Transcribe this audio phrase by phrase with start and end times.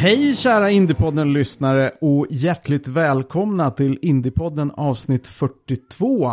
[0.00, 6.32] Hej kära Indiepodden-lyssnare och hjärtligt välkomna till Indiepodden avsnitt 42.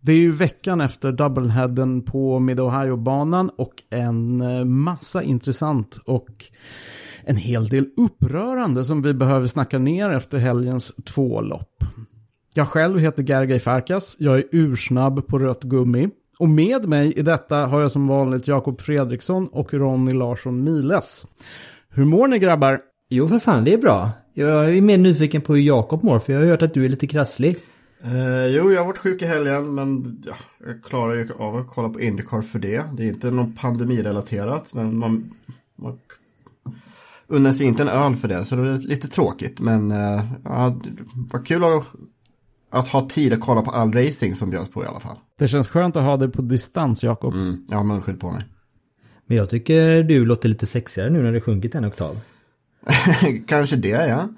[0.00, 6.44] Det är ju veckan efter Doubleheaden på Mid-Ohio-banan och en eh, massa intressant och
[7.24, 11.84] en hel del upprörande som vi behöver snacka ner efter helgens två lopp.
[12.54, 16.08] Jag själv heter Gergej Farkas, jag är ursnabb på rött gummi.
[16.38, 21.26] Och med mig i detta har jag som vanligt Jakob Fredriksson och Ronny Larsson Miles.
[21.96, 22.80] Hur mår ni grabbar?
[23.14, 24.10] Jo, för fan, det är bra.
[24.32, 26.88] Jag är mer nyfiken på hur Jakob mår, för jag har hört att du är
[26.88, 27.56] lite krasslig.
[28.04, 30.34] Eh, jo, jag har varit sjuk i helgen, men ja,
[30.66, 32.84] jag klarar ju av att kolla på Indycar för det.
[32.92, 35.30] Det är inte någon pandemirelaterat, men man,
[35.76, 35.98] man
[37.28, 39.60] unnar sig inte en öl för det, så det är lite tråkigt.
[39.60, 40.90] Men eh, ja, det
[41.32, 41.86] var kul att,
[42.70, 45.16] att ha tid att kolla på all racing som bjöds på i alla fall.
[45.38, 47.34] Det känns skönt att ha dig på distans, Jakob.
[47.34, 48.42] Mm, jag har munskydd på mig.
[49.26, 52.20] Men jag tycker du låter lite sexigare nu när det sjunkit en oktav.
[53.46, 54.28] kanske det, ja.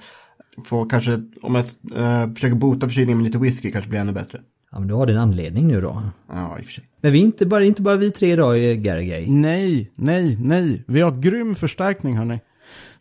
[0.65, 1.65] Får kanske, om jag
[1.97, 4.41] eh, försöker bota förkylningen med lite whisky kanske blir ännu bättre.
[4.73, 6.03] Ja, men du har din anledning nu då.
[6.29, 6.85] Ja, i och för sig.
[7.01, 9.31] Men vi är inte bara, inte bara vi tre idag, Gergej.
[9.31, 10.85] Nej, nej, nej.
[10.87, 12.41] Vi har grym förstärkning hörni.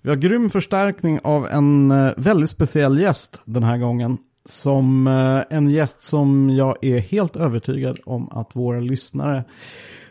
[0.02, 4.18] Vi har grym förstärkning av en eh, väldigt speciell gäst den här gången.
[4.46, 9.44] Som eh, en gäst som jag är helt övertygad om att våra lyssnare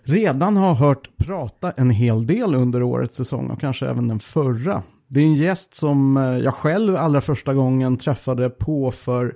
[0.03, 4.83] redan har hört prata en hel del under årets säsong och kanske även den förra.
[5.09, 9.35] Det är en gäst som eh, jag själv allra första gången träffade på för,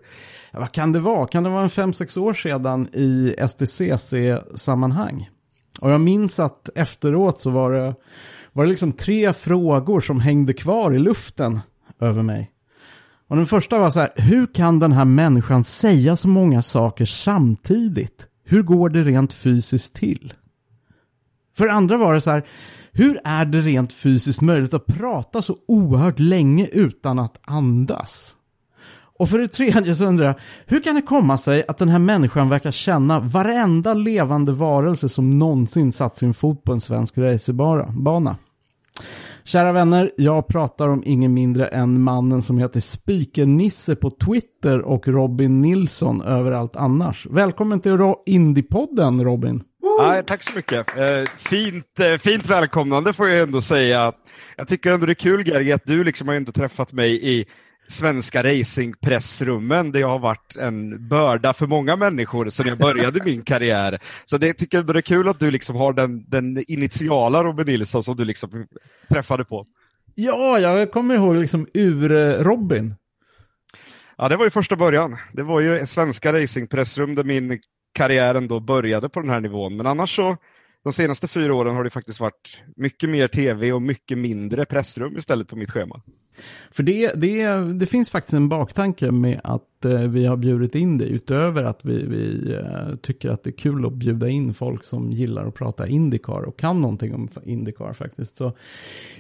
[0.53, 1.27] ja, vad kan det vara?
[1.27, 5.31] Kan det vara en fem sex år sedan i STCC-sammanhang?
[5.81, 7.95] Och jag minns att efteråt så var det,
[8.53, 11.61] var det liksom tre frågor som hängde kvar i luften
[12.01, 12.51] över mig.
[13.29, 17.05] Och den första var så här, hur kan den här människan säga så många saker
[17.05, 18.27] samtidigt?
[18.45, 20.33] Hur går det rent fysiskt till?
[21.59, 22.47] För det andra var det så här,
[22.93, 28.37] hur är det rent fysiskt möjligt att prata så oerhört länge utan att andas?
[29.19, 30.35] Och för det tredje så undrar jag,
[30.67, 35.39] hur kan det komma sig att den här människan verkar känna varenda levande varelse som
[35.39, 38.37] någonsin satt sin fot på en svensk racerbana?
[39.49, 45.09] Kära vänner, jag pratar om ingen mindre än mannen som heter Speaker-Nisse på Twitter och
[45.09, 47.27] Robin Nilsson överallt annars.
[47.31, 49.63] Välkommen till Indiepodden Robin.
[49.99, 50.99] Ja, tack så mycket.
[50.99, 51.05] Eh,
[51.37, 54.13] fint, eh, fint välkomnande får jag ändå säga.
[54.57, 57.45] Jag tycker ändå det är kul Gergi att du liksom har inte träffat mig i
[57.89, 63.43] svenska racingpressrummen där jag har varit en börda för många människor sedan jag började min
[63.43, 63.99] karriär.
[64.25, 67.67] Så det tycker jag det är kul att du liksom har den, den initiala Robin
[67.67, 68.67] Nilsson som du liksom
[69.09, 69.65] träffade på.
[70.15, 72.95] Ja, jag kommer ihåg liksom ur-Robin.
[74.17, 75.17] Ja, det var ju första början.
[75.33, 77.59] Det var ju svenska racingpressrum där min
[77.95, 79.77] karriär ändå började på den här nivån.
[79.77, 80.37] Men annars så,
[80.85, 85.17] de senaste fyra åren har det faktiskt varit mycket mer tv och mycket mindre pressrum
[85.17, 86.03] istället på mitt schema.
[86.71, 87.47] För det, det,
[87.79, 91.85] det finns faktiskt en baktanke med att eh, vi har bjudit in dig utöver att
[91.85, 95.55] vi, vi eh, tycker att det är kul att bjuda in folk som gillar att
[95.55, 98.37] prata Indycar och kan någonting om Indycar faktiskt.
[98.37, 98.53] Så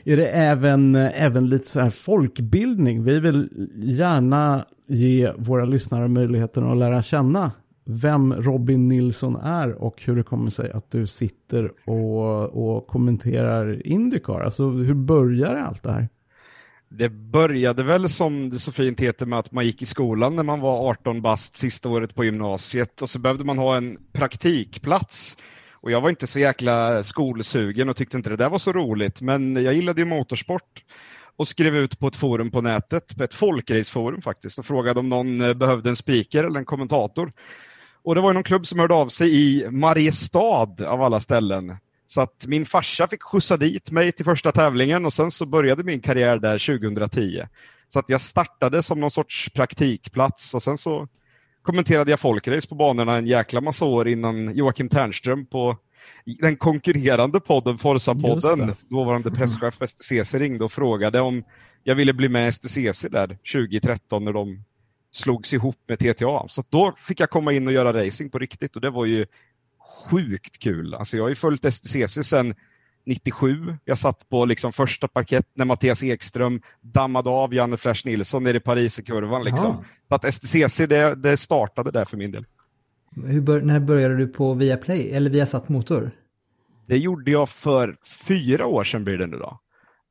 [0.04, 3.04] är det även, eh, även lite så här folkbildning.
[3.04, 7.50] Vi vill gärna ge våra lyssnare möjligheten att lära känna
[7.88, 13.86] vem Robin Nilsson är och hur det kommer sig att du sitter och, och kommenterar
[13.86, 14.40] Indycar.
[14.40, 16.08] Alltså hur börjar allt det här?
[16.90, 20.42] Det började väl som det så fint heter med att man gick i skolan när
[20.42, 25.36] man var 18 bast sista året på gymnasiet och så behövde man ha en praktikplats.
[25.72, 29.20] Och jag var inte så jäkla skolsugen och tyckte inte det där var så roligt
[29.20, 30.84] men jag gillade ju motorsport
[31.36, 35.08] och skrev ut på ett forum på nätet, på ett folkraceforum faktiskt och frågade om
[35.08, 37.32] någon eh, behövde en speaker eller en kommentator.
[38.04, 41.76] Och det var någon klubb som hörde av sig i Mariestad av alla ställen
[42.10, 45.84] så att min farsa fick skjutsa dit mig till första tävlingen och sen så började
[45.84, 47.42] min karriär där 2010.
[47.88, 51.08] Så att jag startade som någon sorts praktikplats och sen så
[51.62, 55.76] kommenterade jag folkrace på banorna en jäkla massa år innan Joakim Ternström på
[56.40, 61.44] den konkurrerande podden Forza-podden, dåvarande presschef på STCC ringde och frågade om
[61.84, 64.64] jag ville bli med STCC där 2013 när de
[65.12, 66.48] slogs ihop med TTA.
[66.48, 69.26] Så då fick jag komma in och göra racing på riktigt och det var ju
[69.88, 70.94] sjukt kul.
[70.94, 72.54] Alltså jag har ju följt STCC sedan
[73.06, 73.76] 97.
[73.84, 78.56] Jag satt på liksom första parkett när Mattias Ekström dammade av Janne Flash Nilsson nere
[78.56, 79.42] i Paris i kurvan.
[79.42, 79.84] Liksom.
[80.08, 82.44] Så att STCC det, det startade där för min del.
[83.42, 86.10] Bör, när började du på Viaplay eller Viasat Motor?
[86.88, 87.96] Det gjorde jag för
[88.28, 89.60] fyra år sedan blir det nu då.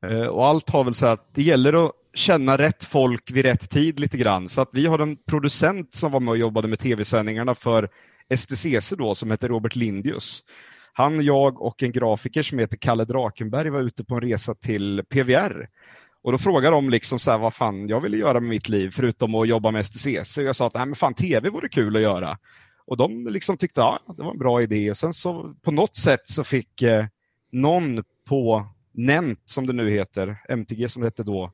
[0.06, 3.70] Eh, och allt har väl så att det gäller att känna rätt folk vid rätt
[3.70, 4.48] tid lite grann.
[4.48, 7.88] Så att vi har en producent som var med och jobbade med tv-sändningarna för
[8.36, 10.42] STCC då som heter Robert Lindius.
[10.92, 15.02] Han, jag och en grafiker som heter Kalle Drakenberg var ute på en resa till
[15.08, 15.68] PVR.
[16.22, 18.90] Och då frågade de liksom så här, vad fan jag ville göra med mitt liv
[18.90, 20.38] förutom att jobba med STCC.
[20.38, 22.38] Och jag sa att Nej, men fan, tv vore kul att göra.
[22.86, 24.90] Och de liksom tyckte ja, det var en bra idé.
[24.90, 27.04] Och sen så på något sätt så fick eh,
[27.52, 31.52] någon på NENT som det nu heter, MTG som det hette då,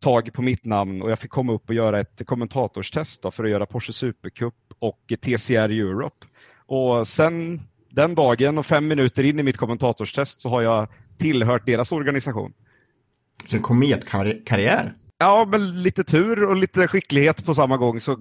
[0.00, 3.50] tag på mitt namn och jag fick komma upp och göra ett kommentatorstest för att
[3.50, 6.26] göra Porsche Supercup och TCR Europe.
[6.66, 7.60] Och sen
[7.90, 10.88] den dagen och fem minuter in i mitt kommentatorstest så har jag
[11.18, 12.52] tillhört deras organisation.
[13.46, 14.94] Så en kometkarriär?
[15.18, 18.18] Ja, men lite tur och lite skicklighet på samma gång så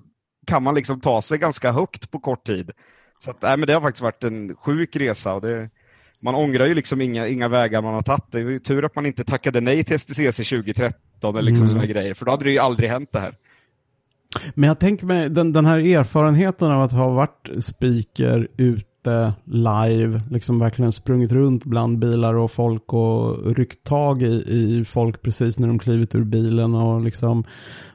[0.47, 2.71] kan man liksom ta sig ganska högt på kort tid.
[3.17, 5.69] Så att, nej, men det har faktiskt varit en sjuk resa och det,
[6.23, 8.31] man ångrar ju liksom inga, inga vägar man har tagit.
[8.31, 11.73] Det är ju tur att man inte tackade nej till STCC 2013 eller liksom mm.
[11.73, 13.35] sådana grejer, för då hade det ju aldrig hänt det här.
[14.53, 20.19] Men jag tänker mig den, den här erfarenheten av att ha varit speaker ute live,
[20.31, 25.59] liksom verkligen sprungit runt bland bilar och folk och ryckt tag i, i folk precis
[25.59, 27.43] när de klivit ur bilen och liksom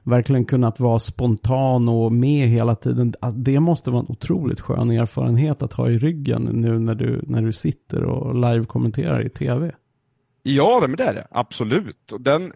[0.02, 3.14] verkligen kunnat vara spontan och med hela tiden.
[3.34, 7.42] Det måste vara en otroligt skön erfarenhet att ha i ryggen nu när du, när
[7.42, 9.72] du sitter och live-kommenterar i tv.
[10.42, 11.26] Ja, men det är det.
[11.30, 12.14] Absolut.
[12.18, 12.52] Den,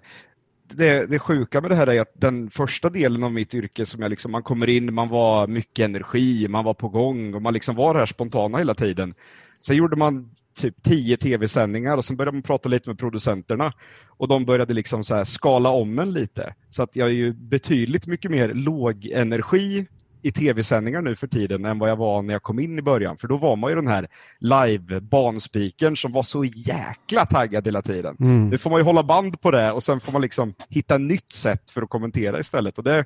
[0.76, 4.02] det, det sjuka med det här är att den första delen av mitt yrke som
[4.02, 7.54] jag liksom, man kommer in, man var mycket energi, man var på gång och man
[7.54, 9.14] liksom var det här spontana hela tiden.
[9.60, 10.30] Sen gjorde man
[10.60, 13.72] typ tio tv-sändningar och sen började man prata lite med producenterna
[14.06, 16.54] och de började liksom så skala om en lite.
[16.70, 19.86] Så att jag är ju betydligt mycket mer låg energi
[20.28, 23.16] i tv-sändningar nu för tiden än vad jag var när jag kom in i början.
[23.16, 24.08] För då var man ju den här
[24.40, 28.16] live-banspikern som var så jäkla taggad hela tiden.
[28.20, 28.48] Mm.
[28.48, 31.00] Nu får man ju hålla band på det och sen får man liksom hitta ett
[31.00, 32.78] nytt sätt för att kommentera istället.
[32.78, 33.04] Och det,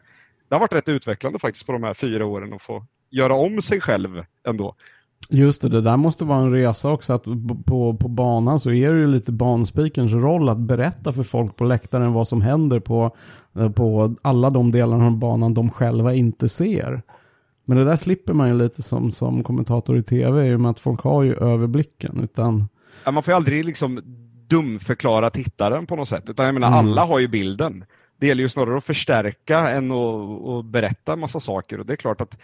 [0.49, 3.63] det har varit rätt utvecklande faktiskt på de här fyra åren att få göra om
[3.63, 4.75] sig själv ändå.
[5.33, 7.13] Just det, det där måste vara en resa också.
[7.13, 7.25] Att
[7.67, 11.65] på, på banan så är det ju lite banspikerns roll att berätta för folk på
[11.65, 13.17] läktaren vad som händer på,
[13.59, 17.03] eh, på alla de delarna av banan de själva inte ser.
[17.65, 20.71] Men det där slipper man ju lite som, som kommentator i tv i och med
[20.71, 22.21] att folk har ju överblicken.
[22.23, 22.69] Utan...
[23.05, 24.01] Ja, man får ju aldrig liksom
[24.49, 26.31] dumförklara tittaren på något sätt.
[26.31, 26.79] Utan jag menar, mm.
[26.79, 27.85] alla har ju bilden.
[28.21, 31.81] Det gäller ju snarare att förstärka än att, att berätta massa saker.
[31.81, 32.39] Och det är klart att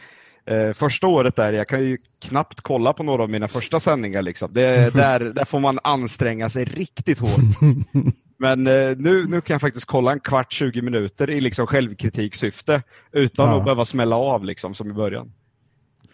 [0.47, 1.99] Eh, första året där, jag kan ju
[2.29, 4.23] knappt kolla på några av mina första sändningar.
[4.23, 4.53] Liksom.
[4.53, 7.41] Det, där, där får man anstränga sig riktigt hårt.
[8.39, 12.83] Men eh, nu, nu kan jag faktiskt kolla en kvart, 20 minuter i liksom självkritiksyfte
[13.13, 13.59] utan ja.
[13.59, 15.33] att behöva smälla av liksom, som i början.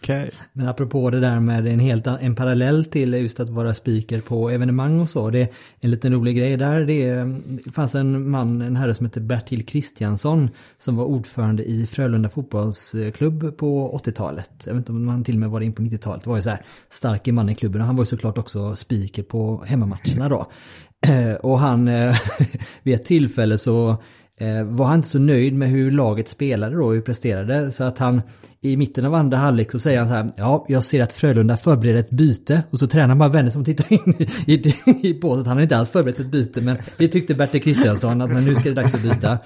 [0.05, 0.29] Okay.
[0.53, 4.49] Men apropå det där med en helt en parallell till just att vara speaker på
[4.49, 5.29] evenemang och så.
[5.29, 5.47] Det är
[5.79, 6.85] en liten rolig grej där.
[6.85, 7.13] Det,
[7.63, 12.29] det fanns en man, en herre som heter Bertil Kristiansson som var ordförande i Frölunda
[12.29, 14.51] fotbollsklubb på 80-talet.
[14.65, 16.23] Jag vet inte om han till och med var in på 90-talet.
[16.23, 18.75] Det var ju så här starke man i klubben och han var ju såklart också
[18.75, 20.51] speaker på hemmamatcherna då.
[21.07, 22.15] Eh, och han, eh,
[22.83, 23.97] vid ett tillfälle så
[24.39, 27.71] Eh, var han inte så nöjd med hur laget spelade då, hur presterade.
[27.71, 28.21] Så att han
[28.61, 31.57] i mitten av andra halvlek så säger han så här, ja, jag ser att Frölunda
[31.57, 32.63] förbereder ett byte.
[32.69, 34.15] Och så tränar bara vänner som tittar in
[34.47, 34.73] i, i,
[35.03, 35.47] i båset.
[35.47, 38.55] Han har inte alls förberett ett byte, men det tyckte Bertil Kristiansson att men nu
[38.55, 39.39] ska det dags att byta.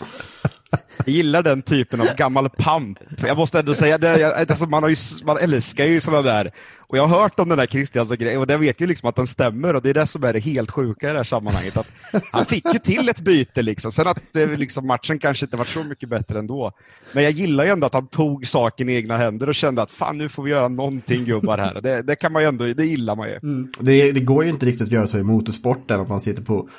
[0.98, 3.00] Jag gillar den typen av gammal pamp.
[3.28, 4.96] Jag måste ändå säga det, alltså man, har ju,
[5.26, 6.52] man älskar ju sådana där.
[6.80, 9.28] Och jag har hört om den där Kristiansson-grejen och jag vet ju liksom att den
[9.28, 11.78] stämmer och det är det som är det helt sjuka i det här sammanhanget.
[11.78, 11.88] Att
[12.32, 13.92] han fick ju till ett byte liksom.
[13.92, 16.72] Sen att eh, liksom, matchen kanske inte var så mycket bättre ändå.
[17.14, 19.92] Men jag gillar ju ändå att han tog saken i egna händer och kände att
[19.92, 21.82] fan nu får vi göra någonting gubbar här.
[21.82, 23.36] Det, det kan man ju ändå, det gillar man ju.
[23.44, 23.68] Mm.
[23.80, 26.70] Det, det går ju inte riktigt att göra så i motorsporten att man sitter på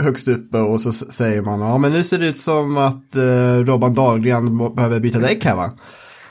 [0.00, 3.58] högst uppe och så säger man ja men nu ser det ut som att eh,
[3.64, 5.72] Robban Dahlgren behöver byta däck här va.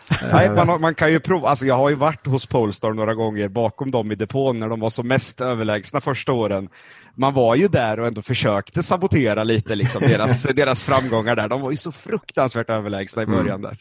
[0.34, 1.50] Nej, man, man, kan ju prova.
[1.50, 4.80] Alltså jag har ju varit hos Polestar några gånger bakom dem i depån när de
[4.80, 6.70] var som mest överlägsna första åren.
[7.16, 11.50] Man var ju där och ändå försökte sabotera lite liksom, deras, deras framgångar där.
[11.50, 13.78] De var ju så fruktansvärt överlägsna i början där.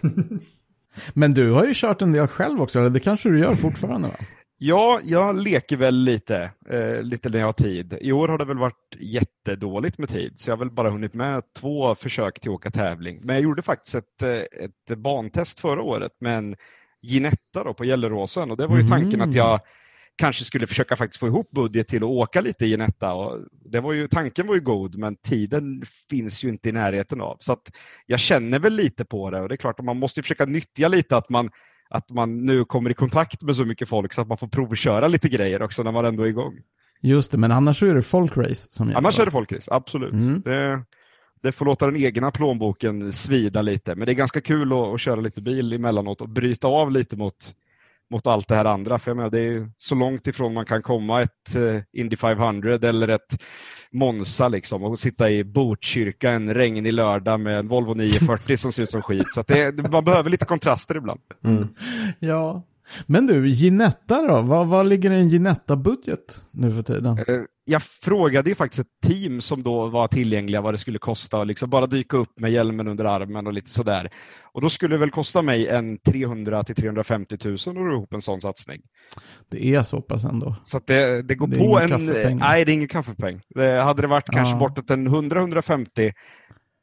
[1.14, 4.08] Men du har ju kört en del själv också, eller det kanske du gör fortfarande
[4.08, 4.14] va?
[4.60, 7.98] Ja, jag leker väl lite, eh, lite när jag har tid.
[8.00, 11.14] I år har det väl varit jättedåligt med tid, så jag har väl bara hunnit
[11.14, 13.20] med två försök till att åka tävling.
[13.22, 16.56] Men jag gjorde faktiskt ett, eh, ett bantest förra året med en
[17.02, 19.60] Ginetta då på Gelleråsen och det var ju tanken att jag
[20.16, 23.12] kanske skulle försöka faktiskt få ihop budget till att åka lite i Ginetta.
[23.12, 27.20] Och det var ju, tanken var ju god, men tiden finns ju inte i närheten
[27.20, 27.36] av.
[27.40, 27.56] Så
[28.06, 30.88] jag känner väl lite på det och det är klart att man måste försöka nyttja
[30.88, 31.50] lite att man
[31.90, 35.08] att man nu kommer i kontakt med så mycket folk så att man får provköra
[35.08, 36.54] lite grejer också när man ändå är igång.
[37.02, 38.98] Just det, men annars är det folkrace som gäller.
[38.98, 40.12] Annars är det folkrace, absolut.
[40.12, 40.40] Mm.
[40.40, 40.84] Det,
[41.42, 45.00] det får låta den egna plånboken svida lite, men det är ganska kul att, att
[45.00, 47.54] köra lite bil emellanåt och bryta av lite mot,
[48.10, 48.98] mot allt det här andra.
[48.98, 52.74] För jag menar, det är så långt ifrån man kan komma ett uh, Indy 500
[52.74, 53.42] eller ett
[53.92, 58.82] Monza liksom och sitta i Botkyrka en regnig lördag med en Volvo 940 som ser
[58.82, 59.34] ut som skit.
[59.34, 61.20] Så det, man behöver lite kontraster ibland.
[61.44, 61.68] Mm.
[62.18, 62.62] Ja,
[63.06, 64.42] men du, Ginetta då?
[64.42, 67.18] Vad, vad ligger i en Ginetta-budget nu för tiden?
[67.70, 71.46] Jag frågade ju faktiskt ett team som då var tillgängliga vad det skulle kosta och
[71.46, 74.10] liksom bara dyka upp med hjälmen under armen och lite sådär.
[74.52, 78.14] Och då skulle det väl kosta mig en 300 till 350 000 att ro ihop
[78.14, 78.80] en sån satsning.
[79.50, 80.56] Det är så pass ändå.
[80.62, 82.06] Så det, det går det på en...
[82.38, 83.40] Nej, det är ingen kaffepeng.
[83.54, 86.12] Det, hade det varit kanske bortåt en 100-150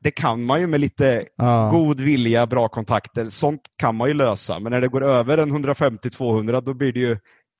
[0.05, 1.69] det kan man ju med lite ja.
[1.71, 3.29] god vilja, bra kontakter.
[3.29, 4.59] Sånt kan man ju lösa.
[4.59, 7.17] Men när det går över en 150-200 då blir det ju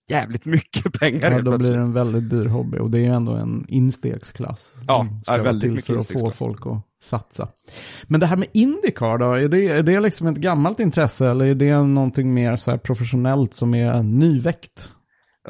[0.10, 1.32] jävligt mycket pengar.
[1.32, 4.76] Ja, då blir det en väldigt dyr hobby och det är ju ändå en instegsklass.
[4.88, 7.48] Ja, ska väldigt mycket för att få folk att satsa.
[8.08, 11.46] Men det här med Indycar då, är det, är det liksom ett gammalt intresse eller
[11.46, 14.92] är det någonting mer så professionellt som är nyväckt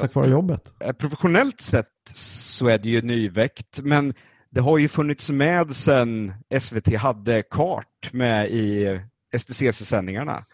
[0.00, 0.72] tack vare jobbet?
[0.84, 4.14] Eh, professionellt sett så är det ju nyväckt, men
[4.50, 9.00] det har ju funnits med sedan SVT hade kart med i
[9.36, 10.44] STCC-sändningarna.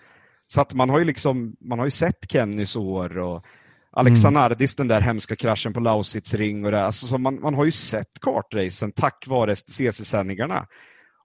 [0.46, 3.44] Så att man har ju liksom, man har ju sett Kennys år och
[3.92, 4.88] Alexanardis, mm.
[4.88, 6.84] den där hemska kraschen på Lausitz ring och det.
[6.84, 10.66] Alltså, så man, man har ju sett kartracen tack vare STCC-sändningarna.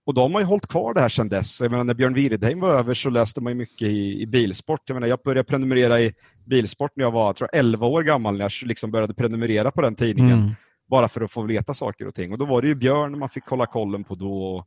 [0.05, 1.62] Och de har ju hållit kvar det här sedan dess.
[1.62, 4.81] Jag menar, när Björn Wiridheim var över så läste man ju mycket i, i bilsport.
[4.86, 6.13] Jag, menar, jag började prenumerera i
[6.45, 9.95] bilsport när jag var tror 11 år gammal, när jag liksom började prenumerera på den
[9.95, 10.39] tidningen.
[10.39, 10.51] Mm.
[10.89, 12.31] Bara för att få veta saker och ting.
[12.31, 14.65] Och då var det ju Björn man fick kolla kollen på då.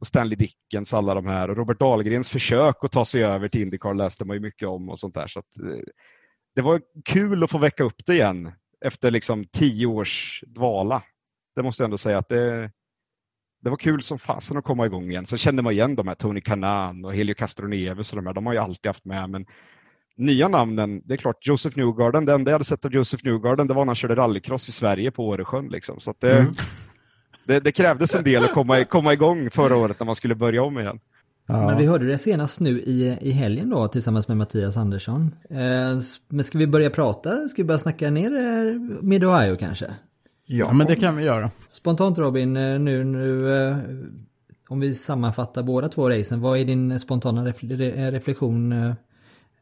[0.00, 1.50] Och Stanley Dickens, alla de här.
[1.50, 4.88] Och Robert Dahlgrens försök att ta sig över till Indycar läste man ju mycket om
[4.88, 5.26] och sånt där.
[5.26, 5.78] Så att, eh,
[6.54, 8.52] det var kul att få väcka upp det igen
[8.84, 11.02] efter liksom tio års dvala.
[11.56, 12.70] Det måste jag ändå säga att det,
[13.62, 15.26] det var kul som fasen att komma igång igen.
[15.26, 18.34] Sen kände man igen de här Tony Kanan och Helio Castroneves och de här.
[18.34, 19.30] De har ju alltid haft med.
[19.30, 19.46] Men
[20.16, 23.66] nya namnen, det är klart, Joseph Newgarden, det enda jag hade sett av Joseph Newgarden
[23.66, 25.68] det var när han körde rallycross i Sverige på Åresjön.
[25.68, 26.00] Liksom.
[26.00, 26.52] Så det, mm.
[27.46, 30.62] det, det, krävdes en del att komma, komma igång förra året när man skulle börja
[30.62, 31.00] om igen.
[31.46, 31.66] Ja.
[31.66, 35.34] Men vi hörde det senast nu i, i helgen då tillsammans med Mattias Andersson.
[35.50, 37.48] Eh, men ska vi börja prata?
[37.48, 38.30] Ska vi börja snacka ner
[39.02, 39.86] med Ohio kanske?
[40.46, 40.66] Ja.
[40.66, 41.50] ja, men det kan vi göra.
[41.68, 43.76] Spontant Robin, eh, nu, nu eh,
[44.68, 47.44] om vi sammanfattar båda två racen, vad är din spontana
[48.10, 48.92] reflektion eh,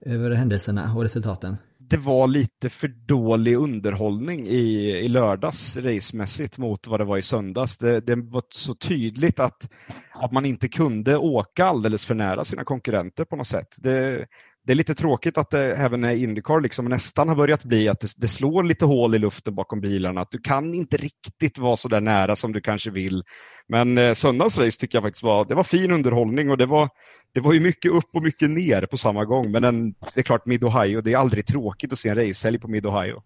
[0.00, 1.56] över händelserna och resultaten?
[1.90, 7.22] Det var lite för dålig underhållning i, i lördags racemässigt mot vad det var i
[7.22, 7.78] söndags.
[7.78, 9.68] Det, det var så tydligt att,
[10.14, 13.68] att man inte kunde åka alldeles för nära sina konkurrenter på något sätt.
[13.82, 14.26] Det,
[14.66, 18.00] det är lite tråkigt att det även är Indycar liksom nästan har börjat bli att
[18.00, 20.20] det, det, slår lite hål i luften bakom bilarna.
[20.20, 23.22] Att du kan inte riktigt vara så där nära som du kanske vill.
[23.68, 26.88] Men eh, söndagsrace tycker jag faktiskt var, det var fin underhållning och det var,
[27.34, 29.50] det var ju mycket upp och mycket ner på samma gång.
[29.50, 32.68] Men den, det är klart, Mid-Ohio, det är aldrig tråkigt att se en racehelg på
[32.68, 33.22] Mid-Ohio.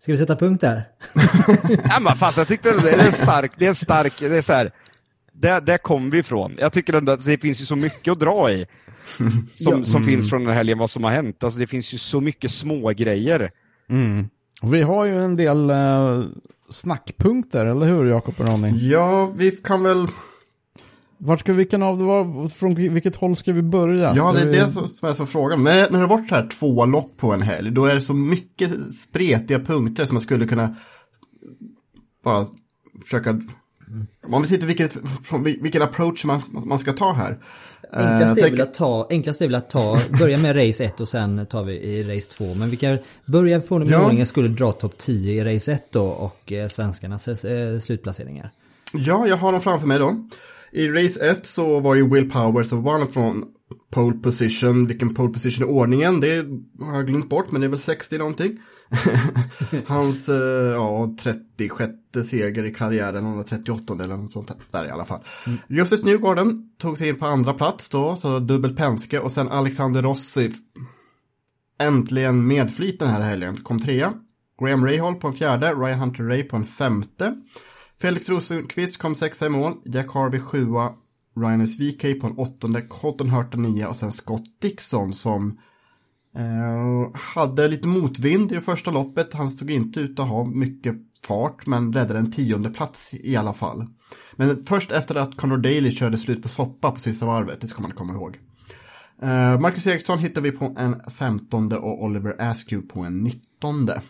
[0.00, 0.82] Ska vi sätta punkt där?
[1.88, 4.42] ja, men fast jag tyckte det är en stark, det är en stark, det är
[4.42, 4.72] så här,
[5.32, 6.56] där, där kom vi ifrån.
[6.58, 8.66] Jag tycker ändå att det finns ju så mycket att dra i.
[9.52, 9.84] Som, ja.
[9.84, 10.28] som finns mm.
[10.28, 11.44] från den här helgen, vad som har hänt.
[11.44, 13.50] Alltså det finns ju så mycket små grejer.
[13.90, 14.28] Mm.
[14.62, 16.22] Vi har ju en del eh,
[16.70, 18.88] snackpunkter, eller hur Jakob och Ronny?
[18.88, 20.06] Ja, vi kan väl
[21.18, 24.12] vart ska vi, kan av, från vilket håll ska vi börja?
[24.16, 25.64] Ja, det är det som är så frågan.
[25.64, 28.00] När, när det har varit så här två lopp på en helg, då är det
[28.00, 30.74] så mycket spretiga punkter som man skulle kunna
[32.24, 32.46] bara
[33.02, 33.40] försöka...
[34.26, 34.96] Om vi tittar vilket,
[35.62, 37.38] vilken approach man, man ska ta här.
[37.92, 41.08] Enklast är, väl att ta, enklast är väl att ta, börja med race 1 och
[41.08, 42.54] sen tar vi i race 2.
[42.54, 44.24] Men vi kan börja från om ja.
[44.24, 48.50] skulle dra topp 10 i race 1 då och eh, svenskarnas eh, slutplaceringar.
[48.94, 50.28] Ja, jag har dem framför mig då.
[50.72, 53.44] I race 1 så var det Will Powers som vann från
[53.90, 56.46] pole position, vilken pole position i ordningen, det
[56.80, 58.58] har jag glömt bort, men det är väl 60 någonting.
[59.86, 60.36] Hans, eh,
[60.72, 61.92] ja, 36
[62.30, 65.20] seger i karriären, eller 38 eller något sånt där i alla fall.
[65.46, 65.58] Mm.
[65.68, 70.02] Justus Newgarden tog sig in på andra plats då, så dubbel Penske och sen Alexander
[70.02, 70.52] Rossi
[71.80, 74.12] äntligen medflyt den här helgen, kom trea.
[74.60, 77.36] Graham Rahal på en fjärde, Ryan Hunter Ray på en femte.
[78.00, 80.92] Felix Rosenqvist kom sexa i mål, Jack Harvey sjua,
[81.36, 85.58] Ryan VK på en åttonde, Colton Hurta nia och sen Scott Dixon som
[86.34, 89.34] eh, hade lite motvind i det första loppet.
[89.34, 93.52] Han stod inte ut att ha mycket fart men räddade en tionde plats i alla
[93.52, 93.86] fall.
[94.36, 97.82] Men först efter att Conor Daly körde slut på soppa på sista varvet, det ska
[97.82, 98.38] man komma ihåg.
[99.22, 104.00] Eh, Marcus Eriksson hittar vi på en femtonde och Oliver Askew på en nittonde.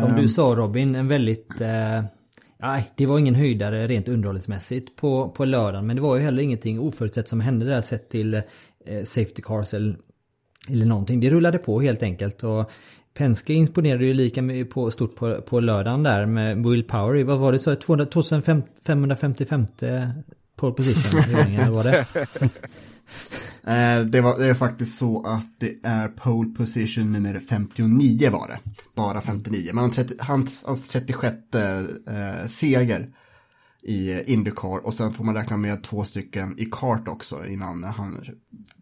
[0.00, 1.60] Som du sa Robin, en väldigt...
[1.60, 2.04] Eh,
[2.62, 5.86] nej, det var ingen höjdare rent underhållningsmässigt på, på lördagen.
[5.86, 8.42] Men det var ju heller ingenting oförutsett som hände där sett till eh,
[9.04, 9.94] Safety Cars eller,
[10.68, 11.20] eller någonting.
[11.20, 12.44] Det rullade på helt enkelt.
[12.44, 12.70] Och
[13.14, 17.24] Penske imponerade ju lika på, stort på, på lördagen där med Will Power.
[17.24, 17.74] Vad var det så?
[17.74, 19.66] 2555
[20.56, 21.74] pole position?
[21.74, 22.06] var det?
[23.64, 28.48] Eh, det, var, det är faktiskt så att det är pole position nummer 59 var
[28.48, 28.58] det.
[28.94, 29.70] Bara 59.
[29.74, 33.06] Men hans, hans 36 eh, seger
[33.82, 38.20] i Indycar och sen får man räkna med två stycken i kart också innan han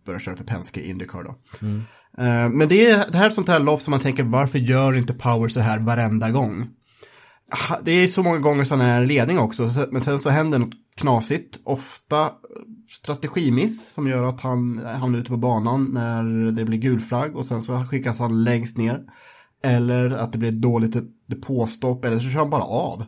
[0.07, 1.35] börjar köra för Penske i Indycar då.
[1.67, 1.83] Mm.
[2.19, 4.97] Eh, men det är det här är sånt här lopp som man tänker varför gör
[4.97, 6.69] inte Power så här varenda gång?
[7.83, 10.75] Det är så många gånger som han är ledning också, men sen så händer något
[10.99, 11.61] knasigt.
[11.65, 12.31] Ofta
[12.89, 17.47] strategimiss som gör att han hamnar ute på banan när det blir gul flagg och
[17.47, 19.03] sen så skickas han längst ner.
[19.65, 23.01] Eller att det blir ett dåligt depåstopp eller så kör han bara av.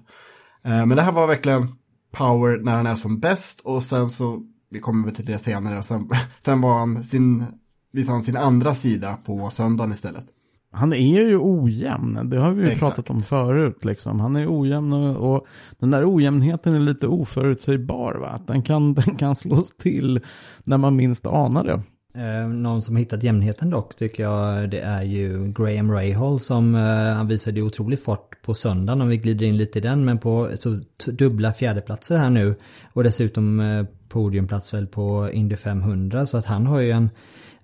[0.65, 1.69] Eh, men det här var verkligen
[2.13, 5.83] power när han är som bäst och sen så, vi kommer väl till det senare,
[5.83, 6.09] sen,
[6.45, 7.45] sen var han sin,
[7.93, 10.25] visade han sin andra sida på söndagen istället.
[10.73, 12.81] Han är ju ojämn, det har vi ju Exakt.
[12.97, 13.85] pratat om förut.
[13.85, 14.21] Liksom.
[14.21, 15.47] Han är ojämn och, och,
[15.79, 18.15] den där ojämnheten är lite oförutsägbar.
[18.15, 18.41] Va?
[18.47, 20.21] Den, kan, den kan slås till
[20.65, 21.83] när man minst anar det.
[22.15, 26.81] Eh, någon som hittat jämnheten dock tycker jag det är ju Graham Rahal som eh,
[27.17, 30.49] han visade otrolig fart på söndagen om vi glider in lite i den men på
[30.55, 32.55] så dubbla fjärdeplatser här nu
[32.93, 37.11] och dessutom eh, podiumplats väl på Indy 500 så att han har ju en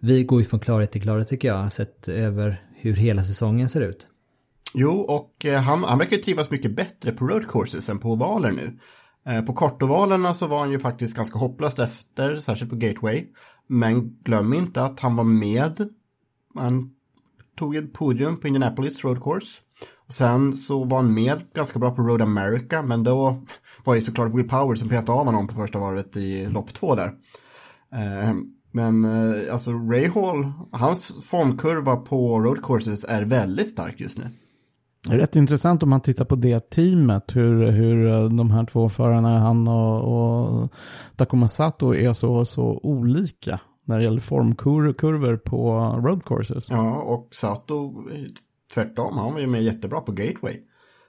[0.01, 3.81] vi går ju från klarhet till klarhet tycker jag sett över hur hela säsongen ser
[3.81, 4.09] ut.
[4.75, 8.51] Jo, och eh, han, han verkar trivas mycket bättre på road courses än på ovaler
[8.51, 8.79] nu.
[9.27, 13.27] Eh, på kortovalerna så var han ju faktiskt ganska hopplöst efter, särskilt på Gateway.
[13.67, 15.89] Men glöm inte att han var med.
[16.55, 16.91] Han
[17.59, 19.61] tog ett podium på Indianapolis Road Course.
[20.07, 23.43] Och sen så var han med ganska bra på Road America, men då
[23.85, 26.95] var det såklart Will Power som petade av honom på första varvet i lopp två
[26.95, 27.13] där.
[27.93, 28.35] Eh,
[28.77, 34.25] men eh, alltså Ray Hall, hans formkurva på road courses är väldigt stark just nu.
[35.09, 38.67] Det är rätt intressant om man tittar på det teamet, hur, hur eh, de här
[38.67, 40.73] två förarna, han och, och
[41.17, 45.73] Takuma Sato, är så, så olika när det gäller formkurvor på
[46.05, 46.71] road courses.
[46.71, 48.05] Ja, och Sato,
[48.75, 50.61] tvärtom, han var ju med jättebra på Gateway.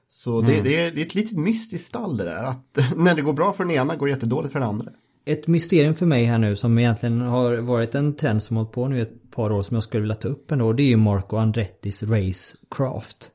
[0.10, 0.64] Så det, mm.
[0.64, 3.54] det, är, det är ett litet mystiskt stall det där, att när det går bra
[3.54, 4.92] för den ena går det jättedåligt för den andra
[5.28, 8.88] ett mysterium för mig här nu som egentligen har varit en trend som hållit på
[8.88, 10.74] nu ett par år som jag skulle vilja ta upp ändå.
[10.74, 13.32] Det är ju Marco Andrettis Racecraft.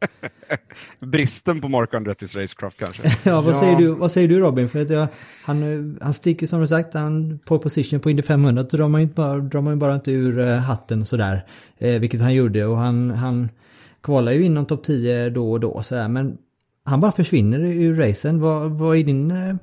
[1.00, 3.02] Bristen på Marco Andrettis Racecraft kanske.
[3.30, 3.58] ja, vad, ja.
[3.60, 4.68] Säger du, vad säger du Robin?
[4.68, 5.08] För att jag,
[5.44, 9.00] han, han sticker som du sagt, han på position på Indy 500 så drar man
[9.00, 11.46] ju bara, drar man bara inte ur uh, hatten sådär.
[11.78, 13.48] Eh, vilket han gjorde och han, han
[14.02, 16.08] kvalar ju inom topp 10 då och då sådär.
[16.08, 16.38] Men
[16.84, 18.40] han bara försvinner ur racen.
[18.40, 19.54] Vad, vad är din uh,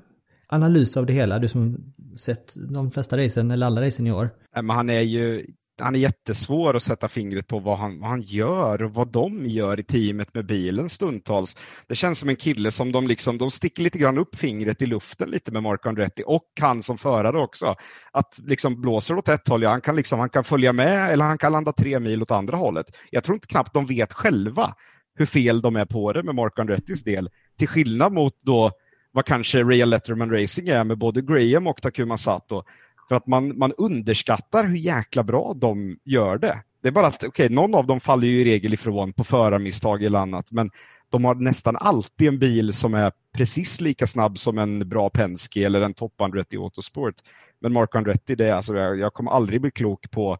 [0.47, 1.39] analys av det hela?
[1.39, 4.29] Du som sett de flesta racen, eller alla racen i år.
[4.55, 5.45] Men han är ju
[5.81, 9.45] han är jättesvår att sätta fingret på vad han, vad han gör och vad de
[9.45, 11.57] gör i teamet med bilen stundtals.
[11.87, 14.85] Det känns som en kille som de liksom, de sticker lite grann upp fingret i
[14.85, 17.75] luften lite med Mark Andretti och han som förare också.
[18.13, 21.25] Att liksom blåser åt ett håll, ja, han kan liksom, han kan följa med eller
[21.25, 22.85] han kan landa tre mil åt andra hållet.
[23.11, 24.73] Jag tror inte knappt de vet själva
[25.15, 27.29] hur fel de är på det med Mark Andrettis del.
[27.57, 28.71] Till skillnad mot då
[29.19, 32.63] vad kanske Real Letterman Racing är med både Graham och Takuma Sato.
[33.09, 36.63] För att man, man underskattar hur jäkla bra de gör det.
[36.81, 39.23] Det är bara att, okej, okay, någon av dem faller ju i regel ifrån på
[39.23, 40.69] förarmisstag eller annat, men
[41.09, 45.65] de har nästan alltid en bil som är precis lika snabb som en bra Penske
[45.65, 47.15] eller en Top Andretti Autosport.
[47.61, 50.37] Men Mark Andretti, det är alltså, jag, jag kommer aldrig bli klok på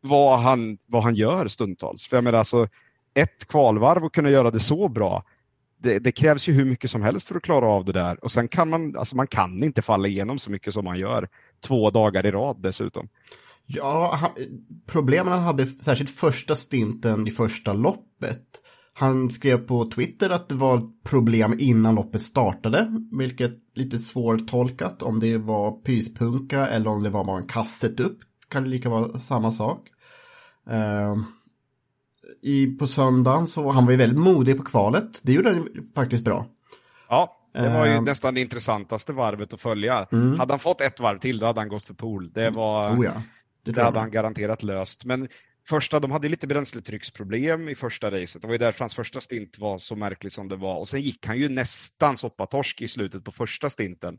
[0.00, 2.06] vad han, vad han gör stundtals.
[2.06, 2.68] För jag menar alltså,
[3.14, 5.24] ett kvalvarv och kunna göra det så bra,
[5.84, 8.24] det, det, krävs ju hur mycket som helst för att klara av det där.
[8.24, 11.28] Och sen kan man, alltså man kan inte falla igenom så mycket som man gör.
[11.66, 13.08] Två dagar i rad dessutom.
[13.66, 14.30] Ja, han,
[14.86, 18.42] problemen han hade, särskilt första stinten i första loppet.
[18.94, 25.20] Han skrev på Twitter att det var problem innan loppet startade, vilket lite svårtolkat om
[25.20, 28.18] det var pyspunka eller om det var bara en kasset upp.
[28.48, 29.88] Kan det lika vara samma sak.
[30.70, 31.24] Uh,
[32.44, 35.20] i, på söndagen så han var ju väldigt modig på kvalet.
[35.22, 36.46] Det gjorde han faktiskt bra.
[37.08, 40.06] Ja, det var ju uh, nästan det intressantaste varvet att följa.
[40.12, 40.38] Mm.
[40.38, 42.32] Hade han fått ett varv till då hade han gått för pool.
[42.32, 42.96] Det var...
[42.96, 43.22] Oh ja,
[43.64, 45.04] det, det hade han garanterat löst.
[45.04, 45.28] Men
[45.68, 48.42] första, de hade lite bränsletrycksproblem i första racet.
[48.42, 50.78] Det var ju därför hans första stint var så märklig som det var.
[50.78, 54.18] Och sen gick han ju nästan soppatorsk i slutet på första stinten.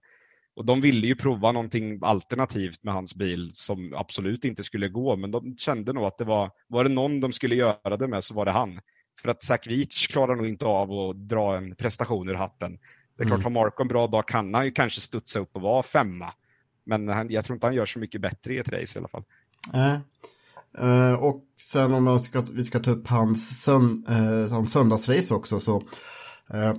[0.55, 5.15] Och de ville ju prova någonting alternativt med hans bil som absolut inte skulle gå,
[5.15, 8.23] men de kände nog att det var, var det någon de skulle göra det med
[8.23, 8.79] så var det han.
[9.21, 12.77] För att Veach klarar nog inte av att dra en prestation ur hatten.
[13.17, 13.55] Det är klart, mm.
[13.55, 16.33] har Marco en bra dag kan han ju kanske studsa upp och vara femma.
[16.85, 19.07] Men han, jag tror inte han gör så mycket bättre i ett race i alla
[19.07, 19.23] fall.
[19.73, 19.99] Nej.
[20.81, 25.77] Uh, och sen om ska, vi ska ta upp hans, sön, uh, söndagsrace också så
[26.53, 26.73] uh,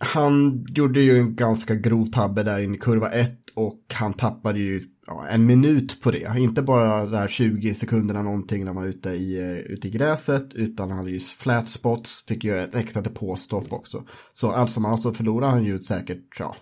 [0.00, 4.58] han gjorde ju en ganska grov tabbe där in i kurva 1 och han tappade
[4.58, 6.38] ju ja, en minut på det.
[6.38, 9.90] Inte bara de här 20 sekunderna någonting när man var ute i, eh, ute i
[9.90, 14.04] gräset utan han hade ju flat spots, fick göra ett extra depåstopp också.
[14.34, 16.56] Så allt som allt så förlorade han ju säkert ja,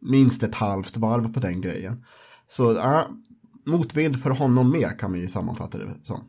[0.00, 2.04] minst ett halvt varv på den grejen.
[2.48, 3.06] Så ja,
[3.66, 6.24] motvind för honom med kan man ju sammanfatta det som.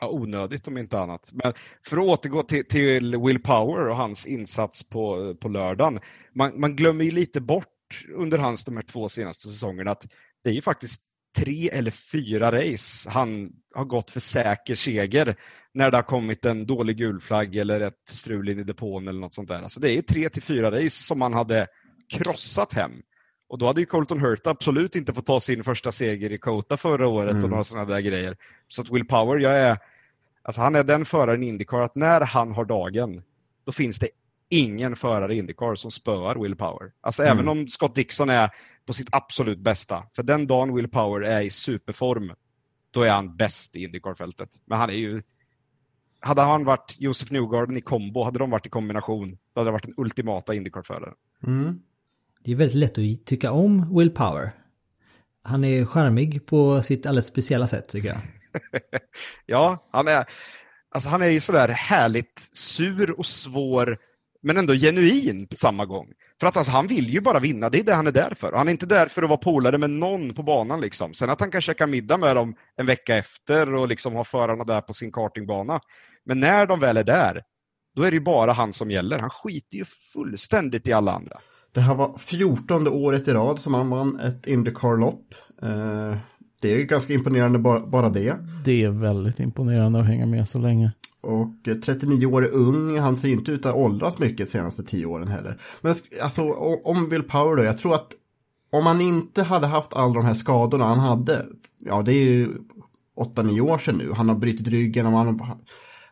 [0.00, 1.30] Ja, onödigt om inte annat.
[1.32, 1.52] Men
[1.86, 6.00] för att återgå till, till Will Power och hans insats på, på lördagen.
[6.34, 10.06] Man, man glömmer ju lite bort under hans de här två senaste säsongerna att
[10.44, 11.02] det är ju faktiskt
[11.38, 15.36] tre eller fyra race han har gått för säker seger
[15.74, 19.34] när det har kommit en dålig gulflagg eller ett strul in i depån eller något
[19.34, 19.62] sånt där.
[19.62, 21.66] Alltså det är tre till fyra race som man hade
[22.12, 22.92] krossat hem.
[23.48, 26.76] Och då hade ju Colton Hurt absolut inte fått ta sin första seger i Kota
[26.76, 27.44] förra året mm.
[27.44, 28.36] och några sådana där grejer.
[28.68, 29.78] Så att Will Power, jag är,
[30.42, 33.22] alltså han är den föraren i Indycar att när han har dagen,
[33.66, 34.08] då finns det
[34.50, 36.92] ingen förare i Indycar som spöar Will Power.
[37.00, 37.32] Alltså mm.
[37.32, 38.50] även om Scott Dixon är
[38.86, 40.02] på sitt absolut bästa.
[40.16, 42.32] För den dagen Will Power är i superform,
[42.90, 44.48] då är han bäst i Indycar-fältet.
[44.64, 45.22] Men han är ju...
[46.20, 49.72] Hade han varit Josef Newgarden i kombo, hade de varit i kombination, då hade det
[49.72, 51.14] varit den ultimata Indycar-föraren.
[51.46, 51.80] Mm.
[52.44, 54.50] Det är väldigt lätt att tycka om Will Power.
[55.44, 58.18] Han är charmig på sitt alldeles speciella sätt tycker jag.
[59.46, 60.24] ja, han är,
[60.94, 63.98] alltså han är ju sådär härligt sur och svår
[64.42, 66.06] men ändå genuin på samma gång.
[66.40, 68.52] För att alltså, han vill ju bara vinna, det är det han är där för.
[68.52, 70.80] Han är inte där för att vara polare med någon på banan.
[70.80, 71.14] Liksom.
[71.14, 74.64] Sen att han kan käka middag med dem en vecka efter och liksom ha förarna
[74.64, 75.80] där på sin kartingbana.
[76.26, 77.42] Men när de väl är där,
[77.96, 79.18] då är det ju bara han som gäller.
[79.18, 81.40] Han skiter ju fullständigt i alla andra.
[81.78, 85.34] Det här var fjortonde året i rad som han vann ett Indycar-lopp.
[85.62, 86.18] Eh,
[86.60, 88.34] det är ganska imponerande bara det.
[88.64, 90.92] Det är väldigt imponerande att hänga med så länge.
[91.20, 91.48] Och
[91.84, 95.28] 39 år är ung, han ser inte ut att åldras mycket de senaste 10 åren
[95.28, 95.56] heller.
[95.80, 96.42] Men alltså
[96.84, 98.08] om Will Power då, jag tror att
[98.72, 101.46] om han inte hade haft alla de här skadorna han hade,
[101.78, 102.48] ja det är ju
[103.36, 105.56] 8-9 år sedan nu, han har brutit ryggen och han har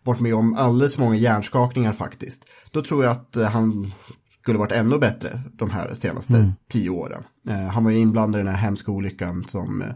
[0.03, 2.45] varit med om alldeles för många hjärnskakningar faktiskt.
[2.71, 3.93] Då tror jag att han
[4.47, 6.53] skulle varit ännu bättre de här senaste mm.
[6.69, 7.23] tio åren.
[7.49, 9.89] Eh, han var ju inblandad i den här hemska olyckan som eh,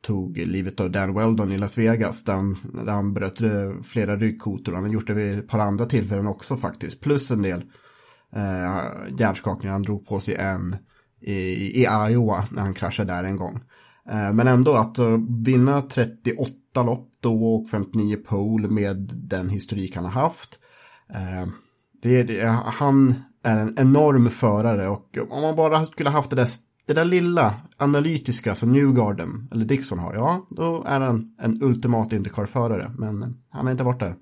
[0.00, 2.24] tog livet av Dan Weldon i Las Vegas.
[2.24, 4.72] Där han, där han bröt eh, flera ryggkotor.
[4.72, 7.00] Han har gjort det vid ett par andra tillfällen också faktiskt.
[7.00, 7.62] Plus en del
[8.36, 8.82] eh,
[9.18, 9.72] hjärnskakningar.
[9.72, 10.76] Han drog på sig en
[11.20, 11.34] i,
[11.80, 13.60] i Iowa när han kraschade där en gång.
[14.10, 14.98] Eh, men ändå att
[15.44, 20.58] vinna 38 lopp då och 59 pole med den historik han har haft.
[21.14, 21.48] Eh,
[22.02, 26.48] det, det, han är en enorm förare och om man bara skulle haft det där,
[26.86, 32.12] det där lilla analytiska som Newgarden eller Dixon har, ja, då är han en ultimat
[32.12, 32.90] Indycar-förare.
[32.98, 34.16] Men han har inte varit där.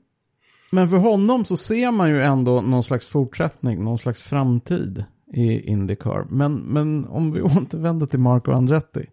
[0.70, 5.04] Men för honom så ser man ju ändå någon slags fortsättning, någon slags framtid
[5.34, 6.26] i Indycar.
[6.30, 9.06] Men, men om vi återvänder till Marco Andretti.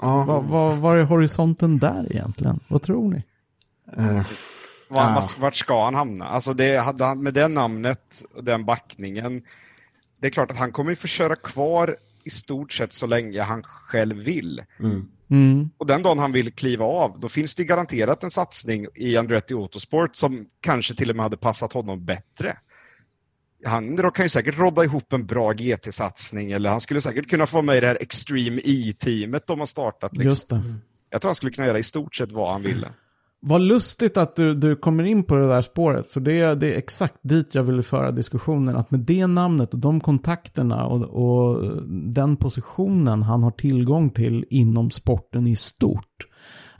[0.00, 0.42] Ja.
[0.42, 2.60] Var, var är horisonten där egentligen?
[2.68, 3.24] Vad tror ni?
[3.98, 4.22] Uh,
[4.88, 5.22] var, ja.
[5.38, 6.24] Vart ska han hamna?
[6.24, 9.42] Alltså det, hade han, med det namnet och den backningen.
[10.20, 13.42] Det är klart att han kommer ju få köra kvar i stort sett så länge
[13.42, 14.62] han själv vill.
[14.80, 15.08] Mm.
[15.30, 15.70] Mm.
[15.78, 19.54] Och den dagen han vill kliva av, då finns det garanterat en satsning i Andretti
[19.54, 22.56] Autosport som kanske till och med hade passat honom bättre.
[23.64, 27.62] Han kan ju säkert rodda ihop en bra GT-satsning eller han skulle säkert kunna få
[27.62, 30.12] med i det här Extreme E-teamet de har startat.
[30.12, 30.30] Liksom.
[30.30, 30.62] Just det.
[31.10, 32.88] Jag tror han skulle kunna göra i stort sett vad han ville.
[33.40, 36.78] Vad lustigt att du, du kommer in på det där spåret, för det, det är
[36.78, 38.76] exakt dit jag ville föra diskussionen.
[38.76, 41.72] Att med det namnet och de kontakterna och, och
[42.14, 46.27] den positionen han har tillgång till inom sporten i stort.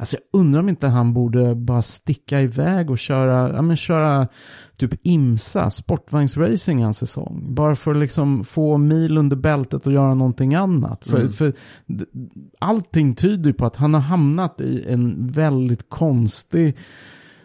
[0.01, 4.29] Alltså jag undrar om inte han borde bara sticka iväg och köra, ja men köra
[4.79, 7.55] typ IMSA, sportvagnsracing en säsong.
[7.55, 11.07] Bara för att liksom få mil under bältet och göra någonting annat.
[11.07, 11.33] För, Mm.
[11.33, 11.53] för
[11.87, 12.05] d-
[12.59, 16.77] allting tyder på att han har hamnat i en väldigt konstig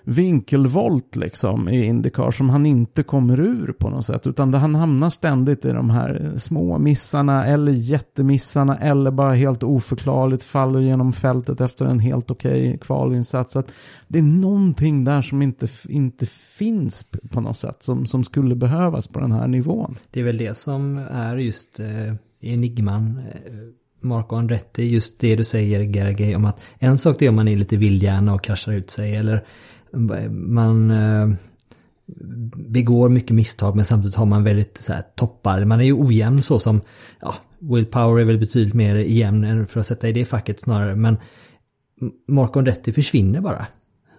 [0.04, 4.28] vinkelvolt liksom i Indycar som han inte kommer ur på något sätt.
[4.28, 10.44] Utan han hamnar ständigt i de här små missarna eller jättemissarna eller bara helt oförklarligt
[10.44, 13.56] faller genom fältet efter en helt okej kvalinsats.
[13.56, 13.72] Att
[14.08, 19.08] det är någonting där som inte, inte finns på något sätt som, som skulle behövas
[19.08, 19.96] på den här nivån.
[20.12, 22.14] Det är väl det som är just eh,
[22.52, 23.22] enigman.
[23.34, 23.54] Eh,
[24.02, 27.48] Marco Andretti, just det du säger Gergej om att en sak det är om man
[27.48, 29.46] är lite vildhjärna och kraschar ut sig eller
[30.30, 31.30] man eh,
[32.68, 35.66] begår mycket misstag men samtidigt har man väldigt så här, toppar.
[35.66, 36.82] Man är ju ojämn så som,
[37.22, 40.96] ja, willpower är väl betydligt mer jämn än för att sätta i det facket snarare.
[40.96, 41.18] Men
[42.28, 43.68] Marco Andretti försvinner bara.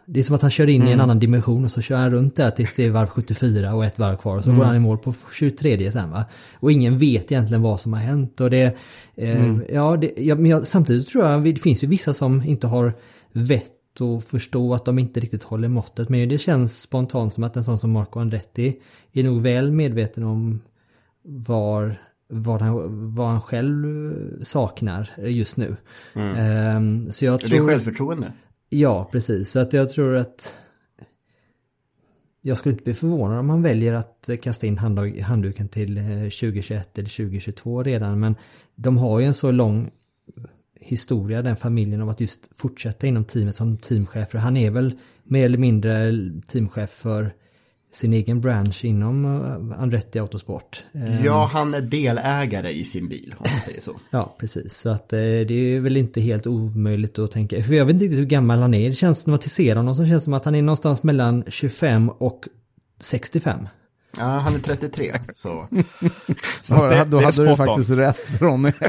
[0.07, 2.11] Det är som att han kör in i en annan dimension och så kör han
[2.11, 4.77] runt där tills det är varv 74 och ett varv kvar och så går han
[4.77, 6.25] i mål på 23 sen va.
[6.55, 8.77] Och ingen vet egentligen vad som har hänt och det,
[9.17, 12.67] eh, ja, det ja, men jag, samtidigt tror jag det finns ju vissa som inte
[12.67, 12.93] har
[13.33, 16.09] vett att förstå att de inte riktigt håller måttet.
[16.09, 18.81] Men det känns spontant som att en sån som Marco Andretti
[19.13, 20.61] är nog väl medveten om
[21.23, 21.97] var
[22.29, 25.77] vad han, vad han själv saknar just nu.
[26.15, 27.69] Ehm, så jag Det är tror...
[27.69, 28.33] självförtroende.
[28.69, 29.51] Ja, precis.
[29.51, 30.55] Så att jag tror att
[32.43, 36.05] jag skulle inte bli förvånad om han väljer att kasta in handduk- handduken till eh,
[36.05, 38.21] 2021 eller 2022 redan.
[38.21, 38.37] Men
[38.75, 39.91] de har ju en så lång
[40.85, 44.29] historia, den familjen, av att just fortsätta inom teamet som teamchef.
[44.31, 44.95] För han är väl
[45.25, 46.13] mer eller mindre
[46.49, 47.33] teamchef för
[47.93, 50.85] sin egen bransch inom eh, Andretti Autosport.
[50.95, 53.93] Eh, Ja, han är delägare i sin bil, om man säger så.
[54.11, 54.75] Ja, precis.
[54.77, 57.63] Så att eh, det är väl inte helt omöjligt att tänka.
[57.63, 58.89] För jag vet inte riktigt hur gammal han är.
[58.89, 61.45] Det känns, när man ser honom så känns det som att han är någonstans mellan
[61.49, 62.45] 25 och
[63.01, 63.69] 65.
[64.19, 65.69] Ja, han är 33, så...
[66.63, 68.73] Så det- då hade du faktiskt rätt Ronny.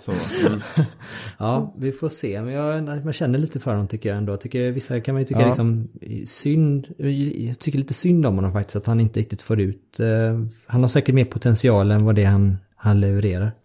[0.00, 0.12] så
[0.46, 0.60] mm.
[1.38, 2.42] Ja, vi får se.
[2.42, 4.32] Men jag, man känner lite för honom tycker jag ändå.
[4.32, 5.46] Jag tycker vissa kan man ju tycka Ja.
[5.46, 5.88] liksom
[6.26, 6.86] synd.
[7.36, 8.76] Jag tycker lite synd om honom faktiskt.
[8.76, 10.00] Att han inte riktigt får ut.
[10.00, 10.06] Eh,
[10.66, 13.52] han har säkert mer potential än vad det är han, han levererar.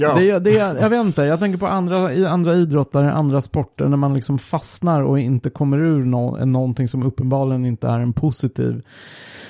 [0.00, 3.96] Ja, Det, det, jag vet inte, jag tänker på andra, andra idrottare, andra sporter, när
[3.96, 8.82] man liksom fastnar och inte kommer ur nå, någonting som uppenbarligen inte är en positiv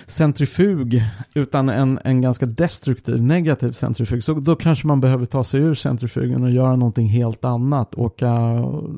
[0.09, 1.03] centrifug,
[1.35, 4.25] utan en, en ganska destruktiv, negativ centrifug.
[4.25, 7.95] Så då kanske man behöver ta sig ur centrifugen och göra någonting helt annat.
[7.95, 8.35] Åka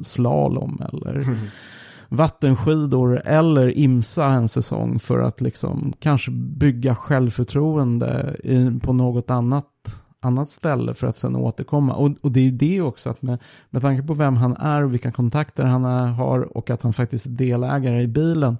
[0.03, 1.27] slalom eller
[2.09, 9.67] vattenskidor eller imsa en säsong för att liksom kanske bygga självförtroende i, på något annat,
[10.21, 11.95] annat ställe för att sen återkomma.
[11.95, 13.39] Och, och det är ju det också att med,
[13.71, 17.27] med tanke på vem han är och vilka kontakter han har och att han faktiskt
[17.27, 18.57] är delägare i bilen.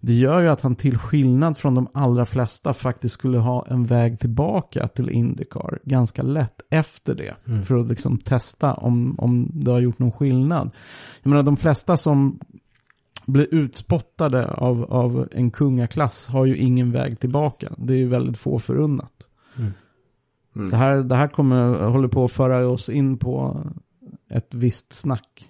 [0.00, 3.84] Det gör ju att han till skillnad från de allra flesta faktiskt skulle ha en
[3.84, 7.34] väg tillbaka till Indycar ganska lätt efter det.
[7.64, 10.70] För att liksom testa om, om det har gjort någon skillnad.
[11.22, 12.38] Jag menar de flesta som
[13.26, 17.72] blir utspottade av, av en kungaklass har ju ingen väg tillbaka.
[17.76, 19.12] Det är ju väldigt få förunnat.
[20.70, 23.60] Det, här, det här kommer, håller på att föra oss in på
[24.30, 25.48] ett visst snack.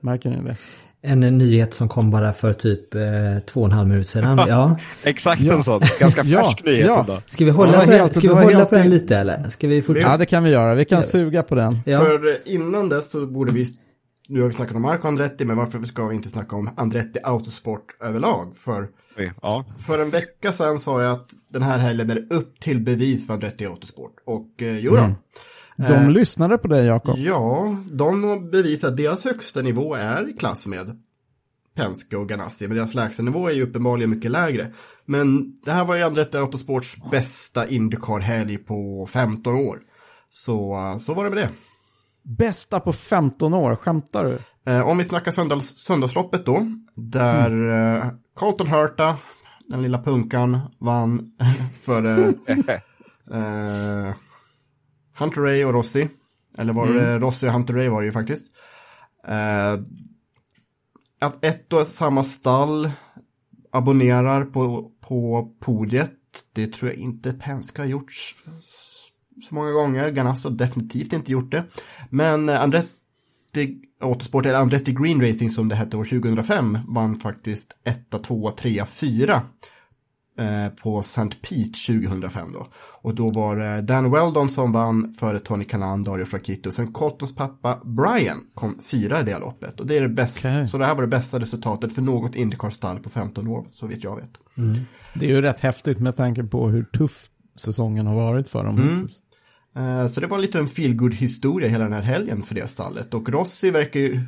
[0.00, 0.56] Märker ni det?
[1.02, 3.00] En nyhet som kom bara för typ eh,
[3.46, 4.40] två och en halv minut sedan.
[4.48, 4.76] Ja.
[5.04, 5.54] Exakt Ja.
[5.54, 5.80] en sån.
[6.00, 7.00] Ganska Ja, färsk nyhet ja.
[7.00, 7.20] ändå.
[7.26, 9.42] Ska vi hålla, på, den, helt- ska vi hålla på den lite eller?
[9.44, 10.10] Ska vi fortsätta?
[10.10, 10.74] Ja, det kan vi göra.
[10.74, 11.78] Vi kan suga på den.
[11.86, 12.00] Ja.
[12.00, 13.66] För innan dess så borde vi,
[14.28, 17.18] nu har vi snackat om Marco Andretti, men varför ska vi inte snacka om Andretti
[17.24, 18.56] Autosport överlag?
[18.56, 18.88] För,
[19.42, 19.64] Ja.
[19.86, 23.34] för en vecka sedan sa jag att den här helgen är upp till bevis för
[23.34, 24.12] Andretti Autosport.
[24.26, 25.14] Och eh, jo då.
[25.88, 27.18] De lyssnade på dig, Jakob.
[27.18, 31.02] Ja, de har bevisat att deras högsta nivå är i klass med
[31.76, 34.66] Penske och Ganassi, men deras lägsta nivå är ju uppenbarligen mycket lägre.
[35.04, 39.80] Men det här var ju Andretti Autosports bästa Indycar-helg på 15 år.
[40.30, 41.48] Så, eh, så var det med det.
[42.28, 44.38] Bästa på 15 år, skämtar du?
[44.72, 49.16] Eh, om vi snackar söndags, söndagsloppet då, där eh, Colton Hurta,
[49.68, 51.32] den lilla punkan, vann
[51.82, 52.28] för eh,
[53.30, 54.14] eh,
[55.18, 56.08] Hunter Ray och Rossi.
[56.58, 58.56] Eller var det Rossi och Hunter Ray var det ju faktiskt.
[59.26, 59.80] Eh,
[61.20, 62.90] att ett och samma stall
[63.72, 66.12] abonnerar på, på podiet,
[66.52, 68.12] det tror jag inte Penske har gjort
[69.42, 70.10] så många gånger.
[70.10, 71.64] Ganassi har definitivt inte gjort det.
[72.10, 77.78] Men eh, Andretti Autosport, eller Andretti Green Racing som det hette år 2005, vann faktiskt
[77.84, 79.42] 1, 2, 3, 4
[80.38, 81.28] eh, på St.
[81.42, 82.66] Pete 2005 då.
[83.02, 86.70] Och då var det Dan Weldon som vann före Tony Kanan, Dario Frakito.
[86.70, 89.80] Sen Coltons pappa Brian kom fyra i det loppet.
[89.80, 90.66] Och det är det bästa, Okej.
[90.66, 94.04] så det här var det bästa resultatet för något Indycar-stall på 15 år, så vet
[94.04, 94.30] jag vet.
[95.14, 98.78] Det är ju rätt häftigt med tanke på hur tuff säsongen har varit för dem
[98.78, 99.22] hittills.
[99.78, 103.14] Eh, Så det var lite en feelgood historia hela den här helgen för det stallet.
[103.14, 104.20] Och Rossi verkar ju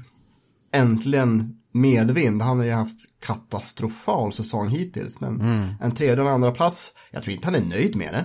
[0.72, 2.42] äntligen medvind.
[2.42, 5.20] Han har ju haft katastrofal säsong hittills.
[5.20, 5.40] Men
[5.80, 8.24] en tredje och en andra plats, jag tror inte han är nöjd med det.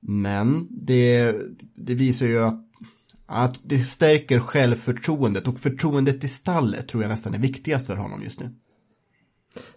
[0.00, 1.34] Men det,
[1.76, 2.60] det visar ju att,
[3.26, 8.22] att det stärker självförtroendet och förtroendet i stallet tror jag nästan är viktigast för honom
[8.22, 8.50] just nu.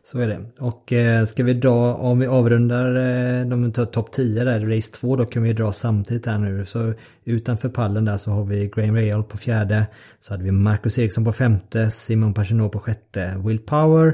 [0.04, 0.40] Så är det.
[0.60, 5.16] Och eh, ska vi dra, om vi avrundar eh, de topp 10 där, race 2,
[5.16, 6.66] då kan vi dra samtidigt här nu.
[6.66, 6.94] Så
[7.26, 9.88] utanför pallen där så har vi Graham Real på fjärde.
[10.20, 14.14] Så hade vi Marcus Eriksson på femte, Simon Pagenaud på sjätte, Will Power,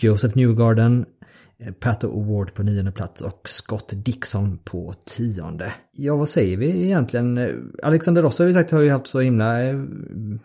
[0.00, 1.06] Joseph Newgarden, eh,
[1.80, 5.72] Pato Award på nionde plats och Scott Dixon på tionde.
[5.92, 7.38] Ja, vad säger vi egentligen?
[7.38, 9.84] Eh, Alexander Ross har vi sagt har ju haft så himla eh,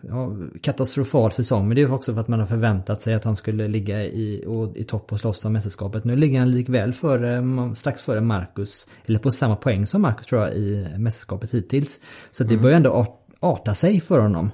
[0.00, 1.68] ja, katastrofal säsong.
[1.68, 4.04] Men det är ju också för att man har förväntat sig att han skulle ligga
[4.04, 6.04] i, och, i topp och slåss om mästerskapet.
[6.04, 7.42] Nu ligger han likväl före,
[7.76, 12.00] strax före Marcus, eller på samma poäng som Marcus tror jag i mästerskapet hittills.
[12.30, 14.50] Så det börjar ändå art, arta sig för honom.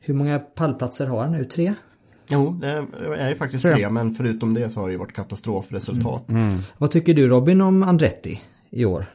[0.00, 1.44] Hur många pallplatser har han nu?
[1.44, 1.74] Tre?
[2.28, 2.86] Jo, det
[3.18, 6.24] är ju faktiskt tre, men förutom det så har det ju varit katastrofresultat.
[6.78, 9.06] Vad tycker du Robin om Andretti i år?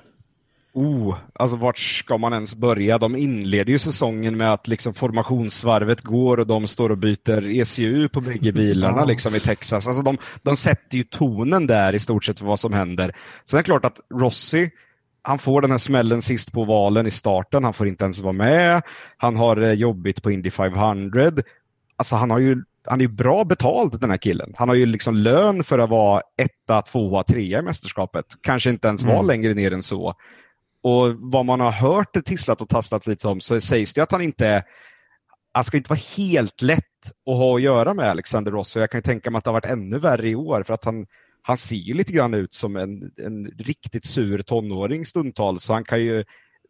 [0.74, 2.98] Oh, alltså vart ska man ens börja?
[2.98, 8.10] De inleder ju säsongen med att liksom formationsvarvet går och de står och byter ECU
[8.10, 9.88] på bägge bilarna liksom i Texas.
[9.88, 13.16] Alltså de, de sätter ju tonen där i stort sett för vad som händer.
[13.46, 14.70] Sen är det klart att Rossi,
[15.22, 17.64] han får den här smällen sist på valen i starten.
[17.64, 18.82] Han får inte ens vara med.
[19.18, 21.32] Han har eh, jobbigt på Indy 500.
[21.98, 24.54] Alltså han har ju han är ju bra betald den här killen.
[24.56, 28.26] Han har ju liksom lön för att vara etta, tvåa, trea i mästerskapet.
[28.42, 30.14] Kanske inte ens vara längre ner än så.
[30.84, 34.12] Och vad man har hört det tisslat och tastat lite om så sägs det att
[34.12, 34.64] han inte
[35.52, 36.84] han ska inte vara helt lätt
[37.30, 38.76] att ha att göra med Alexander Ross.
[38.76, 40.74] Och jag kan ju tänka mig att det har varit ännu värre i år för
[40.74, 41.06] att han,
[41.42, 45.64] han ser ju lite grann ut som en, en riktigt sur tonåring stundtals.
[45.64, 46.24] Så han kan ju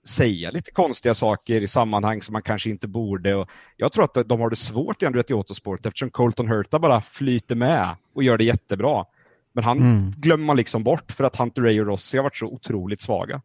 [0.07, 3.35] säga lite konstiga saker i sammanhang som man kanske inte borde.
[3.35, 7.01] Och jag tror att de har det svårt i Andretti Autosport eftersom Colton Hurta bara
[7.01, 9.05] flyter med och gör det jättebra.
[9.53, 12.45] Men han glömmer man liksom bort för att Hunter Ray och Rossi har varit så
[12.45, 13.41] otroligt svaga.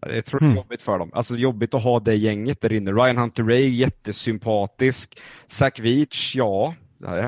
[0.00, 1.10] Jag tror det är jobbigt för dem.
[1.14, 2.92] Alltså jobbigt att ha det gänget där inne.
[2.92, 5.20] Ryan Hunter Ray, jättesympatisk.
[5.46, 6.74] Zach Veach, ja,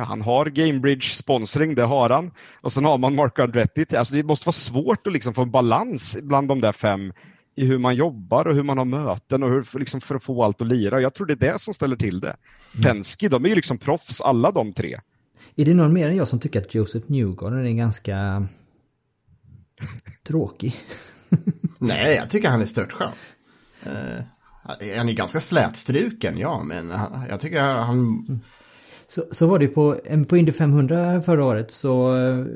[0.06, 2.30] han har Gamebridge sponsring, det har han.
[2.60, 3.96] Och sen har man Mark Andretti.
[3.96, 7.12] Alltså det måste vara svårt att liksom få en balans bland de där fem
[7.54, 10.42] i hur man jobbar och hur man har möten och hur, liksom för att få
[10.42, 11.00] allt att lira.
[11.00, 12.36] Jag tror det är det som ställer till det.
[12.82, 15.00] Penske, de är ju liksom proffs alla de tre.
[15.56, 18.46] Är det någon mer än jag som tycker att Joseph Newgarden är ganska
[20.26, 20.74] tråkig?
[21.80, 23.12] Nej, jag tycker han är störtskön.
[23.86, 24.22] Uh,
[24.96, 28.26] han är ganska slätstruken, ja, men han, jag tycker han...
[29.06, 32.46] Så, så var det på, på Indy 500 förra året så eh,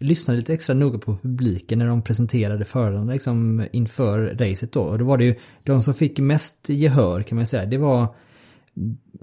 [0.00, 4.82] lyssnade lite extra noga på publiken när de presenterade förarna liksom inför racet då.
[4.82, 7.66] Och då var det ju de som fick mest gehör kan man säga.
[7.66, 8.14] Det var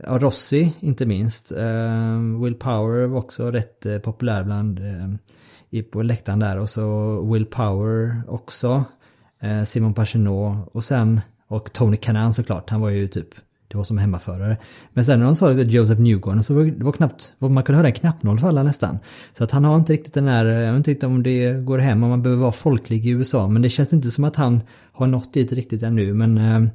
[0.03, 1.51] ja, Rossi inte minst.
[1.51, 7.21] Uh, Will Power var också rätt uh, populär bland uh, på läktaren där och så
[7.33, 8.85] Will Power också.
[9.43, 12.69] Eh, Simon Pagenaud och sen och Tony Kanan såklart.
[12.69, 13.29] Han var ju typ
[13.73, 14.57] det var som hemmaförare.
[14.93, 17.77] Men sen när de sa det Joseph Newgarden så var det var knappt, man kunde
[17.77, 18.99] höra en knappnål falla nästan.
[19.37, 21.77] Så att han har inte riktigt den här, jag vet inte riktigt om det går
[21.77, 23.47] hem om man behöver vara folklig i USA.
[23.47, 26.13] Men det känns inte som att han har nått dit riktigt ännu.
[26.13, 26.69] Men eh,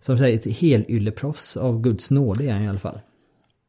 [0.00, 2.98] som sagt, ett helylleproffs av Guds nåde är han i alla fall.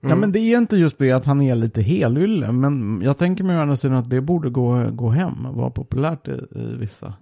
[0.02, 3.44] Ja men det är inte just det att han är lite helylle, men jag tänker
[3.44, 7.14] mig å andra sidan att det borde gå, gå hem, vara populärt i, i vissa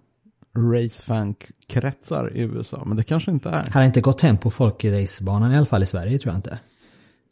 [0.58, 3.54] racefan-kretsar i USA, men det kanske inte är.
[3.54, 6.60] Han har inte gått hem på folkracebanan i alla fall i Sverige tror jag inte.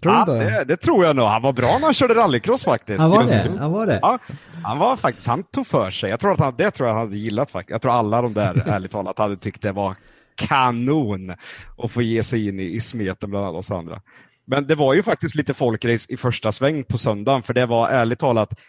[0.03, 0.49] Tror du Ja, inte?
[0.59, 1.25] det, det tror jag nog.
[1.25, 3.01] Han var bra när han körde rallycross faktiskt.
[3.01, 3.51] Han var det?
[3.59, 3.99] Han var det?
[4.01, 4.19] Ja,
[4.63, 6.09] han var faktiskt, han tog för sig.
[6.09, 7.71] Jag tror att han, det tror jag han hade gillat faktiskt.
[7.71, 9.95] Jag tror alla de där, ärligt talat, hade tyckt det var
[10.35, 11.33] kanon
[11.77, 14.01] att få ge sig in i, i smeten bland alla oss andra.
[14.47, 17.89] Men det var ju faktiskt lite folkrace i första sväng på söndagen, för det var
[17.89, 18.59] ärligt talat,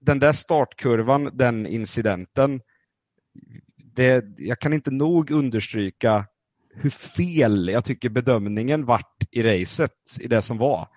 [0.00, 2.60] den där startkurvan, den incidenten,
[3.94, 6.26] det, jag kan inte nog understryka
[6.74, 9.90] hur fel jag tycker bedömningen vart i racet,
[10.20, 10.88] i det som var.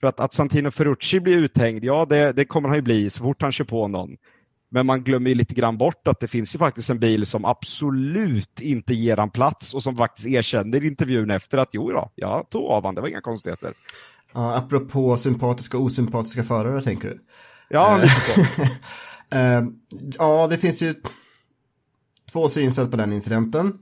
[0.00, 3.22] För att, att Santino Ferrucci blir uthängd, ja det, det kommer han ju bli så
[3.22, 4.10] fort han kör på någon.
[4.70, 7.44] Men man glömmer ju lite grann bort att det finns ju faktiskt en bil som
[7.44, 12.10] absolut inte ger han plats och som faktiskt erkänner i intervjun efter att jo då,
[12.14, 13.74] jag tog av han, det var inga konstigheter.
[14.34, 17.18] Ja, apropå sympatiska och osympatiska förare, tänker du?
[17.68, 18.62] Ja, lite så.
[19.30, 19.64] Eh,
[20.18, 20.94] ja, det finns ju
[22.32, 23.72] två synsätt på den incidenten.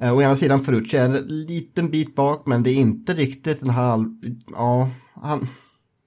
[0.00, 3.62] Eh, å ena sidan Ferrucci är en liten bit bak, men det är inte riktigt
[3.62, 4.06] en halv...
[4.52, 5.48] Ja, han...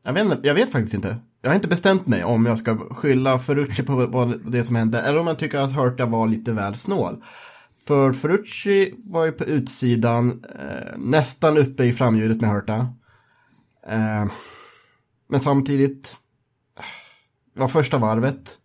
[0.03, 1.17] Jag vet, jag vet faktiskt inte.
[1.41, 5.01] Jag har inte bestämt mig om jag ska skylla Ferrucci på vad det som hände,
[5.01, 7.23] eller om jag tycker att Hurta var lite väl snål.
[7.87, 12.75] För Ferrucci var ju på utsidan, eh, nästan uppe i framhjulet med Hurta.
[13.87, 14.25] Eh,
[15.29, 16.17] men samtidigt,
[17.53, 18.57] det var första varvet.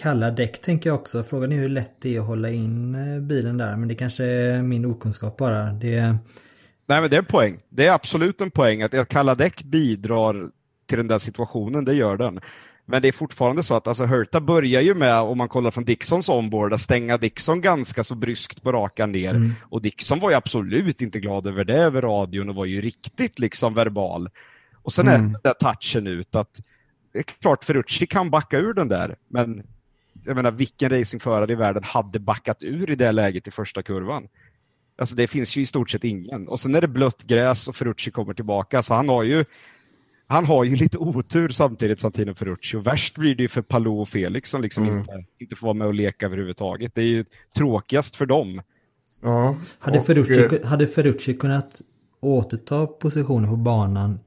[0.00, 1.22] Kalla däck tänker jag också.
[1.22, 3.76] Frågan är hur lätt det är att hålla in eh, bilen där.
[3.76, 5.72] Men det kanske är min okunskap bara.
[5.72, 6.00] Det...
[6.88, 7.58] Nej men det är en poäng.
[7.68, 10.50] Det är absolut en poäng att, att kalla däck bidrar
[10.86, 12.40] till den där situationen, det gör den.
[12.86, 15.84] Men det är fortfarande så att alltså, Hurta börjar ju med, om man kollar från
[15.84, 19.30] Dixons onboard, att stänga Dixon ganska så bryskt på raka ner.
[19.30, 19.52] Mm.
[19.62, 23.38] Och Dixon var ju absolut inte glad över det över radion och var ju riktigt
[23.38, 24.28] liksom verbal.
[24.82, 25.20] Och sen mm.
[25.20, 26.60] är den där touchen ut att
[27.12, 29.62] det är klart Ferrucci kan backa ur den där, men
[30.26, 34.28] jag menar vilken racingförare i världen hade backat ur i det läget i första kurvan?
[34.98, 36.48] Alltså det finns ju i stort sett ingen.
[36.48, 39.44] Och sen är det blött gräs och Ferrucci kommer tillbaka, så han har ju
[40.28, 44.00] han har ju lite otur samtidigt Santino Ferrucci och värst blir det ju för Palou
[44.00, 44.98] och Felix som liksom mm.
[44.98, 46.94] inte, inte får vara med och leka överhuvudtaget.
[46.94, 47.24] Det är ju
[47.56, 48.62] tråkigast för dem.
[49.22, 51.82] Ja, hade, och, Ferrucci, eh, hade Ferrucci kunnat
[52.20, 54.18] återta positionen på banan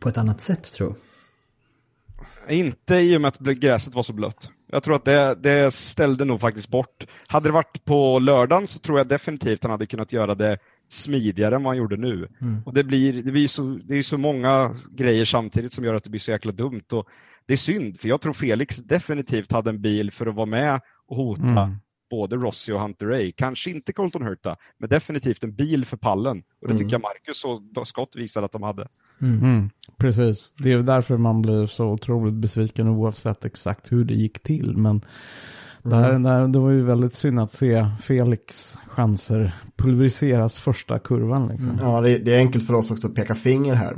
[0.00, 2.56] på ett annat sätt tror jag?
[2.58, 4.50] Inte i och med att gräset var så blött.
[4.66, 7.06] Jag tror att det, det ställde nog faktiskt bort.
[7.28, 10.58] Hade det varit på lördagen så tror jag definitivt han hade kunnat göra det
[10.88, 12.28] smidigare än vad han gjorde nu.
[12.40, 12.62] Mm.
[12.66, 16.04] Och det blir, det blir så, det är så många grejer samtidigt som gör att
[16.04, 16.92] det blir så jäkla dumt.
[16.92, 17.06] Och
[17.46, 20.80] det är synd, för jag tror Felix definitivt hade en bil för att vara med
[21.08, 21.76] och hota mm.
[22.10, 23.32] både Rossi och Hunter Ray.
[23.32, 26.38] Kanske inte Colton Hurta, men definitivt en bil för pallen.
[26.38, 26.78] Och det mm.
[26.78, 28.88] tycker jag Marcus och Scott visade att de hade.
[29.22, 29.38] Mm.
[29.38, 34.42] Mm, precis, det är därför man blir så otroligt besviken oavsett exakt hur det gick
[34.42, 34.76] till.
[34.76, 35.00] Men
[35.82, 36.22] där, mm.
[36.22, 41.48] där, det var ju väldigt synd att se Felix chanser pulveriseras första kurvan.
[41.48, 41.70] Liksom.
[41.70, 41.80] Mm.
[41.82, 43.94] Ja, det, det, är enkelt för oss också att peka finger här.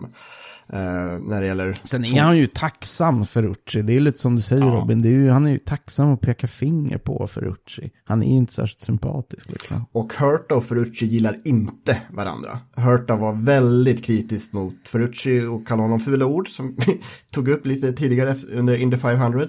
[0.72, 0.78] Uh,
[1.20, 1.74] när det gäller...
[1.84, 3.82] Sen är han ju tacksam för Ferrucci.
[3.82, 4.68] Det är lite som du säger ja.
[4.68, 5.04] Robin.
[5.04, 7.90] Är ju, han är ju tacksam att peka finger på Ferrucci.
[8.04, 9.50] Han är ju inte särskilt sympatisk.
[9.50, 9.84] Liksom.
[9.92, 12.58] Och Hurta och Ferrucci gillar inte varandra.
[12.76, 17.00] Hurta var väldigt kritisk mot Ferrucci och kallade honom fula ord som vi
[17.32, 19.48] tog upp lite tidigare under Indy 500.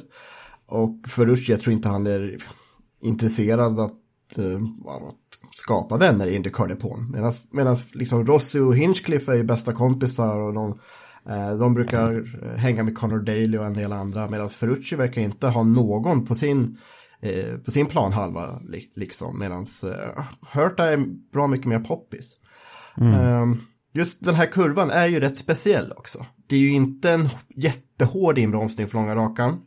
[0.66, 2.38] Och Ferrucci, jag tror inte han är
[3.02, 3.92] intresserad att,
[4.40, 7.16] uh, att skapa vänner i Indycar-depån.
[7.52, 10.80] Medan liksom Rossi och Hinchcliffe är ju bästa kompisar och de,
[11.60, 12.24] de brukar
[12.58, 14.30] hänga med Connor Daly och en del andra.
[14.30, 16.78] Medan Ferrucci verkar inte ha någon på sin,
[17.26, 18.62] uh, på sin planhalva
[18.96, 19.40] liksom.
[19.40, 22.36] Medan uh, Hurta är bra mycket mer poppis.
[22.98, 23.58] Mm.
[23.94, 26.26] just den här kurvan är ju rätt speciell också.
[26.50, 29.62] Det är ju inte en jättehård inbromsning för långa rakan.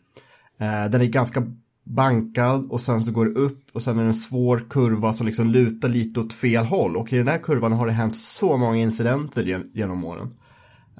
[0.62, 1.42] Eh, den är ganska
[1.84, 5.26] bankad och sen så går det upp och sen är det en svår kurva som
[5.26, 6.96] liksom lutar lite åt fel håll.
[6.96, 10.30] Och i den här kurvan har det hänt så många incidenter genom åren.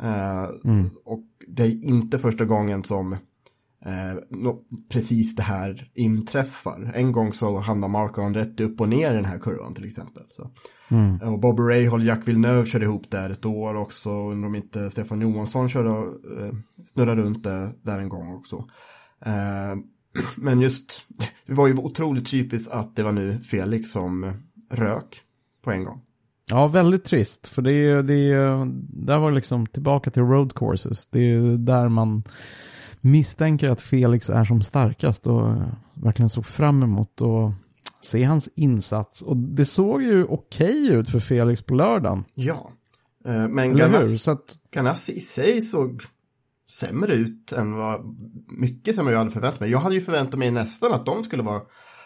[0.03, 0.91] Eh, mm.
[1.05, 3.19] Och det är inte första gången som eh,
[4.89, 6.93] precis det här inträffar.
[6.95, 10.23] En gång så hamnar Markon rätt upp och ner i den här kurvan till exempel.
[10.37, 10.51] Så.
[10.89, 11.33] Mm.
[11.33, 14.11] Och Bobby Rahal, Jack Villeneuve körde ihop där ett år också.
[14.11, 18.57] Undrar om inte Stefan Johansson körde, eh, snurrade runt det där en gång också.
[19.27, 19.77] Eh,
[20.37, 21.05] men just,
[21.47, 24.33] det var ju otroligt typiskt att det var nu Felix som
[24.71, 25.21] rök
[25.65, 26.01] på en gång.
[26.53, 27.47] Ja, väldigt trist.
[27.47, 28.67] För det är, det är,
[29.07, 31.07] där var det liksom tillbaka till road courses.
[31.07, 32.23] Det är där man
[33.01, 35.47] misstänker att Felix är som starkast och
[35.95, 37.53] verkligen såg fram emot att
[38.01, 39.23] se hans insats.
[39.23, 42.25] Och det såg ju okej ut för Felix på lördagen.
[42.35, 42.71] Ja,
[43.25, 44.57] eh, men Ganassi, att...
[44.71, 46.03] Ganassi i sig såg
[46.71, 48.01] sämre ut än vad
[48.59, 49.71] mycket sämre jag hade förväntat mig.
[49.71, 51.61] Jag hade ju förväntat mig nästan att de skulle vara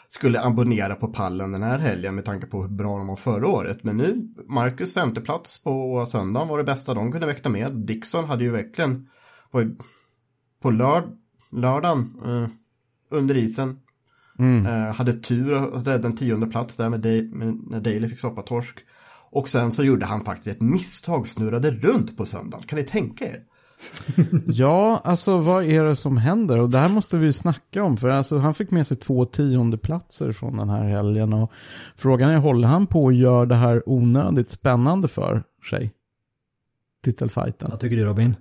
[0.09, 3.49] skulle abonnera på pallen den här helgen med tanke på hur bra de var förra
[3.49, 3.85] året.
[3.85, 7.73] Men nu, Marcus femteplats på söndagen var det bästa de kunde väcka med.
[7.73, 9.09] Dixon hade ju verkligen,
[9.51, 9.77] var ju
[10.63, 11.05] på lörd,
[11.53, 12.49] lördagen eh,
[13.11, 13.79] under isen.
[14.39, 14.67] Mm.
[14.67, 18.19] Eh, hade tur och räddade en tionde plats där med, Day, med när Daley fick
[18.19, 18.79] stoppa torsk.
[19.31, 22.67] Och sen så gjorde han faktiskt ett misstag, snurrade runt på söndagen.
[22.67, 23.43] Kan ni tänka er?
[24.47, 26.63] ja, alltså vad är det som händer?
[26.63, 27.97] Och det här måste vi snacka om.
[27.97, 31.33] För alltså, han fick med sig två tiondeplatser från den här helgen.
[31.33, 31.53] Och
[31.97, 35.93] frågan är, håller han på att göra det här onödigt spännande för sig?
[37.05, 37.71] Titelfighten.
[37.71, 38.37] Vad tycker du Robin?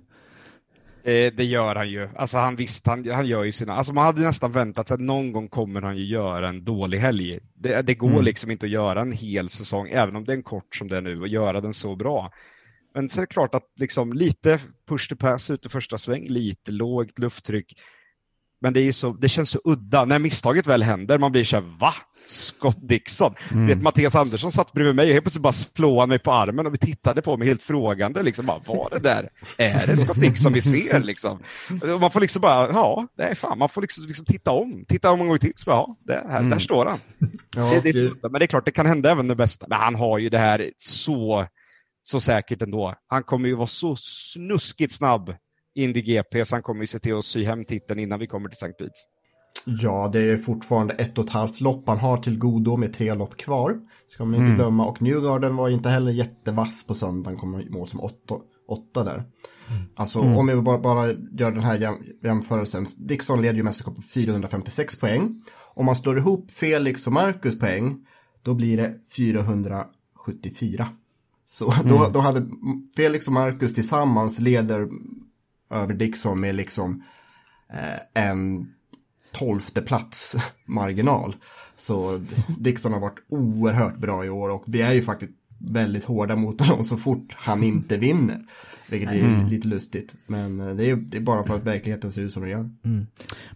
[1.04, 2.08] Det, det, gör han ju.
[2.16, 3.72] Alltså han visst, han, han gör ju sina...
[3.72, 6.98] Alltså man hade nästan väntat sig att någon gång kommer han ju göra en dålig
[6.98, 7.38] helg.
[7.54, 8.24] Det, det går mm.
[8.24, 10.96] liksom inte att göra en hel säsong, även om det är en kort som det
[10.96, 12.30] är nu, och göra den så bra.
[12.96, 16.26] Men så är det klart att liksom lite push to pass ut i första sväng,
[16.28, 17.72] lite lågt lufttryck.
[18.60, 20.04] Men det, är så, det känns så udda.
[20.04, 21.92] När misstaget väl händer, man blir så här, va?
[22.24, 23.34] Scott Dixon?
[23.52, 23.66] Mm.
[23.66, 26.66] Vet, Mattias Andersson satt bredvid mig och helt plötsligt bara slår han mig på armen
[26.66, 28.22] och vi tittade på mig helt frågande.
[28.22, 29.28] Liksom, bara, vad det där?
[29.58, 31.00] Är det Scott Dixon vi ser?
[31.00, 31.38] Liksom?
[31.94, 34.84] Och man får liksom bara, ja, det är fan, man får liksom, liksom titta om.
[34.88, 36.50] Titta om en gång till, så bara, ja, det här, mm.
[36.50, 36.98] där står han.
[37.56, 39.66] Ja, det, det, men det är klart, det kan hända även det bästa.
[39.68, 41.46] Men han har ju det här så,
[42.08, 42.94] så säkert ändå.
[43.06, 45.34] Han kommer ju vara så snuskigt snabb
[45.74, 48.48] Indy GP, så han kommer ju se till att sy hem titeln innan vi kommer
[48.48, 48.72] till St.
[48.78, 49.06] Beats.
[49.64, 53.14] Ja, det är fortfarande ett och ett halvt lopp han har till godo med tre
[53.14, 53.80] lopp kvar.
[54.06, 54.56] Ska man inte mm.
[54.56, 54.86] glömma.
[54.86, 58.34] Och Newgarden var inte heller jättevass på söndagen, kommer i mål som åtta,
[58.68, 59.14] åtta där.
[59.14, 59.82] Mm.
[59.96, 60.36] Alltså mm.
[60.36, 61.94] om vi bara, bara gör den här jäm,
[62.24, 62.86] jämförelsen.
[62.96, 65.42] Dixon leder ju mästerskapet på 456 poäng.
[65.74, 68.06] Om man slår ihop Felix och Marcus poäng,
[68.42, 70.88] då blir det 474.
[71.46, 71.88] Så mm.
[71.88, 72.46] då, då hade
[72.96, 74.88] Felix och Marcus tillsammans leder
[75.70, 77.02] över Dixon med liksom
[77.72, 78.68] eh, en
[79.32, 81.36] tolfte plats marginal.
[81.76, 82.20] Så
[82.58, 86.60] Dixon har varit oerhört bra i år och vi är ju faktiskt väldigt hårda mot
[86.60, 88.44] honom så fort han inte vinner.
[88.90, 89.46] Vilket är mm.
[89.46, 90.14] lite lustigt.
[90.26, 92.70] Men eh, det är, det är, bara för att verkligheten ser ut som den gör.
[92.84, 93.06] Mm.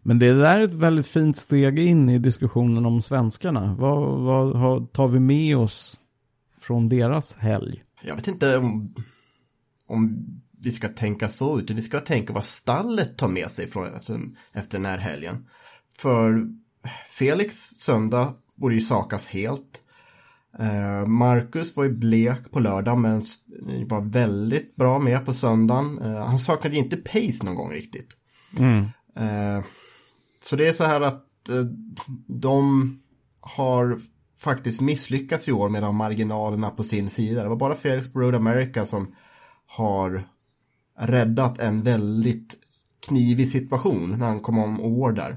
[0.02, 3.76] Men det där är ett väldigt fint steg in i diskussionen om svenskarna.
[3.78, 5.99] Vad, vad tar vi med oss
[6.70, 7.82] från deras helg?
[8.02, 8.94] Jag vet inte om,
[9.86, 10.26] om
[10.60, 14.20] vi ska tänka så, utan vi ska tänka vad stallet tar med sig från, efter,
[14.54, 15.46] efter den här helgen.
[15.98, 16.48] För
[17.10, 19.80] Felix söndag borde ju sakas helt.
[20.58, 23.22] Eh, Marcus var ju blek på lördag men
[23.86, 25.98] var väldigt bra med på söndagen.
[25.98, 28.08] Eh, han saknade inte pace någon gång riktigt.
[28.58, 28.78] Mm.
[29.16, 29.64] Eh,
[30.40, 31.26] så det är så här att
[32.26, 32.98] de
[33.40, 33.98] har
[34.40, 37.42] faktiskt misslyckats i år med de marginalerna på sin sida.
[37.42, 39.14] Det var bara Felix på Road America som
[39.66, 40.28] har
[40.98, 42.56] räddat en väldigt
[43.06, 45.36] knivig situation när han kom om år där.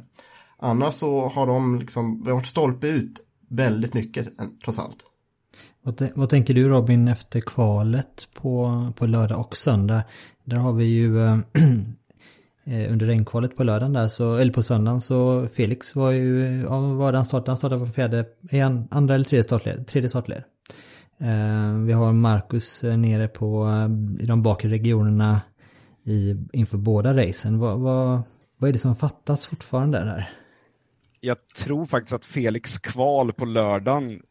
[0.60, 4.98] Annars så har de liksom varit stolpe ut väldigt mycket eh, trots allt.
[5.84, 10.04] Vad, vad, tänker du Robin efter kvalet på, på lördag och söndag?
[10.44, 11.38] Där har vi ju äh,
[12.66, 16.80] Eh, under regnkvalet på lördagen där så, eller på söndagen så Felix var ju, ja,
[16.80, 17.52] var han startade?
[17.52, 18.20] Han startade på fjärde,
[18.52, 19.88] eh, en, andra eller tredje startled?
[19.88, 20.44] Tredje startled.
[21.20, 23.70] Eh, vi har Marcus eh, nere på,
[24.20, 25.42] i de bakre regionerna
[26.04, 27.60] i, inför båda racen.
[27.60, 28.22] Vad, vad,
[28.58, 30.30] vad är det som fattas fortfarande där?
[31.20, 34.22] Jag tror faktiskt att Felix kval på lördagen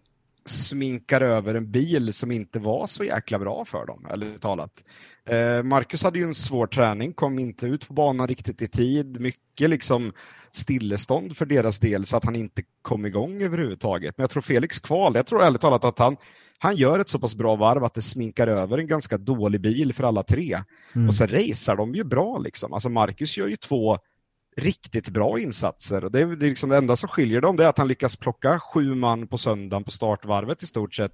[0.44, 4.84] sminkar över en bil som inte var så jäkla bra för dem, eller talat.
[5.28, 9.20] Eh, Marcus hade ju en svår träning, kom inte ut på banan riktigt i tid.
[9.20, 10.12] Mycket liksom
[10.50, 14.18] stillestånd för deras del så att han inte kom igång överhuvudtaget.
[14.18, 16.16] Men jag tror Felix kval, jag tror ärligt talat att han
[16.58, 19.94] han gör ett så pass bra varv att det sminkar över en ganska dålig bil
[19.94, 20.62] för alla tre.
[20.94, 21.08] Mm.
[21.08, 22.72] Och sen racear de ju bra liksom.
[22.72, 23.98] Alltså Marcus gör ju två
[24.56, 26.04] riktigt bra insatser.
[26.04, 27.88] Och det är, det, är liksom det enda som skiljer dem, det är att han
[27.88, 31.12] lyckas plocka sju man på söndagen på startvarvet i stort sett.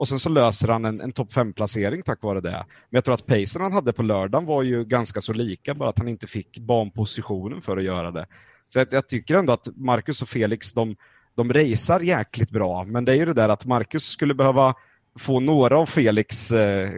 [0.00, 2.50] Och sen så löser han en, en topp 5-placering tack vare det.
[2.50, 5.88] Men jag tror att pacen han hade på lördagen var ju ganska så lika, bara
[5.88, 8.26] att han inte fick banpositionen för att göra det.
[8.68, 10.96] Så jag, jag tycker ändå att Marcus och Felix, de,
[11.36, 14.74] de racear jäkligt bra, men det är ju det där att Marcus skulle behöva
[15.18, 16.90] få några av Felix eh,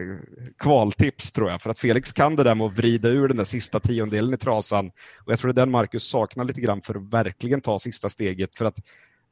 [0.59, 1.61] kvaltips tror jag.
[1.61, 4.37] För att Felix kan det där med att vrida ur den där sista tiondelen i
[4.37, 4.87] trasan.
[5.25, 8.09] Och jag tror det är den Marcus saknar lite grann för att verkligen ta sista
[8.09, 8.55] steget.
[8.55, 8.77] För att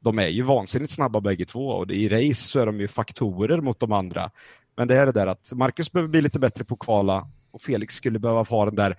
[0.02, 3.60] de är ju vansinnigt snabba bägge två och i race så är de ju faktorer
[3.60, 4.30] mot de andra.
[4.76, 7.60] Men det är det där att Marcus behöver bli lite bättre på att kvala och
[7.60, 8.96] Felix skulle behöva ha den där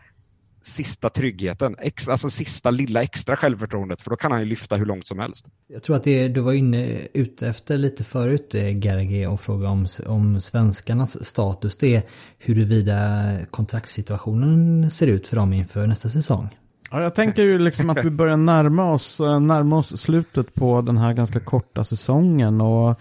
[0.62, 4.86] sista tryggheten, ex, alltså sista lilla extra självförtroendet för då kan han ju lyfta hur
[4.86, 5.48] långt som helst.
[5.68, 9.70] Jag tror att det du var inne ute efter lite förut eh, Gergi och fråga
[9.70, 12.04] om, om svenskarnas status det är
[12.40, 16.50] huruvida kontraktssituationen ser ut för dem inför nästa säsong.
[16.94, 20.82] Ja, jag tänker ju liksom att vi börjar närma oss, eh, närma oss slutet på
[20.82, 23.00] den här ganska korta säsongen och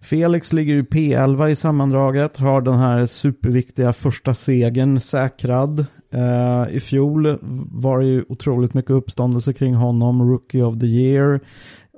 [0.00, 5.86] Felix ligger i P11 i sammandraget, har den här superviktiga första segern säkrad.
[6.14, 7.38] Uh, I fjol
[7.72, 11.40] var det ju otroligt mycket uppståndelse kring honom, Rookie of the Year.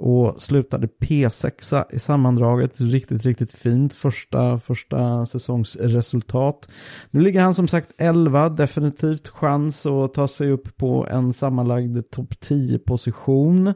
[0.00, 2.80] Och slutade P6 i sammandraget.
[2.80, 6.68] Riktigt, riktigt fint första, första säsongsresultat.
[7.10, 12.10] Nu ligger han som sagt 11, definitivt chans att ta sig upp på en sammanlagd
[12.10, 13.74] topp 10-position.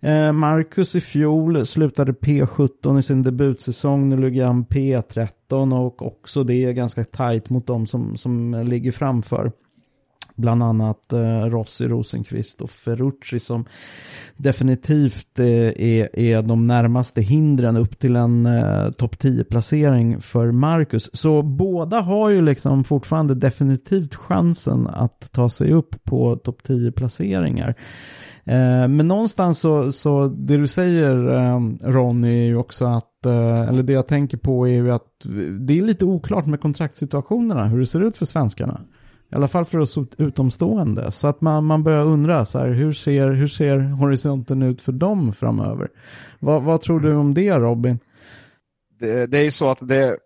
[0.00, 4.08] Eh, Marcus i fjol slutade P17 i sin debutsäsong.
[4.08, 8.92] Nu ligger han P13 och också det är ganska tajt mot de som, som ligger
[8.92, 9.52] framför.
[10.40, 13.64] Bland annat eh, Rossi, Rosenqvist och Ferrucci som
[14.36, 21.10] definitivt eh, är, är de närmaste hindren upp till en eh, topp 10-placering för Marcus.
[21.12, 27.74] Så båda har ju liksom fortfarande definitivt chansen att ta sig upp på topp 10-placeringar.
[28.44, 33.60] Eh, men någonstans så, så det du säger eh, Ronny är ju också att, eh,
[33.60, 35.26] eller det jag tänker på är ju att
[35.60, 38.80] det är lite oklart med kontraktssituationerna, hur det ser ut för svenskarna.
[39.32, 41.10] I alla fall för oss utomstående.
[41.10, 44.92] Så att man, man börjar undra, så här, hur, ser, hur ser horisonten ut för
[44.92, 45.88] dem framöver?
[46.38, 47.98] Vad, vad tror du om det Robin?
[49.00, 50.16] Det, det är ju så att det,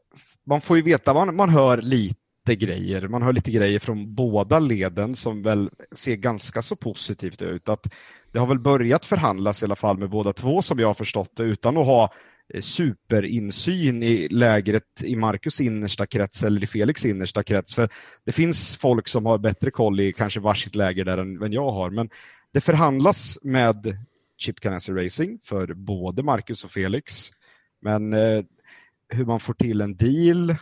[0.47, 3.09] man får ju veta, man, man hör lite grejer.
[3.09, 7.69] Man hör lite grejer från båda leden som väl ser ganska så positivt ut.
[7.69, 7.95] Att
[8.33, 11.31] det har väl börjat förhandlas i alla fall med båda två som jag har förstått
[11.37, 12.13] det utan att ha
[12.55, 17.75] Eh, superinsyn i lägret i Marcus innersta krets eller i Felix innersta krets.
[17.75, 17.89] För
[18.27, 21.73] Det finns folk som har bättre koll i kanske varsitt läger där än, än jag
[21.73, 21.91] har.
[21.91, 22.09] Men
[22.53, 23.99] det förhandlas med
[24.39, 27.31] Chip Ganassi Racing för både Marcus och Felix.
[27.83, 28.45] Men eh,
[29.15, 30.51] hur man får till en deal.
[30.51, 30.57] Eh,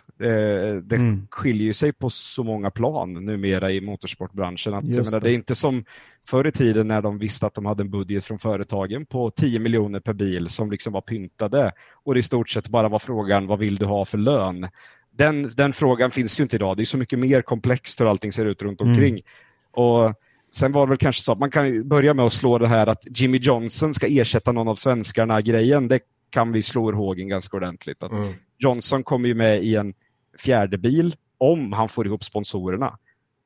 [0.84, 1.26] det mm.
[1.30, 4.74] skiljer sig på så många plan numera i motorsportbranschen.
[4.74, 5.20] Att, menar, det.
[5.20, 5.84] det är inte som
[6.28, 9.58] förr i tiden när de visste att de hade en budget från företagen på 10
[9.58, 11.72] miljoner per bil som liksom var pyntade
[12.04, 14.68] och det i stort sett bara var frågan vad vill du ha för lön?
[15.16, 16.76] Den, den frågan finns ju inte idag.
[16.76, 18.92] Det är så mycket mer komplext hur allting ser ut runt mm.
[18.92, 19.12] omkring.
[19.12, 19.24] Mm.
[19.72, 20.14] Och
[20.54, 22.86] Sen var det väl kanske så att man kan börja med att slå det här
[22.86, 25.88] att Jimmy Johnson ska ersätta någon av svenskarna-grejen.
[25.88, 26.00] Det
[26.32, 28.02] kan vi slå ur hågen ganska ordentligt.
[28.02, 28.32] Att mm.
[28.58, 29.94] Johnson kommer ju med i en
[30.38, 32.98] fjärde bil om han får ihop sponsorerna.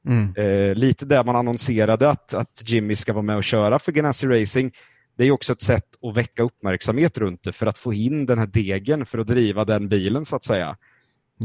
[0.08, 0.34] Mm.
[0.36, 4.26] Eh, lite där man annonserade att, att Jimmy ska vara med och köra för Ganassi
[4.26, 4.74] Racing.
[5.16, 8.38] Det är också ett sätt att väcka uppmärksamhet runt det för att få in den
[8.38, 10.76] här degen för att driva den bilen så att säga.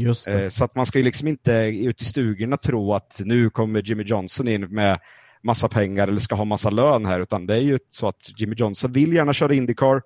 [0.00, 1.52] Just eh, så att man ska ju liksom inte
[1.84, 5.00] ut i stugorna tro att nu kommer Jimmy Johnson in med
[5.42, 8.54] massa pengar eller ska ha massa lön här utan det är ju så att Jimmy
[8.58, 10.02] Johnson vill gärna köra Indycar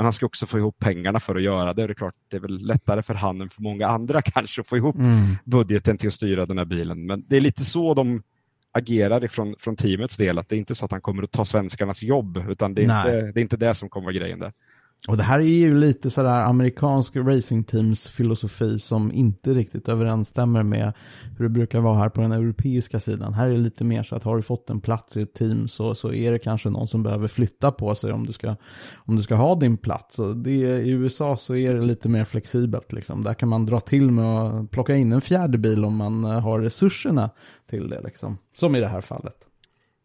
[0.00, 1.86] men han ska också få ihop pengarna för att göra det.
[1.86, 4.66] Det är klart, det är väl lättare för han än för många andra kanske att
[4.66, 5.36] få ihop mm.
[5.44, 7.06] budgeten till att styra den här bilen.
[7.06, 8.22] Men det är lite så de
[8.72, 10.38] agerar ifrån, från teamets del.
[10.38, 12.84] Att det är inte så att han kommer att ta svenskarnas jobb, utan det är,
[12.84, 14.52] inte, det är inte det som kommer vara grejen där.
[15.08, 20.92] Och det här är ju lite sådär amerikansk racingteams filosofi som inte riktigt överensstämmer med
[21.38, 23.34] hur det brukar vara här på den europeiska sidan.
[23.34, 25.68] Här är det lite mer så att har du fått en plats i ett team
[25.68, 28.56] så, så är det kanske någon som behöver flytta på sig om du ska,
[28.96, 30.18] om du ska ha din plats.
[30.18, 32.92] Och det, I USA så är det lite mer flexibelt.
[32.92, 33.22] Liksom.
[33.22, 36.40] Där kan man dra till med att plocka in en fjärde bil om man eh,
[36.40, 37.30] har resurserna
[37.70, 38.00] till det.
[38.04, 38.38] Liksom.
[38.54, 39.49] Som i det här fallet.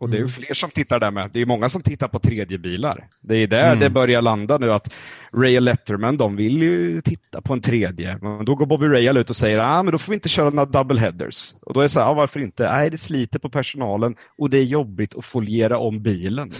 [0.06, 0.30] Och det är mm.
[0.30, 1.30] fler som tittar där med.
[1.34, 3.08] Det är många som tittar på tredje bilar.
[3.22, 3.80] Det är där mm.
[3.80, 4.94] det börjar landa nu att
[5.38, 8.18] Ray och Letterman, de vill ju titta på en tredje.
[8.22, 10.50] Men då går Bobby Ray ut och säger ah, men då får vi inte köra
[10.50, 11.54] några double headers.
[11.62, 12.72] Och då är det så här, ah, varför inte?
[12.72, 16.52] Nej, det sliter på personalen och det är jobbigt att foliera om bilen.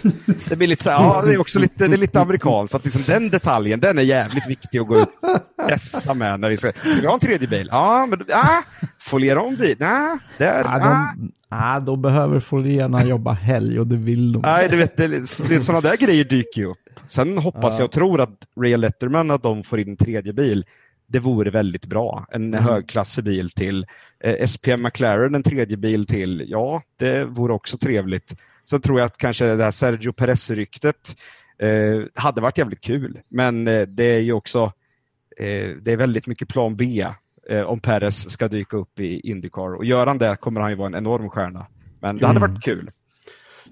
[0.48, 2.74] Det blir lite så här, ja, det är också lite, det är lite amerikanskt.
[2.74, 5.08] Att liksom den detaljen, den är jävligt viktig att gå ut
[5.58, 6.40] och dessa med.
[6.40, 7.68] När vi ska, ska vi ha en tredje bil?
[7.70, 8.62] Ja, men ah,
[8.98, 9.76] foliera om bil?
[9.78, 11.80] Nej, där, ah, de, ah.
[11.80, 14.42] då behöver folierna jobba helg och det vill de.
[14.42, 15.08] Nej, det, vet, det,
[15.48, 16.78] det, sådana där grejer dyker ju upp.
[17.08, 17.82] Sen hoppas ja.
[17.82, 20.64] jag och tror att Ray Letterman, att de får in en tredje bil,
[21.08, 22.26] det vore väldigt bra.
[22.30, 22.64] En mm.
[22.64, 23.86] högklassig bil till.
[24.24, 26.44] Eh, SPM McLaren, en tredje bil till.
[26.48, 28.34] Ja, det vore också trevligt.
[28.64, 31.14] Sen tror jag att kanske det här Sergio Perez-ryktet
[31.58, 33.20] eh, hade varit jävligt kul.
[33.28, 34.72] Men eh, det är ju också
[35.40, 37.06] eh, det är väldigt mycket plan B
[37.50, 39.74] eh, om Perez ska dyka upp i Indycar.
[39.74, 41.66] Och gör han det kommer han ju vara en enorm stjärna.
[42.00, 42.50] Men det hade mm.
[42.50, 42.88] varit kul.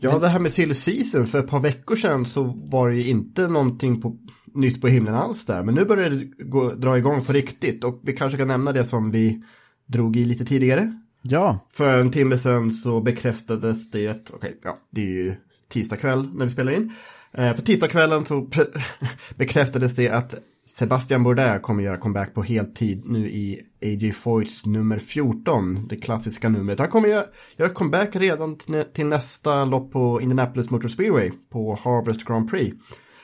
[0.01, 3.09] Ja, det här med silly season, för ett par veckor sedan så var det ju
[3.09, 4.17] inte någonting på,
[4.55, 5.63] nytt på himlen alls där.
[5.63, 8.85] Men nu börjar det gå, dra igång på riktigt och vi kanske kan nämna det
[8.85, 9.43] som vi
[9.87, 11.01] drog i lite tidigare.
[11.23, 11.69] Ja.
[11.73, 15.35] För en timme sedan så bekräftades det, okej, okay, ja, det är ju
[15.69, 16.93] tisdag kväll när vi spelar in.
[17.33, 18.49] Eh, på tisdagskvällen så
[19.37, 20.35] bekräftades det att
[20.67, 26.49] Sebastian Bourdais kommer göra comeback på heltid nu i AJ Foyts nummer 14, det klassiska
[26.49, 26.79] numret.
[26.79, 27.25] Han kommer göra,
[27.57, 28.57] göra comeback redan
[28.95, 32.77] till nästa lopp på Indianapolis Motor Speedway på Harvest Grand Prix.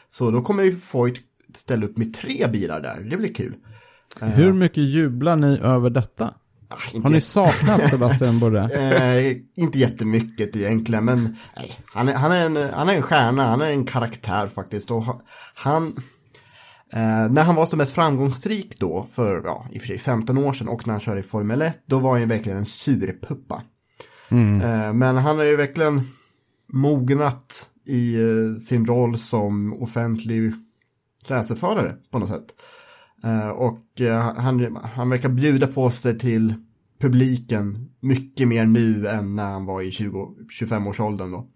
[0.09, 1.21] Så då kommer ju Foyt
[1.55, 3.55] ställa upp med tre bilar där, det blir kul.
[4.21, 6.35] Hur mycket jublar ni över detta?
[6.69, 8.73] Ah, Har ni saknat Sebastian Bourdais?
[8.77, 13.49] eh, inte jättemycket egentligen, men nej, han, är, han, är en, han är en stjärna,
[13.49, 14.91] han är en karaktär faktiskt.
[14.91, 15.05] Och
[15.55, 15.97] han,
[16.93, 20.39] Eh, när han var som mest framgångsrik då, för ja, i och för sig 15
[20.39, 22.67] år sedan och när han körde i Formel 1, då var han ju verkligen en
[22.67, 23.63] surpuppa.
[24.29, 24.61] Mm.
[24.61, 26.01] Eh, men han har ju verkligen
[26.73, 30.53] mognat i eh, sin roll som offentlig
[31.27, 32.47] racerförare på något sätt.
[33.25, 36.55] Eh, och eh, han, han verkar bjuda på sig till
[37.01, 41.49] publiken mycket mer nu än när han var i 20-25-årsåldern då.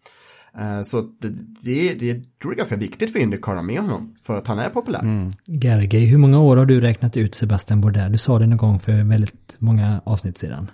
[0.59, 1.29] Eh, så det,
[1.65, 4.59] det, det tror är ganska viktigt för Indycar att ha med honom, för att han
[4.59, 5.01] är populär.
[5.01, 5.33] Mm.
[5.47, 8.13] Gergely, hur många år har du räknat ut Sebastian Bourdais?
[8.13, 10.71] Du sa det någon gång för väldigt många avsnitt sedan.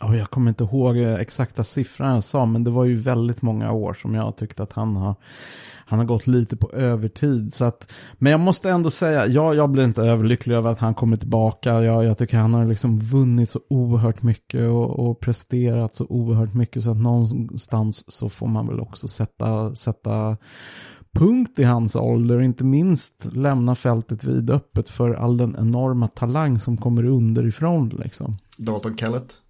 [0.00, 3.42] Oh, jag kommer inte ihåg eh, exakta siffran jag sa, men det var ju väldigt
[3.42, 5.14] många år som jag tyckte att han har,
[5.86, 7.52] han har gått lite på övertid.
[7.52, 10.94] Så att, men jag måste ändå säga, ja, jag blir inte överlycklig över att han
[10.94, 11.82] kommer tillbaka.
[11.82, 16.54] Jag, jag tycker han har liksom vunnit så oerhört mycket och, och, presterat så oerhört
[16.54, 16.82] mycket.
[16.82, 20.36] Så att någonstans så får man väl också sätta, sätta
[21.12, 22.40] punkt i hans ålder.
[22.40, 27.88] Inte minst lämna fältet vidöppet för all den enorma talang som kommer underifrån.
[27.88, 28.38] Liksom.
[28.58, 29.40] Dalton Kellett?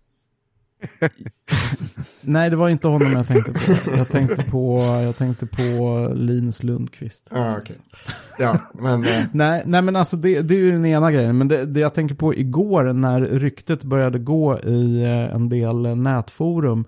[2.21, 3.97] Nej, det var inte honom jag tänkte på.
[3.97, 7.29] Jag tänkte på, jag tänkte på Linus Lundqvist.
[7.31, 7.77] Ah, okay.
[8.39, 9.05] Ja, men...
[9.05, 9.25] Eh.
[9.33, 11.39] nej, nej, men alltså det, det är ju den ena grejen.
[11.39, 15.97] Men det, det jag tänker på igår när ryktet började gå i eh, en del
[15.97, 16.85] nätforum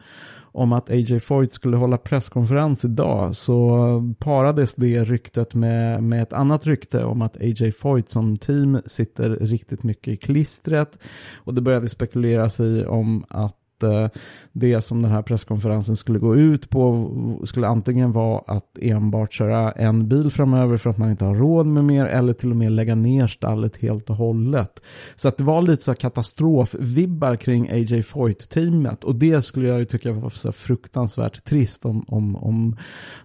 [0.52, 6.32] om att AJ Foyt skulle hålla presskonferens idag så parades det ryktet med, med ett
[6.32, 10.98] annat rykte om att AJ Foyt som team sitter riktigt mycket i klistret
[11.36, 14.08] och det började spekuleras i om att Eh,
[14.52, 17.10] det som den här presskonferensen skulle gå ut på
[17.44, 21.66] skulle antingen vara att enbart köra en bil framöver för att man inte har råd
[21.66, 24.82] med mer eller till och med lägga ner stallet helt och hållet.
[25.16, 29.84] Så att det var lite så katastrofvibbar kring AJ Foyt-teamet och det skulle jag ju
[29.84, 32.76] tycka var så fruktansvärt trist om, om, om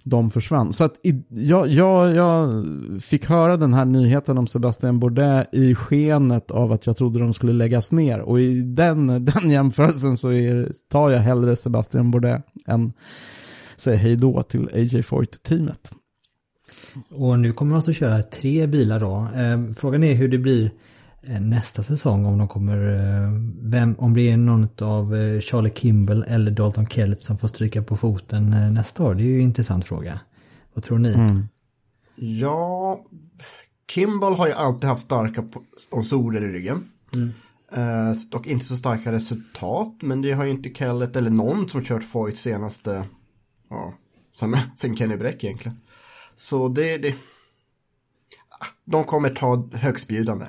[0.03, 0.73] de försvann.
[0.73, 0.93] Så att
[1.29, 2.63] jag, jag, jag
[3.01, 7.33] fick höra den här nyheten om Sebastian Bourdais i skenet av att jag trodde de
[7.33, 12.11] skulle läggas ner och i den, den jämförelsen så är säger, tar jag hellre Sebastian
[12.11, 12.93] Bourdais än
[13.77, 15.91] säger hej då till AJ Foyt-teamet.
[17.09, 19.27] Och nu kommer man alltså köra tre bilar då.
[19.35, 20.71] Ehm, frågan är hur det blir
[21.23, 23.31] eh, nästa säsong om de kommer, eh,
[23.61, 27.83] vem, om det är någon av eh, Charlie Kimball eller Dalton Kellett som får stryka
[27.83, 29.15] på foten nästa år.
[29.15, 30.19] Det är ju en intressant fråga.
[30.73, 31.13] Vad tror ni?
[31.13, 31.47] Mm.
[32.15, 32.99] Ja,
[33.91, 35.43] Kimball har ju alltid haft starka
[35.79, 36.83] sponsorer i ryggen.
[37.13, 37.33] Mm.
[37.71, 41.83] Eh, dock inte så starka resultat, men det har ju inte Kellet eller någon som
[41.83, 43.03] kört Foyt senaste,
[43.69, 43.93] ja,
[44.39, 45.79] sen, sen Kenny Bräck egentligen.
[46.35, 47.15] Så det, det,
[48.49, 50.45] ah, de kommer ta högstbjudande.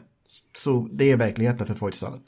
[0.59, 2.23] Så det är verkligheten för Foyt-stallet.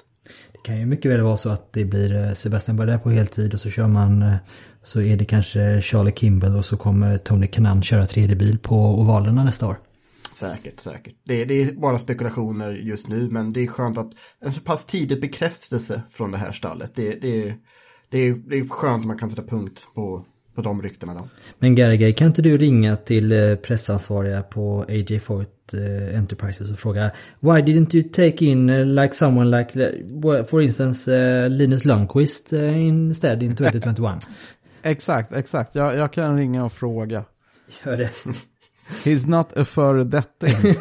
[0.53, 3.55] Det kan ju mycket väl vara så att det blir eh, Sebastian Bardet på heltid
[3.55, 4.35] och så kör man eh,
[4.83, 8.77] så är det kanske Charlie Kimball och så kommer Tony Kanan köra tredje bil på
[8.77, 9.79] ovalerna nästa år.
[10.33, 11.15] Säkert, säkert.
[11.25, 14.85] Det, det, är bara spekulationer just nu, men det är skönt att en så pass
[14.85, 16.95] tidig bekräftelse från det här stallet.
[16.95, 17.55] Det, det,
[18.11, 20.25] det, är, det är skönt att man kan sätta punkt på,
[20.55, 21.15] på de ryktena.
[21.15, 21.29] Då.
[21.59, 26.79] Men Garagay, kan inte du ringa till eh, pressansvariga på AJ Foyt uh, Enterprises och
[26.79, 27.11] fråga
[27.41, 29.73] Why didn't you take in uh, like someone like,
[30.45, 34.31] for instance, uh, Linus Lundqvist uh, instead in 2021?
[34.83, 35.75] exakt, exakt.
[35.75, 37.25] Jag, jag kan ringa och fråga.
[37.85, 38.11] Gör det.
[38.91, 40.75] He's not a föredetting.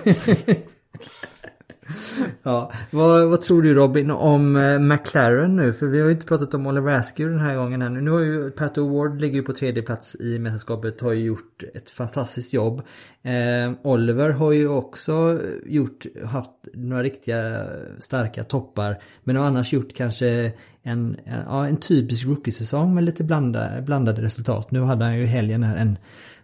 [2.43, 5.73] ja, vad, vad, tror du Robin om eh, McLaren nu?
[5.73, 8.01] För vi har ju inte pratat om Oliver Askew den här gången ännu.
[8.01, 11.63] Nu har ju Pat O'Ward ligger ju på tredje plats i mästerskapet, har ju gjort
[11.75, 12.81] ett fantastiskt jobb.
[13.23, 17.65] Eh, Oliver har ju också gjort, haft några riktiga
[17.99, 19.01] starka toppar.
[19.23, 20.51] Men har annars gjort kanske
[20.83, 24.71] en, en, ja, en typisk rookie-säsong med lite blanda, blandade resultat.
[24.71, 25.97] Nu hade han ju helgen här en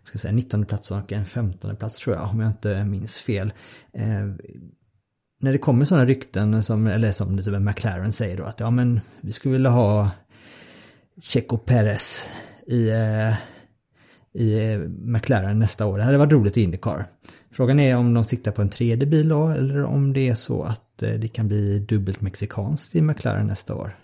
[0.08, 3.54] ska säga, 19 plats och en 15 plats tror jag, om jag inte minns fel.
[3.94, 4.26] Eh,
[5.42, 8.70] när det kommer sådana rykten som, eller som det typ McLaren säger då att ja
[8.70, 10.10] men vi skulle vilja ha
[11.22, 12.30] Checo Perez
[12.68, 13.34] i, eh,
[14.34, 15.98] i eh, McLaren nästa år.
[15.98, 17.06] Det hade varit roligt i Indycar.
[17.52, 20.64] Frågan är om de siktar på en tredje bil då eller om det är så
[20.64, 23.96] att eh, det kan bli dubbelt mexikanskt i McLaren nästa år.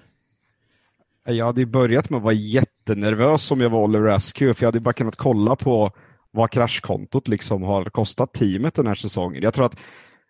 [1.26, 2.34] Jag hade ju börjat med att vara
[2.82, 5.92] jättenervös om jag var Oliver Askew, för jag hade bara kunnat kolla på
[6.32, 9.44] vad kraschkontot liksom har kostat teamet den här säsongen.
[9.44, 9.80] Jag tror att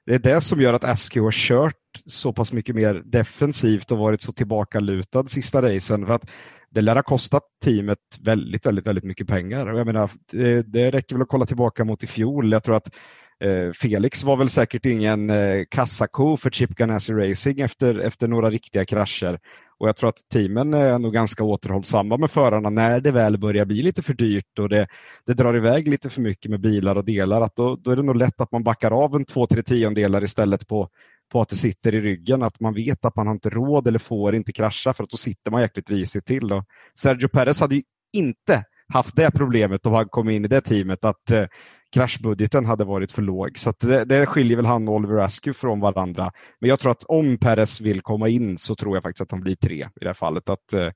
[0.05, 1.75] det är det som gör att Askew har kört
[2.05, 6.05] så pass mycket mer defensivt och varit så tillbakalutad sista racen.
[6.05, 6.31] För att
[6.69, 9.67] det lär ha kostat teamet väldigt, väldigt, väldigt mycket pengar.
[9.67, 12.51] Jag menar, det, det räcker väl att kolla tillbaka mot i fjol.
[12.51, 12.95] Jag tror att
[13.41, 18.49] Eh, Felix var väl säkert ingen eh, kassako för Chip Ganassi Racing efter, efter några
[18.49, 19.39] riktiga krascher.
[19.79, 23.65] Och jag tror att teamen är nog ganska återhållsamma med förarna när det väl börjar
[23.65, 24.87] bli lite för dyrt och det,
[25.25, 27.41] det drar iväg lite för mycket med bilar och delar.
[27.41, 30.23] Att då, då är det nog lätt att man backar av en två, tre tiondelar
[30.23, 30.89] istället på,
[31.31, 32.43] på att det sitter i ryggen.
[32.43, 35.17] Att man vet att man har inte råd eller får inte krascha för att då
[35.17, 36.53] sitter man jäkligt risigt till.
[36.53, 36.63] Och
[36.99, 37.81] Sergio Perez hade ju
[38.13, 38.63] inte
[38.93, 41.05] haft det problemet om han kom in i det teamet.
[41.05, 41.45] Att eh,
[41.93, 43.59] kraschbudgeten hade varit för låg.
[43.59, 46.31] Så det, det skiljer väl han och Oliver Askew från varandra.
[46.59, 49.41] Men jag tror att om Perez vill komma in så tror jag faktiskt att han
[49.41, 50.49] blir tre i det här fallet.
[50.49, 50.89] Att eh,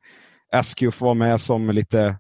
[0.52, 2.18] Askew får vara med som lite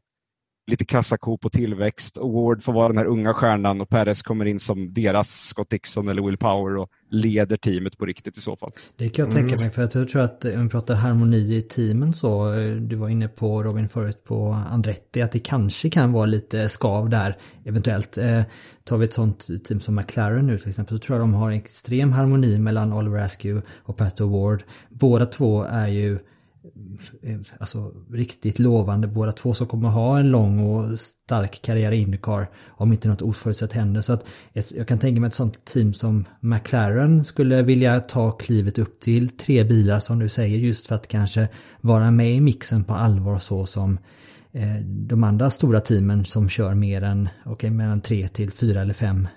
[0.67, 2.17] lite kassako på tillväxt.
[2.17, 6.07] Ward får vara den här unga stjärnan och Perez kommer in som deras Scott Dixon
[6.07, 8.69] eller Will Power och leder teamet på riktigt i så fall.
[8.97, 9.61] Det kan jag tänka mm.
[9.61, 13.09] mig för jag tror att om vi pratar harmoni i teamen så, eh, du var
[13.09, 18.17] inne på Robin förut på Andretti, att det kanske kan vara lite skav där eventuellt.
[18.17, 18.41] Eh,
[18.83, 21.51] tar vi ett sånt team som McLaren nu till exempel så tror jag de har
[21.51, 24.63] en extrem harmoni mellan Oliver Askew och Pat Ward.
[24.89, 26.19] Båda två är ju
[26.75, 31.91] Mm, eh, alltså, riktigt lovande båda två som kommer ha en lång och stark karriär
[31.91, 34.01] i Indycar om inte något oförutsett händer.
[34.01, 34.27] Så att
[34.75, 39.29] jag kan tänka mig ett sånt team som McLaren skulle vilja ta klivet upp till
[39.29, 41.47] tre bilar som du säger just för att kanske
[41.81, 43.97] vara med i mixen på allvar så som
[44.51, 48.81] eh, de andra stora teamen som kör mer än, okej, okay, mellan tre till fyra
[48.81, 49.27] eller fem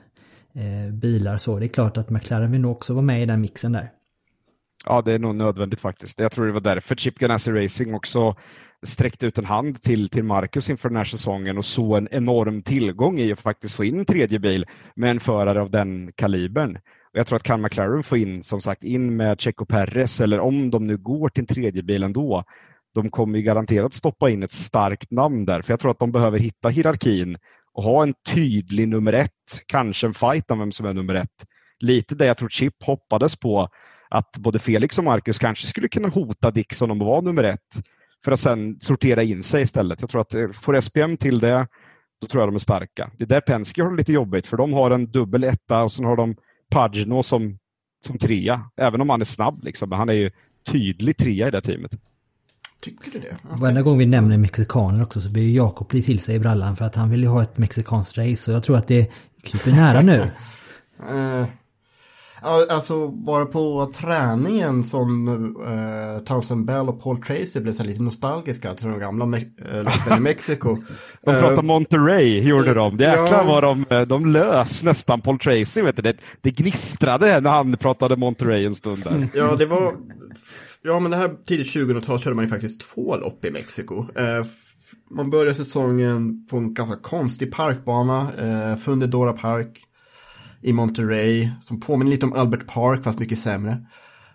[0.55, 1.59] eh, bilar så.
[1.59, 3.91] Det är klart att McLaren vill nog också vara med i den mixen där.
[4.87, 6.21] Ja, det är nog nödvändigt faktiskt.
[6.21, 8.37] Jag tror det var därför Chip Ganassi Racing också
[8.87, 12.63] sträckte ut en hand till, till Marcus inför den här säsongen och såg en enorm
[12.63, 14.67] tillgång i att faktiskt få in en tredje bil
[14.97, 16.77] med en förare av den kalibern.
[17.13, 20.41] Och jag tror att kan McLaren få in, som sagt, in med Checo Perez eller
[20.41, 22.45] om de nu går till en tredje bil ändå,
[22.95, 25.63] de kommer ju garanterat stoppa in ett starkt namn där.
[25.63, 27.37] För jag tror att de behöver hitta hierarkin
[27.73, 31.45] och ha en tydlig nummer ett, kanske en fight om vem som är nummer ett.
[31.81, 33.69] Lite det jag tror Chip hoppades på
[34.11, 37.83] att både Felix och Marcus kanske skulle kunna hota Dixon om att vara nummer ett
[38.25, 40.01] för att sen sortera in sig istället.
[40.01, 41.67] Jag tror att eh, får SPM till det,
[42.21, 43.11] då tror jag de är starka.
[43.19, 45.93] Det är där Penske har det lite jobbigt, för de har en dubbel etta och
[45.93, 46.37] sen har de
[46.71, 47.59] Pagino som,
[48.07, 48.61] som trea.
[48.77, 50.31] Även om han är snabb, liksom, men han är ju
[50.73, 51.99] tydlig trea i det teamet.
[52.83, 53.37] Tycker du det?
[53.45, 53.61] Okay.
[53.61, 56.85] Varje gång vi nämner mexikaner också så blir Jakob bli till sig i brallan för
[56.85, 60.01] att han vill ju ha ett mexikanskt race och jag tror att det kryper nära
[60.01, 60.21] nu.
[61.13, 61.47] uh,
[62.43, 68.03] Alltså var det på träningen som uh, Townsend Bell och Paul Tracy blev så lite
[68.03, 70.77] nostalgiska till de gamla me uh, i Mexiko.
[71.25, 72.97] de pratade uh, Monterey, gjorde de.
[72.99, 73.45] Jäklar ja.
[73.45, 76.03] var de, eh, de lös nästan Paul Tracy, vet du.
[76.03, 79.29] Det, det gnistrade när han pratade Monterey en stund där.
[79.39, 79.95] Ja, det var...
[80.83, 83.95] Ja, men det här tidigt 2000-tal körde man ju faktiskt två lopp i Mexiko.
[83.95, 84.47] Uh,
[85.11, 89.88] man började säsongen på en ganska konstig parkbana, uh, Fundedora Park
[90.63, 93.87] i Monterey som påminner lite om Albert Park fast mycket sämre.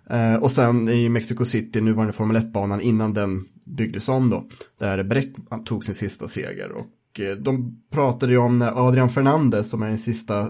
[0.10, 4.46] Eh, och sen i Mexico City, nuvarande Formel 1-banan innan den byggdes om då,
[4.80, 6.72] där Breck tog sin sista seger.
[6.72, 10.48] Och eh, de pratade ju om när Adrian Fernandez, som är den sista eh,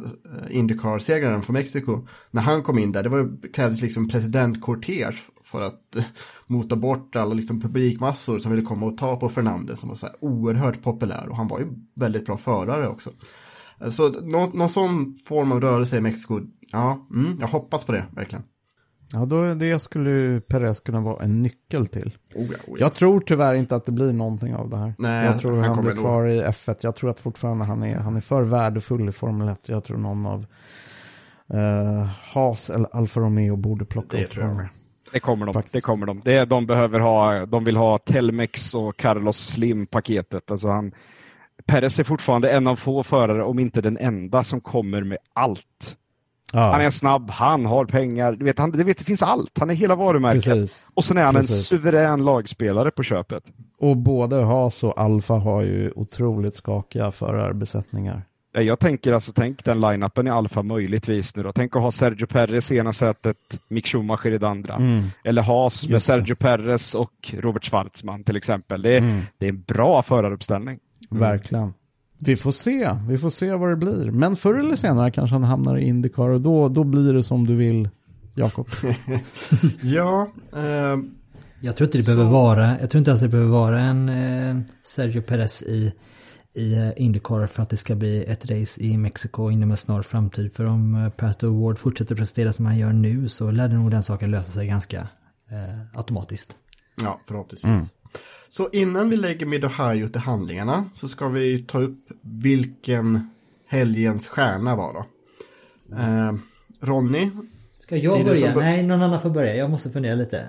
[0.49, 5.11] Indycar-segraren från Mexiko, när han kom in där, det var, krävdes liksom presidentkortege
[5.43, 6.03] för att eh,
[6.47, 10.05] mota bort alla liksom publikmassor som ville komma och ta på Fernandez som var så
[10.05, 13.09] här oerhört populär och han var ju väldigt bra förare också.
[13.90, 16.40] Så någon, någon sån form av rörelse i Mexiko,
[16.72, 18.44] ja, mm, jag hoppas på det verkligen.
[19.14, 22.18] Ja, då det skulle Perez kunna vara en nyckel till.
[22.36, 22.76] Oh ja, oh ja.
[22.80, 24.94] Jag tror tyvärr inte att det blir någonting av det här.
[24.98, 26.78] Nej, jag tror han, han blir kvar i F1.
[26.82, 29.70] Jag tror att fortfarande han är, han är för värdefull i Formel 1.
[29.70, 30.46] Jag tror någon av
[31.54, 34.68] uh, Haas eller Alfa Romeo borde plocka det upp tror jag.
[35.14, 35.64] Det kommer de.
[35.72, 36.22] Det kommer de.
[36.26, 40.52] Det, de behöver ha, de vill ha Telmex och Carlos Slim-paketet.
[40.52, 40.92] Alltså han,
[41.66, 45.97] Perez är fortfarande en av få förare, om inte den enda, som kommer med allt.
[46.54, 46.72] Ja.
[46.72, 49.60] Han är snabb, han har pengar, du vet, han, du vet, det finns allt.
[49.60, 50.43] Han är hela varumärket.
[50.43, 50.88] Precis.
[50.93, 51.72] Och sen är han Precis.
[51.72, 53.43] en suverän lagspelare på köpet.
[53.80, 58.26] Och både Haas och Alfa har ju otroligt skakiga förarbesättningar.
[58.56, 61.51] Jag tänker alltså, tänk den line-upen i Alfa möjligtvis nu då.
[61.51, 63.38] Tänk att ha Sergio Perez i ena sätet,
[63.68, 64.76] Mick Schumacher i det andra.
[64.76, 65.04] Mm.
[65.24, 68.82] Eller Haas med Sergio Perez och Robert Schwarzman till exempel.
[68.82, 69.22] Det är, mm.
[69.38, 70.80] det är en bra föraruppställning.
[71.18, 71.30] Mm.
[71.30, 71.74] Verkligen.
[72.20, 74.11] Vi får se, vi får se vad det blir.
[74.11, 77.47] Men förr eller senare kanske han hamnar i Indycar och då, då blir det som
[77.47, 77.89] du vill,
[78.36, 78.68] Jakob.
[79.82, 80.28] ja.
[80.55, 80.97] Eh,
[81.61, 82.11] jag tror inte det så...
[82.11, 85.93] behöver vara, jag tror inte ens det behöver vara en eh, Sergio Perez i,
[86.55, 90.01] i eh, Indycar för att det ska bli ett race i Mexiko inom en snar
[90.01, 90.53] framtid.
[90.53, 93.91] För om eh, Pat Award fortsätter prestera som han gör nu så lär det nog
[93.91, 95.07] den saken lösa sig ganska
[95.49, 96.57] eh, automatiskt.
[97.03, 97.66] Ja, förhoppningsvis.
[97.66, 97.86] Mm.
[98.56, 103.30] Så innan vi lägger Mid Ohio till handlingarna så ska vi ta upp vilken
[103.70, 105.06] helgens stjärna var då.
[105.95, 106.34] Eh,
[106.82, 107.30] Ronny?
[107.80, 108.56] Ska jag börja?
[108.56, 109.56] Nej, någon annan får börja.
[109.56, 110.47] Jag måste fundera lite.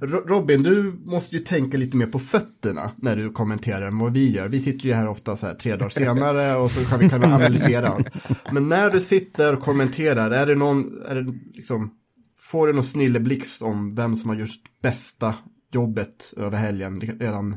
[0.26, 4.30] Robin, du måste ju tänka lite mer på fötterna när du kommenterar än vad vi
[4.30, 4.48] gör.
[4.48, 7.20] Vi sitter ju här ofta så här tre dagar senare och så kan vi, kan
[7.20, 8.08] vi analysera allt.
[8.52, 11.90] Men när du sitter och kommenterar, är det någon, är det liksom,
[12.36, 14.50] får du någon snilleblixt om vem som har gjort
[14.82, 15.34] bästa
[15.72, 17.56] jobbet över helgen redan,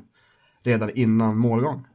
[0.64, 1.86] redan innan målgång.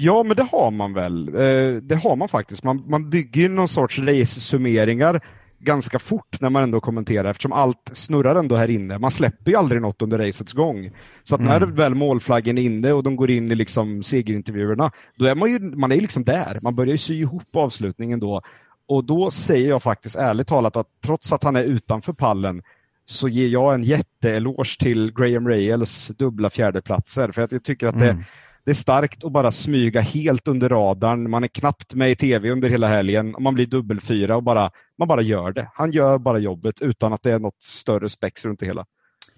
[0.00, 1.28] Ja, men det har man väl.
[1.28, 2.64] Eh, det har man faktiskt.
[2.64, 5.20] Man, man bygger ju någon sorts race-summeringar
[5.60, 8.98] ganska fort när man ändå kommenterar eftersom allt snurrar ändå här inne.
[8.98, 10.90] Man släpper ju aldrig något under racets gång.
[11.22, 15.24] Så att när väl målflaggen är inne och de går in i liksom segerintervjuerna, då
[15.24, 16.58] är man ju man är liksom där.
[16.62, 18.42] Man börjar ju sy ihop avslutningen då.
[18.88, 22.62] Och då säger jag faktiskt ärligt talat att trots att han är utanför pallen
[23.10, 27.32] så ger jag en jätteeloge till Graham Rails dubbla fjärdeplatser.
[27.32, 28.24] För att jag tycker att det,
[28.64, 31.30] det är starkt att bara smyga helt under radarn.
[31.30, 34.70] Man är knappt med i tv under hela helgen och man blir dubbelfyra och bara,
[34.98, 35.70] man bara gör det.
[35.74, 38.86] Han gör bara jobbet utan att det är något större spex runt det hela.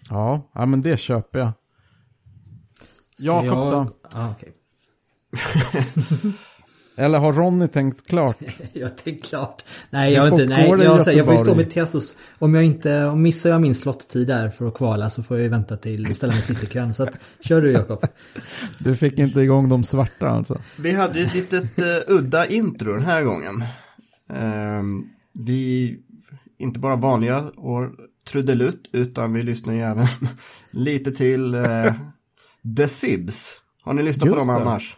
[0.09, 1.53] Ja, ja men det köper jag.
[3.18, 4.09] Jakob Ja, då?
[4.18, 4.53] ah, okej.
[7.01, 8.36] Eller har Ronny tänkt klart?
[8.72, 9.64] Jag tänkte klart.
[9.90, 10.46] Nej, jag inte.
[10.46, 12.14] Nej, dig jag, jag får ju stå med Tessos.
[12.38, 15.44] Om jag inte, om missar jag min slottid där för att kvala så får jag
[15.44, 16.94] ju vänta till ställa mig sist i kön.
[16.94, 18.05] Så att, kör du Jakob.
[18.78, 20.61] Du fick inte igång de svarta alltså?
[20.78, 21.84] Vi hade ju ett litet uh,
[22.16, 23.64] udda intro den här gången.
[24.34, 25.96] Ehm, vi,
[26.59, 27.90] inte bara vanliga och
[28.30, 30.07] trudelutt, utan vi lyssnar ju även
[30.70, 31.92] lite till uh,
[32.76, 33.61] The Sibs.
[33.82, 34.62] Har ni lyssnat på Just dem det.
[34.62, 34.96] annars?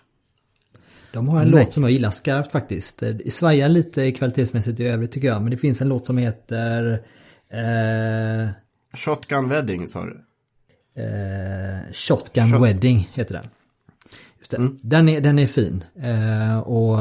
[1.13, 2.99] De har en låt som jag gillar skarpt faktiskt.
[2.99, 5.43] Det svajar lite kvalitetsmässigt i övrigt tycker jag.
[5.43, 6.93] Men det finns en låt som heter
[7.53, 8.51] eh,
[8.95, 10.21] Shotgun Wedding sa du?
[11.03, 13.47] eh, Shotgun Shot- Wedding heter den.
[14.39, 14.71] Just det.
[14.83, 15.85] Den, är, den är fin.
[16.03, 16.99] Eh, och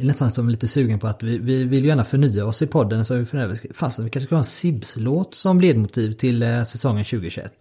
[0.00, 3.04] är nästan som lite sugen på att vi, vi vill gärna förnya oss i podden.
[3.04, 7.04] Så vi funderar, fasen vi kanske ska ha en Sibs-låt som ledmotiv till eh, säsongen
[7.04, 7.52] 2021.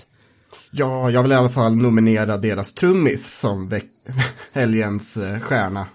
[0.76, 3.80] Ja, jag vill i alla fall nominera deras trummis som
[4.53, 5.86] helgens eh, stjärna.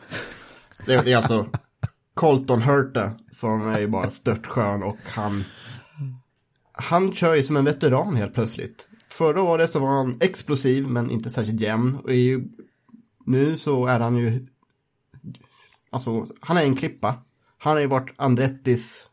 [0.86, 1.46] Det, det är alltså
[2.14, 5.44] Colton Hurta som är ju bara störtskön och han
[6.72, 8.88] han kör ju som en veteran helt plötsligt.
[9.08, 11.98] Förra året så var han explosiv men inte särskilt jämn.
[12.04, 12.44] Och ju,
[13.26, 14.46] nu så är han ju,
[15.90, 17.14] alltså han är en klippa.
[17.58, 19.04] Han har ju varit Andrettis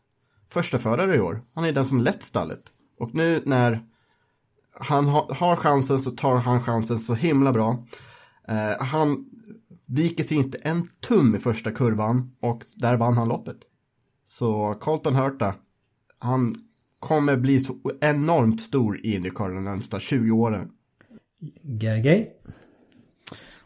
[0.52, 1.42] första förare i år.
[1.54, 2.62] Han är den som lett stallet.
[2.98, 3.80] Och nu när
[4.80, 7.84] han ha, har chansen så tar han chansen så himla bra.
[8.48, 9.24] Eh, han
[9.86, 13.56] viker sig inte en tum i första kurvan och där vann han loppet.
[14.24, 15.54] Så Colton Hurta,
[16.18, 16.56] han
[16.98, 20.70] kommer bli så enormt stor i Indycar de närmsta 20 åren.
[21.62, 22.28] Gergej.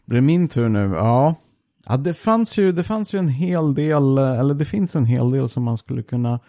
[0.04, 0.92] Blir det min tur nu?
[0.94, 1.34] Ja.
[1.88, 5.30] Ja, det fanns ju, det fanns ju en hel del, eller det finns en hel
[5.30, 6.40] del som man skulle kunna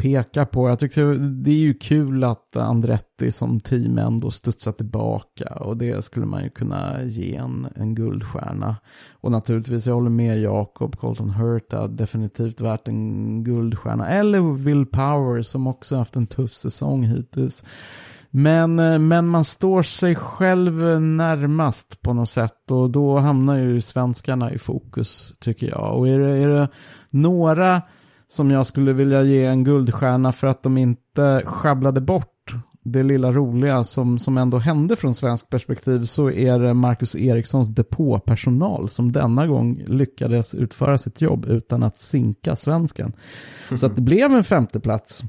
[0.00, 0.68] peka på.
[0.68, 6.04] Jag tyckte det är ju kul att Andretti som team ändå studsar tillbaka och det
[6.04, 8.76] skulle man ju kunna ge en, en guldstjärna.
[9.12, 14.08] Och naturligtvis, jag håller med Jakob, Colton Hurta, definitivt värt en guldstjärna.
[14.08, 17.64] Eller Will Power som också haft en tuff säsong hittills.
[18.30, 23.80] Men, eh, men man står sig själv närmast på något sätt och då hamnar ju
[23.80, 25.98] svenskarna i fokus tycker jag.
[25.98, 26.68] Och är det, är det
[27.10, 27.82] några
[28.32, 32.26] som jag skulle vilja ge en guldstjärna för att de inte sjabblade bort
[32.84, 37.68] det lilla roliga som, som ändå hände från svensk perspektiv så är det Marcus Erikssons
[37.68, 43.12] depåpersonal som denna gång lyckades utföra sitt jobb utan att sinka svensken.
[43.74, 45.22] Så att det blev en femteplats,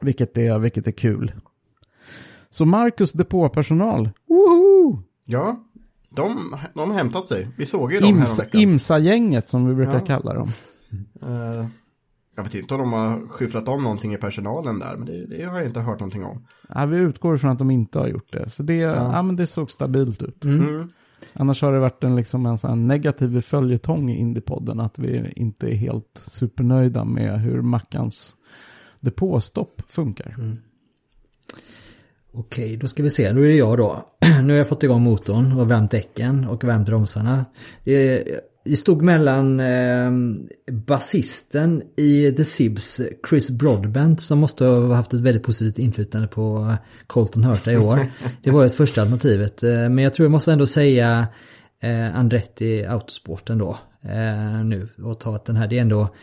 [0.00, 1.32] vilket är, vilket är kul.
[2.50, 5.02] Så Marcus depåpersonal, woho!
[5.26, 5.56] Ja,
[6.16, 7.48] de, de hämtar sig.
[7.56, 8.44] Vi såg ju dem Imsa.
[8.52, 10.06] Imsa-gänget som vi brukar Ja.
[10.06, 10.48] kalla dem.
[11.22, 11.66] Eh,
[12.38, 15.44] jag vet inte om de har skyfflat om någonting i personalen där, men det, det
[15.44, 16.46] har jag inte hört någonting om.
[16.68, 18.50] Ja, vi utgår ifrån att de inte har gjort det.
[18.50, 19.22] Så det, ja.
[19.22, 20.44] men det såg stabilt ut.
[20.44, 20.88] Mm.
[21.32, 25.74] Annars har det varit en, liksom en sån negativ följetong i Indiepodden att vi inte
[25.74, 28.36] är helt supernöjda med hur Mackans
[29.00, 30.34] depåstopp funkar.
[32.32, 33.32] Okej, då ska vi se.
[33.32, 34.04] Nu är det jag då.
[34.42, 37.44] Nu har jag fått igång motorn och värmt däcken och värmt bromsarna.
[37.84, 38.24] Det
[38.70, 40.10] det stod mellan eh,
[40.72, 46.74] basisten i The Sibs, Chris Broadbent, som måste ha haft ett väldigt positivt inflytande på
[47.06, 48.00] Colton Hurta i år.
[48.42, 49.62] Det var ett första alternativet.
[49.62, 51.28] Eh, Men jag tror jag måste ändå säga
[51.82, 53.78] eh, Andretti Autosporten då.
[54.02, 56.14] Eh, nu och ta att den här, det är ändå,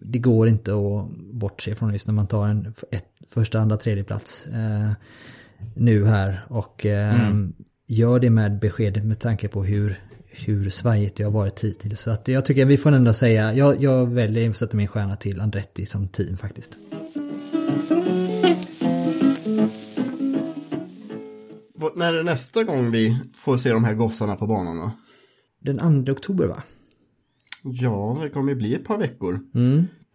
[0.00, 4.04] det går inte att bortse från just när man tar en ett, första, andra, tredje
[4.04, 4.46] plats.
[4.46, 4.92] Eh,
[5.74, 7.32] nu här och eh,
[7.86, 10.00] gör det med besked med tanke på hur,
[10.30, 12.00] hur svajigt det har varit hittills.
[12.00, 15.16] Så att jag tycker vi får ändå säga, jag, jag väljer att sätta min stjärna
[15.16, 16.76] till Andretti som team faktiskt.
[21.96, 24.90] När är det nästa gång vi får se de här gossarna på banan då?
[25.72, 26.62] Den 2 oktober va?
[27.64, 29.40] Ja, det kommer ju bli ett par veckor.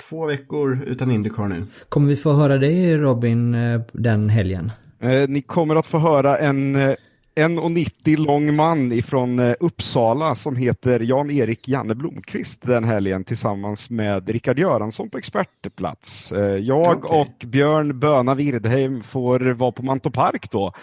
[0.10, 1.66] Två veckor utan Indycar nu.
[1.90, 4.72] Kommer vi få höra dig Robin eh, den helgen?
[5.00, 6.96] Eh, ni kommer att få höra en, eh,
[7.36, 14.30] 1,90 lång man ifrån eh, Uppsala som heter Jan-Erik Janne Blomqvist den helgen tillsammans med
[14.30, 16.32] Rickard Göransson på expertplats.
[16.32, 17.20] Eh, jag Okej.
[17.20, 20.74] och Björn Böna Wirdheim får vara på Manto Park då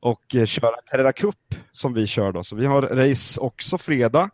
[0.00, 2.42] och eh, köra Carrera Cup som vi kör då.
[2.42, 4.30] Så vi har race också fredag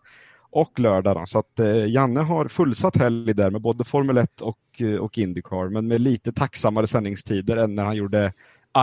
[0.51, 1.17] och lördag.
[1.17, 1.27] Då.
[1.27, 5.69] Så att eh, Janne har fullsatt helg där med både Formel 1 och, och Indycar
[5.69, 8.33] men med lite tacksammare sändningstider än när han gjorde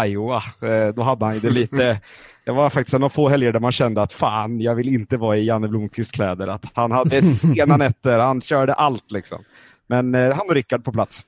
[0.06, 0.41] Iowa.
[0.62, 2.02] Eh, då hade han ju det lite
[2.46, 5.18] det var faktiskt en av få helger där man kände att fan, jag vill inte
[5.18, 6.48] vara i Janne Blomqvists kläder.
[6.48, 9.43] Att han hade sena nätter, han körde allt liksom.
[9.88, 11.24] Men eh, han och Rickard på plats.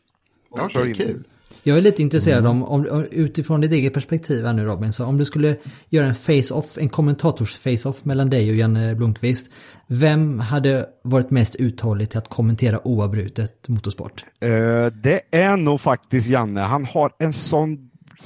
[0.74, 0.94] Kör in.
[0.94, 1.24] kul.
[1.64, 5.18] Jag är lite intresserad om, om, utifrån ditt eget perspektiv här nu Robin, så om
[5.18, 5.56] du skulle
[5.90, 9.52] göra en face-off, en kommentators face-off mellan dig och Janne Blomqvist,
[9.88, 14.26] vem hade varit mest uthållig till att kommentera oavbrutet motorsport?
[14.40, 14.50] Eh,
[14.86, 16.62] det är nog faktiskt Janne.
[16.62, 17.78] Han har en sån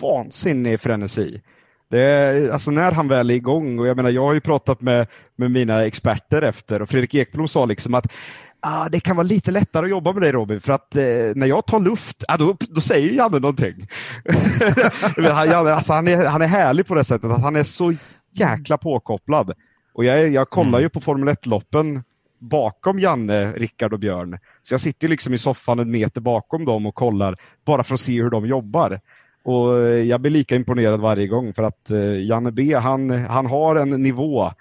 [0.02, 1.42] vansinnig frenesi.
[1.92, 5.08] Det alltså när han väl är igång, och jag menar jag har ju pratat med,
[5.36, 8.14] med mina experter efter och Fredrik Ekblom sa liksom att
[8.60, 11.02] ah, det kan vara lite lättare att jobba med dig Robin för att eh,
[11.36, 13.88] när jag tar luft, ah, då, då säger Janne någonting.
[15.32, 17.94] Han, Janne, alltså, han, är, han är härlig på det sättet att han är så
[18.32, 19.54] jäkla påkopplad.
[19.94, 22.04] Och jag, jag kollar ju på Formel 1-loppen
[22.40, 24.38] bakom Janne, Rickard och Björn.
[24.62, 27.94] Så jag sitter ju liksom i soffan en meter bakom dem och kollar bara för
[27.94, 29.00] att se hur de jobbar.
[29.44, 33.46] Och eh, jag blir lika imponerad varje gång för att eh, Janne B, han, han
[33.46, 34.52] har en nivå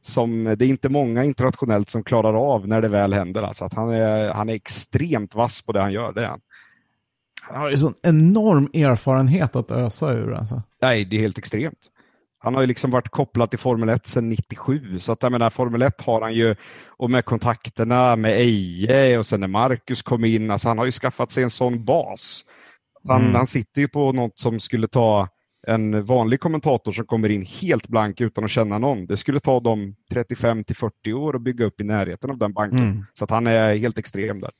[0.00, 3.42] som det är inte många internationellt som klarar av när det väl händer.
[3.42, 6.12] Alltså att han, är, han är extremt vass på det han gör.
[6.12, 6.40] Det är han.
[7.48, 10.62] Han har ju sån enorm erfarenhet att ösa ur alltså.
[10.82, 11.90] Nej, det är helt extremt.
[12.38, 15.50] Han har ju liksom varit kopplad till Formel 1 sedan 97, så att jag menar
[15.50, 16.54] Formel 1 har han ju,
[16.86, 20.92] och med kontakterna med Eje och sen när Marcus kom in, alltså han har ju
[20.92, 22.44] skaffat sig en sån bas.
[23.08, 25.28] Han, han sitter ju på något som skulle ta
[25.66, 29.06] en vanlig kommentator som kommer in helt blank utan att känna någon.
[29.06, 32.52] Det skulle ta dem 35 till 40 år att bygga upp i närheten av den
[32.52, 32.78] banken.
[33.12, 34.50] Så att han är helt extrem där.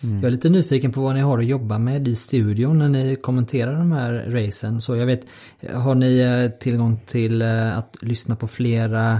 [0.00, 3.16] Jag är lite nyfiken på vad ni har att jobba med i studion när ni
[3.16, 4.80] kommenterar de här racen.
[4.80, 5.20] Så jag vet,
[5.74, 9.12] har ni eh, tillgång till eh, att lyssna på flera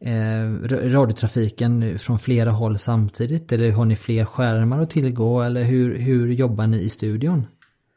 [0.00, 3.52] eh, ra- radiotrafiken från flera håll samtidigt?
[3.52, 5.42] Eller har ni fler skärmar att tillgå?
[5.42, 7.46] Eller hur, hur jobbar ni i studion?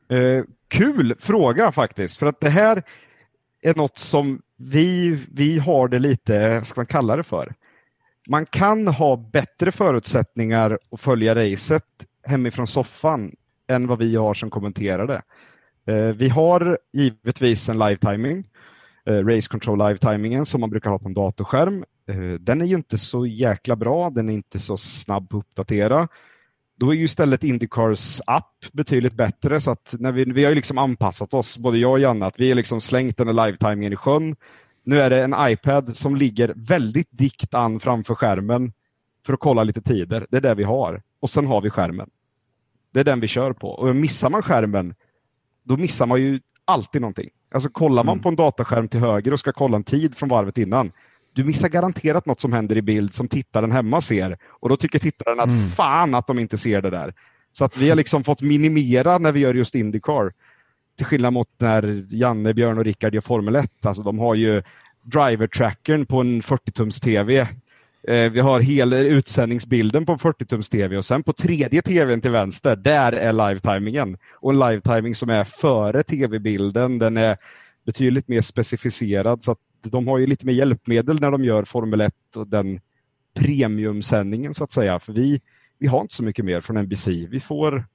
[0.09, 2.83] Eh, kul fråga faktiskt, för att det här
[3.61, 7.53] är något som vi, vi har det lite, vad ska man kalla det för?
[8.29, 11.83] Man kan ha bättre förutsättningar att följa racet
[12.27, 13.31] hemifrån soffan
[13.69, 15.21] än vad vi har som kommenterade.
[15.87, 18.43] Eh, vi har givetvis en live-timing,
[19.05, 21.83] eh, Race Control Live-timingen som man brukar ha på en datorskärm.
[22.09, 26.07] Eh, den är ju inte så jäkla bra, den är inte så snabb att uppdatera.
[26.79, 30.55] Då är ju istället Indycars app betydligt bättre så att när vi, vi har ju
[30.55, 33.93] liksom anpassat oss, både jag och Janne, att vi har liksom slängt den här live-timingen
[33.93, 34.35] i sjön.
[34.83, 38.73] Nu är det en iPad som ligger väldigt dikt an framför skärmen
[39.25, 40.27] för att kolla lite tider.
[40.29, 41.01] Det är det vi har.
[41.21, 42.09] Och sen har vi skärmen.
[42.93, 43.69] Det är den vi kör på.
[43.69, 44.95] Och missar man skärmen,
[45.63, 47.29] då missar man ju alltid någonting.
[47.53, 50.57] Alltså kollar man på en dataskärm till höger och ska kolla en tid från varvet
[50.57, 50.91] innan,
[51.37, 54.37] du missar garanterat något som händer i bild som tittaren hemma ser.
[54.49, 57.13] Och då tycker tittaren att fan att de inte ser det där.
[57.51, 60.33] Så att vi har liksom fått minimera när vi gör just Indycar.
[60.97, 63.85] Till skillnad mot när Janne, Björn och Rickard gör Formel 1.
[63.85, 64.63] Alltså de har ju
[65.03, 67.47] driver-trackern på en 40-tums-TV.
[68.07, 73.11] Eh, vi har hela utsändningsbilden på 40-tums-TV och sen på tredje TVn till vänster, där
[73.11, 74.17] är live-timingen.
[74.33, 77.37] Och en live-timing som är före TV-bilden, den är
[77.85, 82.01] betydligt mer specificerad så att de har ju lite mer hjälpmedel när de gör Formel
[82.01, 82.79] 1 och den
[83.33, 84.99] premiumsändningen så att säga.
[84.99, 85.41] För vi,
[85.79, 87.07] vi har inte så mycket mer från NBC.
[87.07, 87.85] Vi får,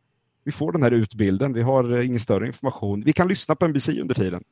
[0.45, 3.03] vi får den här utbilden, vi har eh, ingen större information.
[3.05, 4.43] Vi kan lyssna på NBC under tiden.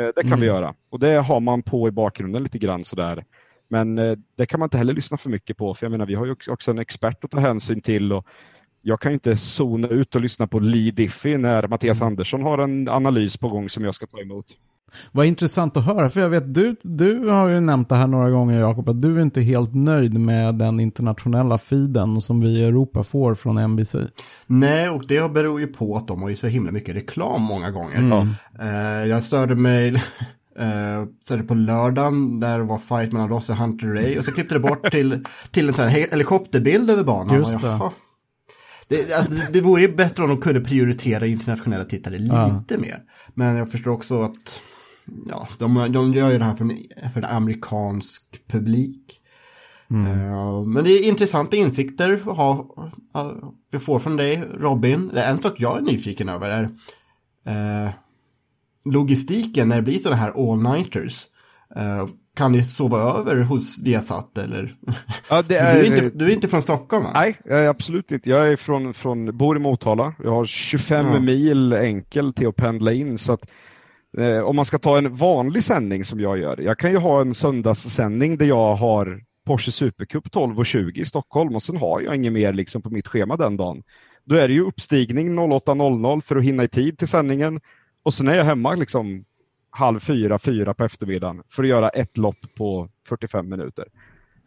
[0.00, 3.24] Eh, Det kan vi göra och det har man på i bakgrunden lite grann sådär.
[3.68, 6.14] Men eh, det kan man inte heller lyssna för mycket på för jag menar vi
[6.14, 8.26] har ju också- också en expert att ta hänsyn till och
[8.84, 12.58] jag kan ju inte zona ut och lyssna på Lee Diffie när Mattias Andersson har
[12.58, 14.46] en analys på gång som jag ska ta emot.
[15.12, 18.30] Vad intressant att höra, för jag vet, du, du har ju nämnt det här några
[18.30, 22.64] gånger Jakob, att du är inte helt nöjd med den internationella feeden som vi i
[22.64, 23.96] Europa får från NBC.
[24.46, 27.70] Nej, och det beror ju på att de har ju så himla mycket reklam många
[27.70, 28.26] gånger.
[28.60, 30.02] Eh, jag störde mig
[31.24, 34.54] störde på lördagen där det var fight mellan Ross och Hunter Ray och så klippte
[34.54, 37.36] det bort till, till en sån här he- helikopterbild över banan.
[37.36, 37.66] Just det.
[37.66, 37.90] jaha.
[38.88, 42.98] Det, det vore ju bättre om de kunde prioritera internationella tittare lite mer.
[43.34, 44.60] Men jag förstår också att
[45.26, 49.22] ja, de, de gör ju det här för en, för en amerikansk publik.
[49.92, 52.52] Eh, men det är intressanta insikter att ha,
[53.18, 55.10] uh, vi får från dig, Robin.
[55.14, 56.62] Det är En sak jag är nyfiken över är
[57.46, 57.90] eh,
[58.84, 61.26] logistiken när det blir sådana här all-nighters.
[61.76, 62.06] Uh,
[62.36, 64.76] kan ni sova över hos Viasat eller?
[65.30, 65.74] Ja, det är...
[65.74, 67.04] du, är inte, du, är inte, från Stockholm?
[67.04, 67.10] Va?
[67.14, 68.30] Nej, absolut inte.
[68.30, 70.14] Jag är från, från, bor i Motala.
[70.24, 71.20] Jag har 25 ja.
[71.20, 73.18] mil enkel till att pendla in.
[73.18, 73.46] Så att,
[74.18, 76.60] eh, om man ska ta en vanlig sändning som jag gör.
[76.60, 81.62] Jag kan ju ha en söndagssändning där jag har Porsche Supercup 12.20 i Stockholm och
[81.62, 83.82] sen har jag inget mer liksom på mitt schema den dagen.
[84.24, 87.60] Då är det ju uppstigning 08.00 för att hinna i tid till sändningen
[88.02, 89.24] och sen är jag hemma liksom
[89.70, 93.84] halv fyra, fyra på eftermiddagen för att göra ett lopp på 45 minuter.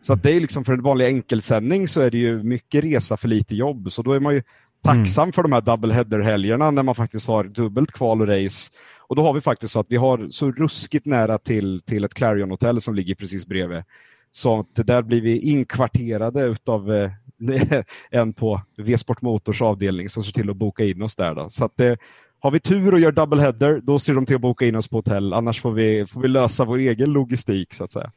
[0.02, 3.18] Så att det är liksom för en vanlig enkelsändning så är det ju mycket resa
[3.18, 3.92] för lite jobb.
[3.92, 4.44] Så då är man ju
[4.84, 5.34] tacksam mm.
[5.34, 8.72] för de här double header-helgerna när man faktiskt har dubbelt kval och race.
[9.08, 12.14] Och då har vi faktiskt så att vi har så ruskigt nära till, till ett
[12.14, 13.84] Clarion-hotell som ligger precis bredvid.
[14.32, 17.12] Så att där blir vi inkvarterade utav eh,
[18.10, 21.36] en på V-sport Motors avdelning som ser till att boka in oss där.
[21.36, 21.50] Då.
[21.50, 21.96] Så att, eh,
[22.40, 24.88] har vi tur och gör double header, då ser de till att boka in oss
[24.88, 25.34] på hotell.
[25.34, 28.12] Annars får vi, får vi lösa vår egen logistik så att säga.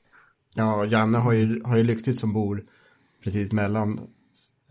[0.56, 2.64] Ja, Janne har ju, har ju lyckligt som bor
[3.24, 4.00] precis mellan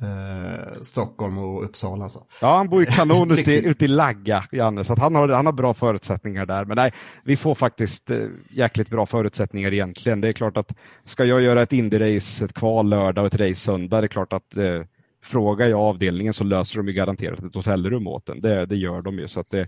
[0.02, 2.10] eh, Stockholm och Uppsala.
[2.10, 2.24] Så.
[2.41, 5.45] Ja, han bor ju kanon ute, i, ute i Lagga, Janne, så han, har, han
[5.45, 6.65] har bra förutsättningar där.
[6.65, 6.91] Men nej,
[7.24, 8.18] vi får faktiskt eh,
[8.52, 10.22] jäkligt bra förutsättningar egentligen.
[10.22, 13.56] Det är klart att ska jag göra ett Indy-race, ett kval lördag och ett race
[13.56, 14.82] söndag, det är klart att eh,
[15.24, 18.41] frågar jag avdelningen så löser de ju garanterat ett hotellrum åt en.
[18.41, 19.28] Det, det gör de ju.
[19.28, 19.61] Så att det,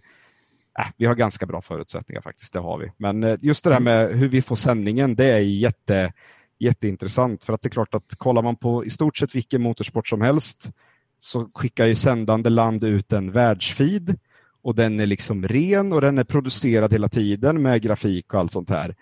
[0.80, 2.92] äh, vi har ganska bra förutsättningar faktiskt, det har vi.
[2.98, 6.14] Men eh, just det där med hur vi får sändningen, det är jätte,
[6.60, 7.44] jätteintressant.
[7.44, 10.22] För att det är klart att kollar man på i stort sett vilken motorsport som
[10.22, 10.72] helst
[11.20, 14.20] så skickar ju sändande land ut en världsfeed
[14.62, 18.52] och den är liksom ren och den är producerad hela tiden med grafik och allt
[18.52, 18.96] sånt här.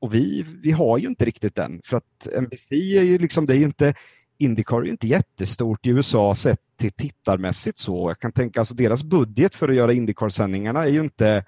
[0.00, 3.54] Och vi, vi har ju inte riktigt den för att NBC är ju liksom, det
[3.54, 3.94] är ju inte
[4.38, 8.10] Indycar är ju inte jättestort i USA sett till tittarmässigt så.
[8.10, 11.44] Jag kan tänka alltså deras budget för att göra Indycar-sändningarna är ju inte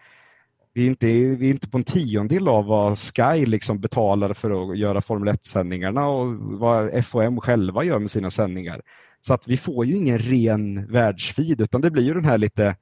[0.74, 4.72] vi är, inte, vi är inte på en tiondel av vad Sky liksom betalar för
[4.72, 8.80] att göra Formel 1-sändningarna och vad FOM själva gör med sina sändningar.
[9.20, 12.76] Så att vi får ju ingen ren världsfeed utan det blir ju den här lite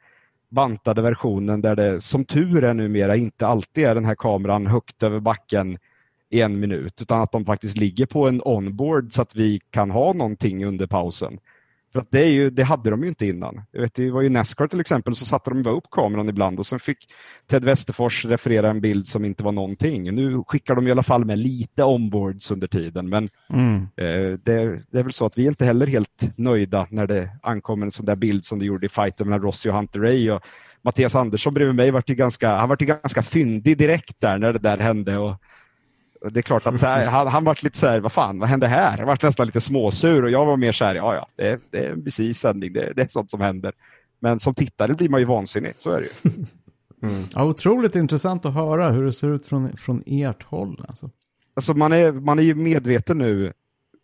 [0.51, 5.02] bantade versionen där det som tur är numera inte alltid är den här kameran högt
[5.02, 5.78] över backen
[6.31, 9.90] i en minut utan att de faktiskt ligger på en onboard så att vi kan
[9.90, 11.39] ha någonting under pausen.
[11.93, 13.62] För att det, är ju, det hade de ju inte innan.
[13.73, 16.59] Jag vet, det var ju Nascar till exempel så satte de bara upp kameran ibland
[16.59, 16.98] och sen fick
[17.51, 20.14] Ted Westerfors referera en bild som inte var någonting.
[20.14, 23.77] Nu skickar de i alla fall med lite onboards under tiden men mm.
[23.77, 27.31] eh, det, det, är väl så att vi är inte heller helt nöjda när det
[27.43, 30.31] ankommer en sån där bild som det gjorde i fighten mellan Rossi och Hunter Ray.
[30.31, 30.40] Och
[30.85, 34.52] Mattias Andersson bredvid mig var ju ganska, han var ju ganska fyndig direkt där när
[34.52, 35.19] det där hände.
[35.19, 35.35] Och,
[36.31, 38.99] det är klart att han, han var lite så här, vad fan, vad hände här?
[38.99, 41.86] Han var nästan lite småsur och jag var mer så här, ja ja, det, det
[41.86, 43.73] är en precis sändning, det, det, är sånt som händer.
[44.20, 46.44] Men som tittare blir man ju vansinnig, så är det ju.
[47.03, 47.24] Mm.
[47.35, 50.85] Ja, otroligt intressant att höra hur det ser ut från, från ert håll.
[50.89, 51.11] Alltså.
[51.57, 53.53] Alltså man är, man är ju medveten nu,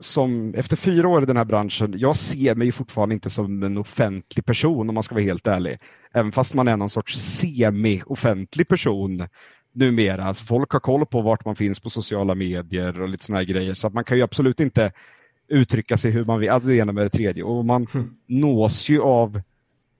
[0.01, 3.77] som efter fyra år i den här branschen, jag ser mig fortfarande inte som en
[3.77, 5.79] offentlig person om man ska vara helt ärlig.
[6.15, 9.29] Även fast man är någon sorts semi-offentlig person
[9.75, 10.25] numera.
[10.25, 13.75] Alltså folk har koll på vart man finns på sociala medier och lite sådana grejer.
[13.75, 14.93] Så att man kan ju absolut inte
[15.49, 17.43] uttrycka sig hur man vill, alltså det ena med det tredje.
[17.45, 18.11] Och man mm.
[18.27, 19.41] nås ju av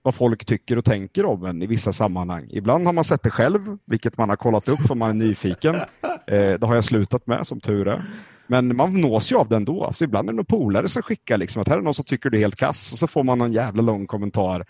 [0.03, 2.49] vad folk tycker och tänker om en i vissa sammanhang.
[2.51, 5.77] Ibland har man sett det själv, vilket man har kollat upp för man är nyfiken.
[6.27, 8.03] Eh, det har jag slutat med, som tur är.
[8.47, 9.91] Men man nås ju av det ändå.
[9.93, 12.31] Så ibland är det någon polare som skickar liksom, att här är någon som tycker
[12.31, 14.65] du är helt kass och så får man en jävla lång kommentar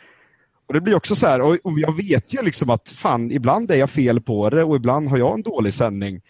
[0.69, 3.77] och det blir också så här, och, jag vet ju liksom att fan, ibland är
[3.77, 6.21] jag fel på det och ibland har jag en dålig sändning.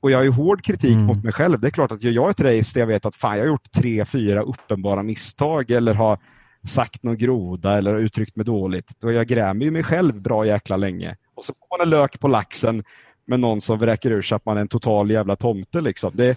[0.00, 1.06] Och jag har ju hård kritik mm.
[1.06, 1.60] mot mig själv.
[1.60, 3.48] Det är klart att gör jag ett race där jag vet att fan, jag har
[3.48, 6.18] gjort tre, fyra uppenbara misstag eller har
[6.66, 10.76] sagt någon groda eller uttryckt mig dåligt, då jag grämer ju mig själv bra jäkla
[10.76, 11.16] länge.
[11.34, 12.84] Och så får man en lök på laxen
[13.26, 15.80] med någon som vräker ur sig att man är en total jävla tomte.
[15.80, 16.10] Liksom.
[16.14, 16.30] Det,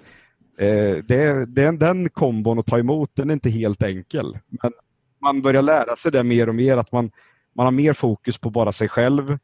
[0.60, 4.38] eh, det, det, den kombon att ta emot, den är inte helt enkel.
[4.62, 4.72] Men
[5.26, 7.12] man börjar lära sig det mer och mer, att man,
[7.56, 9.38] man har mer fokus på bara sig själv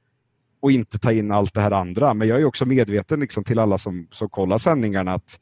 [0.62, 2.14] och inte ta in allt det här andra.
[2.14, 5.40] Men jag är också medveten liksom, till alla som, som kollar sändningarna att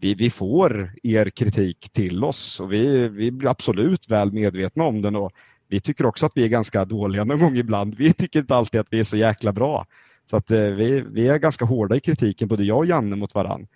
[0.00, 5.02] vi, vi får er kritik till oss och vi, vi blir absolut väl medvetna om
[5.02, 5.16] den.
[5.16, 5.32] Och
[5.68, 7.94] vi tycker också att vi är ganska dåliga någon gång ibland.
[7.94, 9.86] Vi tycker inte alltid att vi är så jäkla bra.
[10.24, 13.34] Så att eh, vi, vi är ganska hårda i kritiken, både jag och Janne mot
[13.34, 13.66] varann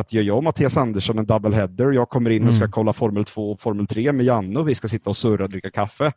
[0.00, 2.72] att gör jag och Mattias Andersson en double header, jag kommer in och ska mm.
[2.72, 5.50] kolla Formel 2 och Formel 3 med Janne och vi ska sitta och surra och
[5.50, 6.12] dricka kaffe.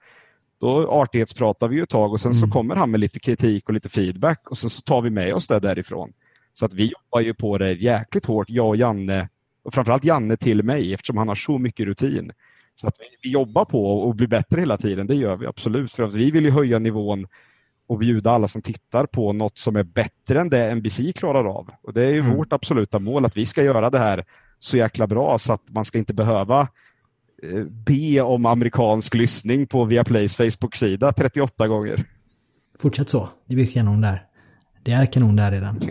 [0.60, 2.40] Då artighetspratar vi ett tag och sen mm.
[2.40, 5.34] så kommer han med lite kritik och lite feedback och sen så tar vi med
[5.34, 6.14] oss det därifrån.
[6.54, 9.30] Så att vi jobbar ju på det jäkligt hårt, jag och Janne
[9.64, 12.32] och framförallt Janne till mig eftersom han har så mycket rutin.
[12.76, 15.92] Så att vi, vi jobbar på att bli bättre hela tiden, det gör vi absolut.
[15.92, 17.28] För att vi vill ju höja nivån
[17.88, 21.70] och bjuda alla som tittar på något som är bättre än det NBC klarar av.
[21.84, 22.38] Och Det är ju mm.
[22.38, 24.26] vårt absoluta mål att vi ska göra det här
[24.60, 26.62] så jäkla bra så att man ska inte behöva
[27.44, 32.06] eh, be om amerikansk lyssning på Viaplays Facebook-sida 38 gånger.
[32.80, 34.24] Fortsätt så, det blir kanon där.
[34.84, 35.82] Det är kanon där redan.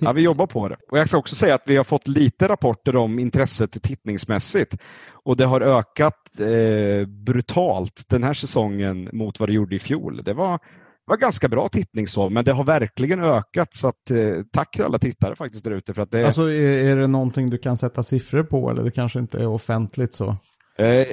[0.00, 0.76] ja, vi jobbar på det.
[0.90, 4.76] Och jag ska också säga att vi har fått lite rapporter om intresset tittningsmässigt.
[5.12, 10.22] Och det har ökat eh, brutalt den här säsongen mot vad det gjorde i fjol.
[10.24, 10.58] Det var,
[11.06, 13.74] var ganska bra tittning så, men det har verkligen ökat.
[13.74, 16.06] Så att, eh, tack till alla tittare faktiskt där ute.
[16.10, 16.24] det...
[16.24, 19.46] Alltså är, är det någonting du kan sätta siffror på eller det kanske inte är
[19.46, 20.36] offentligt så?
[20.78, 21.06] Eh,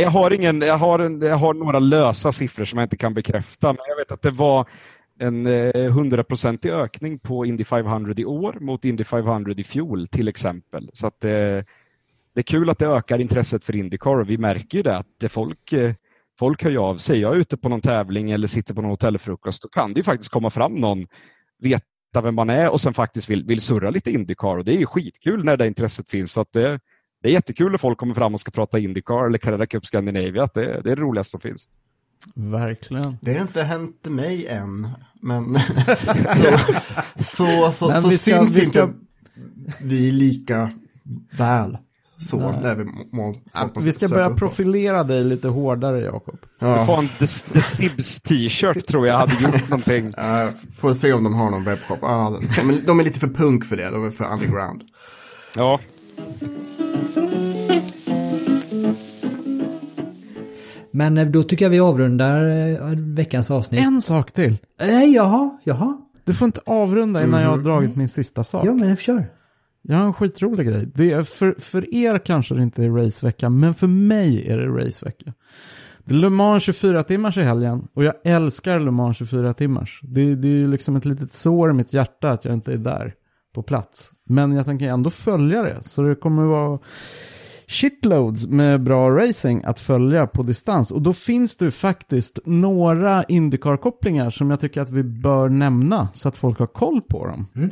[0.00, 3.14] jag, har ingen, jag, har en, jag har några lösa siffror som jag inte kan
[3.14, 4.68] bekräfta, men jag vet att det var
[5.18, 10.06] en eh, hundraprocentig eh, ökning på Indy 500 i år mot Indy 500 i fjol
[10.06, 10.90] till exempel.
[10.92, 11.30] Så att, eh,
[12.34, 15.24] det är kul att det ökar intresset för Indycar och vi märker ju det att
[15.28, 15.92] folk, eh,
[16.38, 17.20] folk hör av sig.
[17.20, 20.04] Jag är ute på någon tävling eller sitter på någon hotellfrukost, då kan det ju
[20.04, 21.06] faktiskt komma fram någon,
[21.62, 24.78] veta vem man är och sen faktiskt vill, vill surra lite Indycar och det är
[24.78, 26.32] ju skitkul när det intresset finns.
[26.32, 26.80] Så att det,
[27.22, 30.48] det är jättekul när folk kommer fram och ska prata Indycar eller Carrera Cup Scandinavia.
[30.54, 31.68] Det, det är det roligaste som finns.
[32.34, 33.18] Verkligen.
[33.22, 34.88] Det har inte hänt mig än.
[35.20, 35.54] Men
[37.16, 38.82] så, så, så, men så ska, syns vi ska...
[38.82, 38.94] inte
[39.80, 40.70] vi lika
[41.30, 41.78] väl.
[42.22, 46.38] Så när vi må, ja, Vi ska börja profilera dig lite hårdare, Jakob.
[46.58, 46.78] Ja.
[46.78, 50.14] Du får en The, The Sibs t-shirt tror jag hade gjort någonting.
[50.22, 52.02] Uh, får se om de har någon webbshop.
[52.02, 54.82] Uh, de, de, är lite för punk för det, de är för underground.
[55.56, 55.80] Ja.
[60.90, 63.80] Men eh, då tycker jag vi avrundar eh, veckans avsnitt.
[63.80, 64.58] En sak till.
[64.80, 65.96] Nej, jaha, jaha.
[66.24, 67.42] Du får inte avrunda innan mm.
[67.42, 67.64] jag har mhm.
[67.64, 68.66] dragit min sista sak.
[68.66, 69.26] Ja, men kör.
[69.82, 70.88] Jag har en skitrolig grej.
[70.94, 74.68] Det är för, för er kanske det inte är racevecka, men för mig är det
[74.68, 75.32] racevecka.
[76.04, 80.00] Det är Le Mans 24 timmars i helgen och jag älskar Le Mans 24 timmars.
[80.02, 83.14] Det, det är liksom ett litet sår i mitt hjärta att jag inte är där
[83.54, 84.12] på plats.
[84.24, 86.78] Men jag tänker ändå följa det, så det kommer vara
[87.66, 90.90] shitloads med bra racing att följa på distans.
[90.90, 96.28] Och då finns det faktiskt några Indycar-kopplingar som jag tycker att vi bör nämna så
[96.28, 97.46] att folk har koll på dem.
[97.56, 97.70] Mm.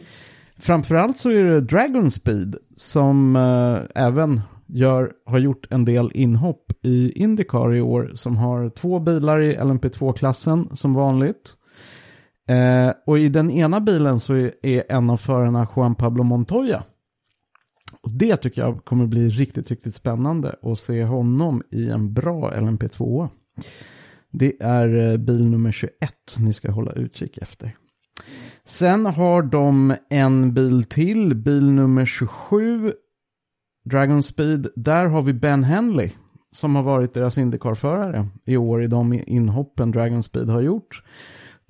[0.61, 6.73] Framförallt så är det Dragon Speed som eh, även gör, har gjort en del inhopp
[6.83, 11.57] i Indycar i år som har två bilar i LMP2-klassen som vanligt.
[12.49, 16.83] Eh, och i den ena bilen så är, är en av förarna Juan Pablo Montoya
[18.03, 22.51] och det tycker jag kommer bli riktigt, riktigt spännande att se honom i en bra
[22.51, 23.29] LMP2.
[24.33, 25.93] Det är eh, bil nummer 21
[26.39, 27.77] ni ska hålla utkik efter.
[28.65, 32.93] Sen har de en bil till, bil nummer 27,
[33.91, 34.69] Dragon Speed.
[34.77, 36.11] Där har vi Ben Henley
[36.53, 41.03] som har varit deras Indycar-förare i år i de inhoppen Dragon Speed har gjort.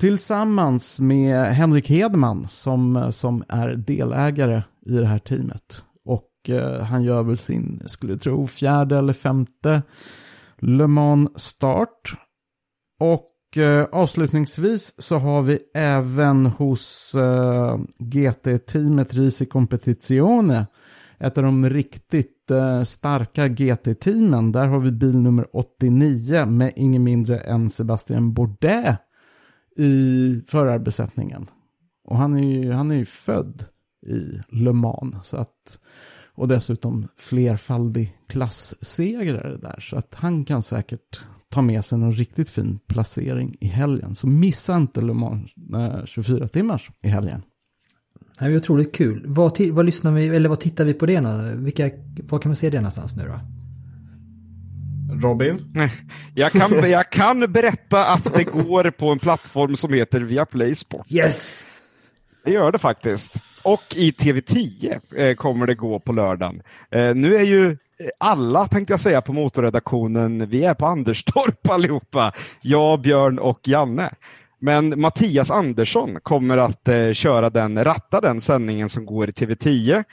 [0.01, 5.85] Tillsammans med Henrik Hedman som, som är delägare i det här teamet.
[6.05, 9.83] Och eh, han gör väl sin, skulle tro, fjärde eller femte
[10.59, 12.17] Le Mans-start.
[13.01, 20.67] Och Eh, avslutningsvis så har vi även hos eh, GT-teamet Risi Competizione
[21.19, 24.53] ett av de riktigt eh, starka GT-teamen.
[24.53, 28.97] Där har vi bil nummer 89 med ingen mindre än Sebastian Bourdais
[29.77, 31.47] i förarbesättningen.
[32.05, 33.65] Och han är ju, han är ju född
[34.07, 35.27] i Le Mans.
[35.27, 35.81] Så att
[36.41, 39.81] och dessutom flerfaldig klassegrare där.
[39.81, 44.15] Så att han kan säkert ta med sig någon riktigt fin placering i helgen.
[44.15, 45.51] Så missa inte Le Mans
[46.05, 47.43] 24 timmars i helgen.
[48.39, 49.25] Det är otroligt kul.
[49.27, 51.55] Vad, vad lyssnar vi, eller vad tittar vi på det?
[51.57, 51.91] Vilka,
[52.29, 53.41] var kan vi se det någonstans nu då?
[55.29, 55.59] Robin?
[56.35, 61.07] Jag kan, jag kan berätta att det går på en plattform som heter Viaplay Sport.
[61.11, 61.67] Yes!
[62.45, 63.43] Det gör det faktiskt.
[63.63, 66.63] Och i TV10 eh, kommer det gå på lördagen.
[66.91, 67.77] Eh, nu är ju
[68.19, 72.33] alla, tänkte jag säga, på motorredaktionen, vi är på Anderstorp allihopa.
[72.63, 74.11] Jag, Björn och Janne.
[74.61, 80.05] Men Mattias Andersson kommer att eh, köra den, ratta den sändningen som går i TV10.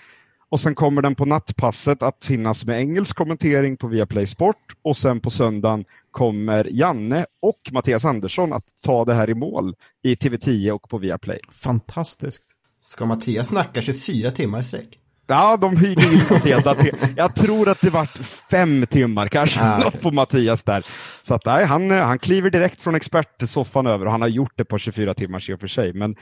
[0.49, 4.97] Och sen kommer den på nattpasset att finnas med engelsk kommentering på Viaplay Sport och
[4.97, 10.15] sen på söndagen kommer Janne och Mattias Andersson att ta det här i mål i
[10.15, 11.39] TV10 och på Viaplay.
[11.51, 12.43] Fantastiskt.
[12.81, 14.99] Ska Mattias snacka 24 timmar i sträck?
[15.27, 16.63] Ja, de hyrde in Mattias.
[17.15, 18.17] Jag tror att det vart
[18.49, 19.99] fem timmar kanske ah, okay.
[20.01, 20.85] på Mattias där.
[21.21, 24.65] Så att, nej, han, han kliver direkt från expertsoffan över och han har gjort det
[24.65, 25.93] på 24 timmar i och för sig.
[25.93, 26.15] Men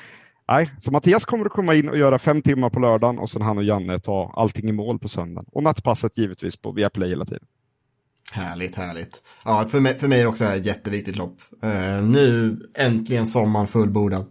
[0.48, 3.42] nej, så Mattias kommer att komma in och göra fem timmar på lördagen och sen
[3.42, 5.50] han och Janne ta allting i mål på söndagen.
[5.52, 7.44] Och nattpasset givetvis på Viaplay hela tiden.
[8.32, 9.24] Härligt, härligt.
[9.46, 11.42] Ja, för mig, för mig är det också ett jätteviktigt lopp.
[11.64, 14.26] Uh, nu äntligen sommaren fullbordad.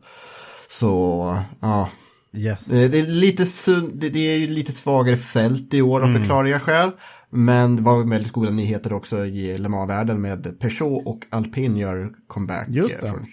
[0.69, 1.89] Så, ja.
[2.37, 2.67] Yes.
[2.67, 3.45] Det är, lite,
[3.93, 6.21] det, det är ju lite svagare fält i år av mm.
[6.21, 6.91] förklarliga skäl.
[7.31, 12.13] Men det var väldigt goda nyheter också i Le Mans-världen med Peugeot och Alpin gör
[12.27, 12.69] comeback.
[12.69, 13.09] Just det.
[13.09, 13.27] Från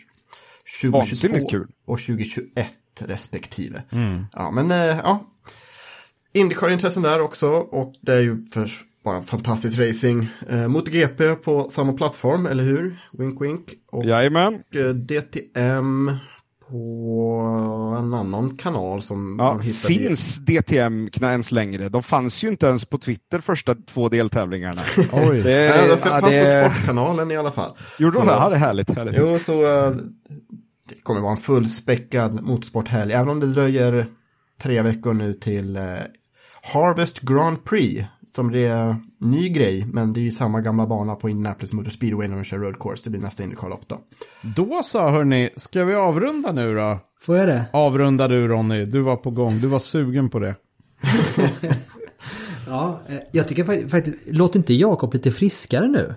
[0.81, 1.67] 2022 kul.
[1.85, 3.83] och 2021 respektive.
[3.91, 4.25] Mm.
[4.33, 5.25] Ja, men ja.
[6.33, 8.69] Indycar-intressen där också och det är ju för
[9.03, 10.27] bara fantastisk racing.
[10.49, 12.97] Eh, MotoGP på samma plattform, eller hur?
[13.11, 13.65] Wink wink.
[13.91, 14.53] Och Jajamän.
[14.53, 16.11] Eh, DTM
[16.69, 19.93] på en annan kanal som ja, man hittade.
[19.93, 21.89] Finns DTM ens längre?
[21.89, 24.81] De fanns ju inte ens på Twitter första två deltävlingarna.
[25.11, 25.41] Oj.
[25.41, 26.63] Det, ja, de fanns det...
[26.63, 27.71] på Sportkanalen i alla fall.
[27.99, 28.33] Gjorde de det?
[28.33, 28.89] Ja, det är härligt.
[28.89, 29.15] härligt.
[29.17, 29.95] Jo, så uh,
[30.89, 34.07] det kommer vara en fullspäckad motorsporthelg, även om det dröjer
[34.61, 35.83] tre veckor nu till uh,
[36.73, 38.05] Harvest Grand Prix
[38.35, 42.27] som det är ny grej, men det är samma gamla bana på Indianapolis Motor Speedway
[42.27, 43.01] när de kör road course.
[43.03, 44.01] Det blir nästa Indycar-lopp då.
[44.41, 45.49] Då så, hörni.
[45.55, 46.99] Ska vi avrunda nu då?
[47.21, 47.65] Får jag det?
[47.73, 48.85] Avrunda du Ronny.
[48.85, 49.59] Du var på gång.
[49.59, 50.55] Du var sugen på det.
[52.67, 56.15] ja, eh, jag tycker faktiskt, låter inte Jakob lite friskare nu?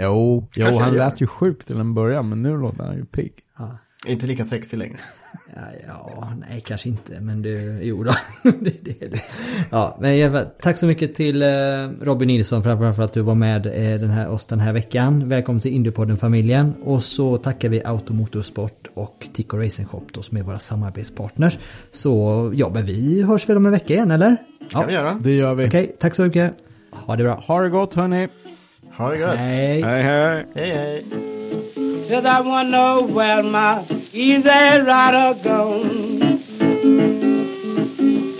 [0.00, 3.32] Jo, jo han lät ju sjuk till en början, men nu låter han ju pigg.
[3.58, 3.78] Ja.
[4.06, 4.98] Inte lika sexig längre.
[5.56, 8.12] Ja, ja, nej kanske inte, men det, jo då.
[8.60, 9.20] det, det, det.
[9.70, 11.48] Ja, men tack så mycket till eh,
[12.00, 15.28] Robin Nilsson för att du var med eh, den här, oss den här veckan.
[15.28, 16.74] Välkommen till Indiepodden-familjen.
[16.82, 21.58] Och så tackar vi Automotorsport och Tico Racing Shop då, som är våra samarbetspartners.
[21.92, 24.30] Så ja, men vi hörs väl om en vecka igen, eller?
[24.30, 25.18] Det kan ja, vi göra.
[25.20, 25.68] Det gör vi.
[25.68, 26.52] Okej, okay, tack så mycket.
[26.90, 27.42] Ha det bra.
[27.46, 28.28] Ha det gott hörni.
[28.98, 29.36] Ha det gott.
[29.36, 29.82] Hej.
[29.82, 30.44] Hej, hej.
[30.54, 31.04] Hej, hej.
[32.08, 36.40] Said I wonder where my easy rider gone.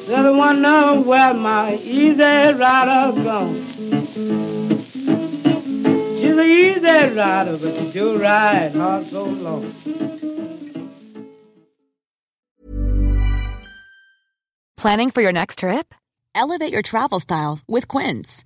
[0.07, 3.67] Said I wonder where my easy rider gone.
[6.19, 9.75] She's an easy rider, but she do ride hard so long.
[14.79, 15.95] Planning for your next trip?
[16.35, 18.46] Elevate your travel style with Quince.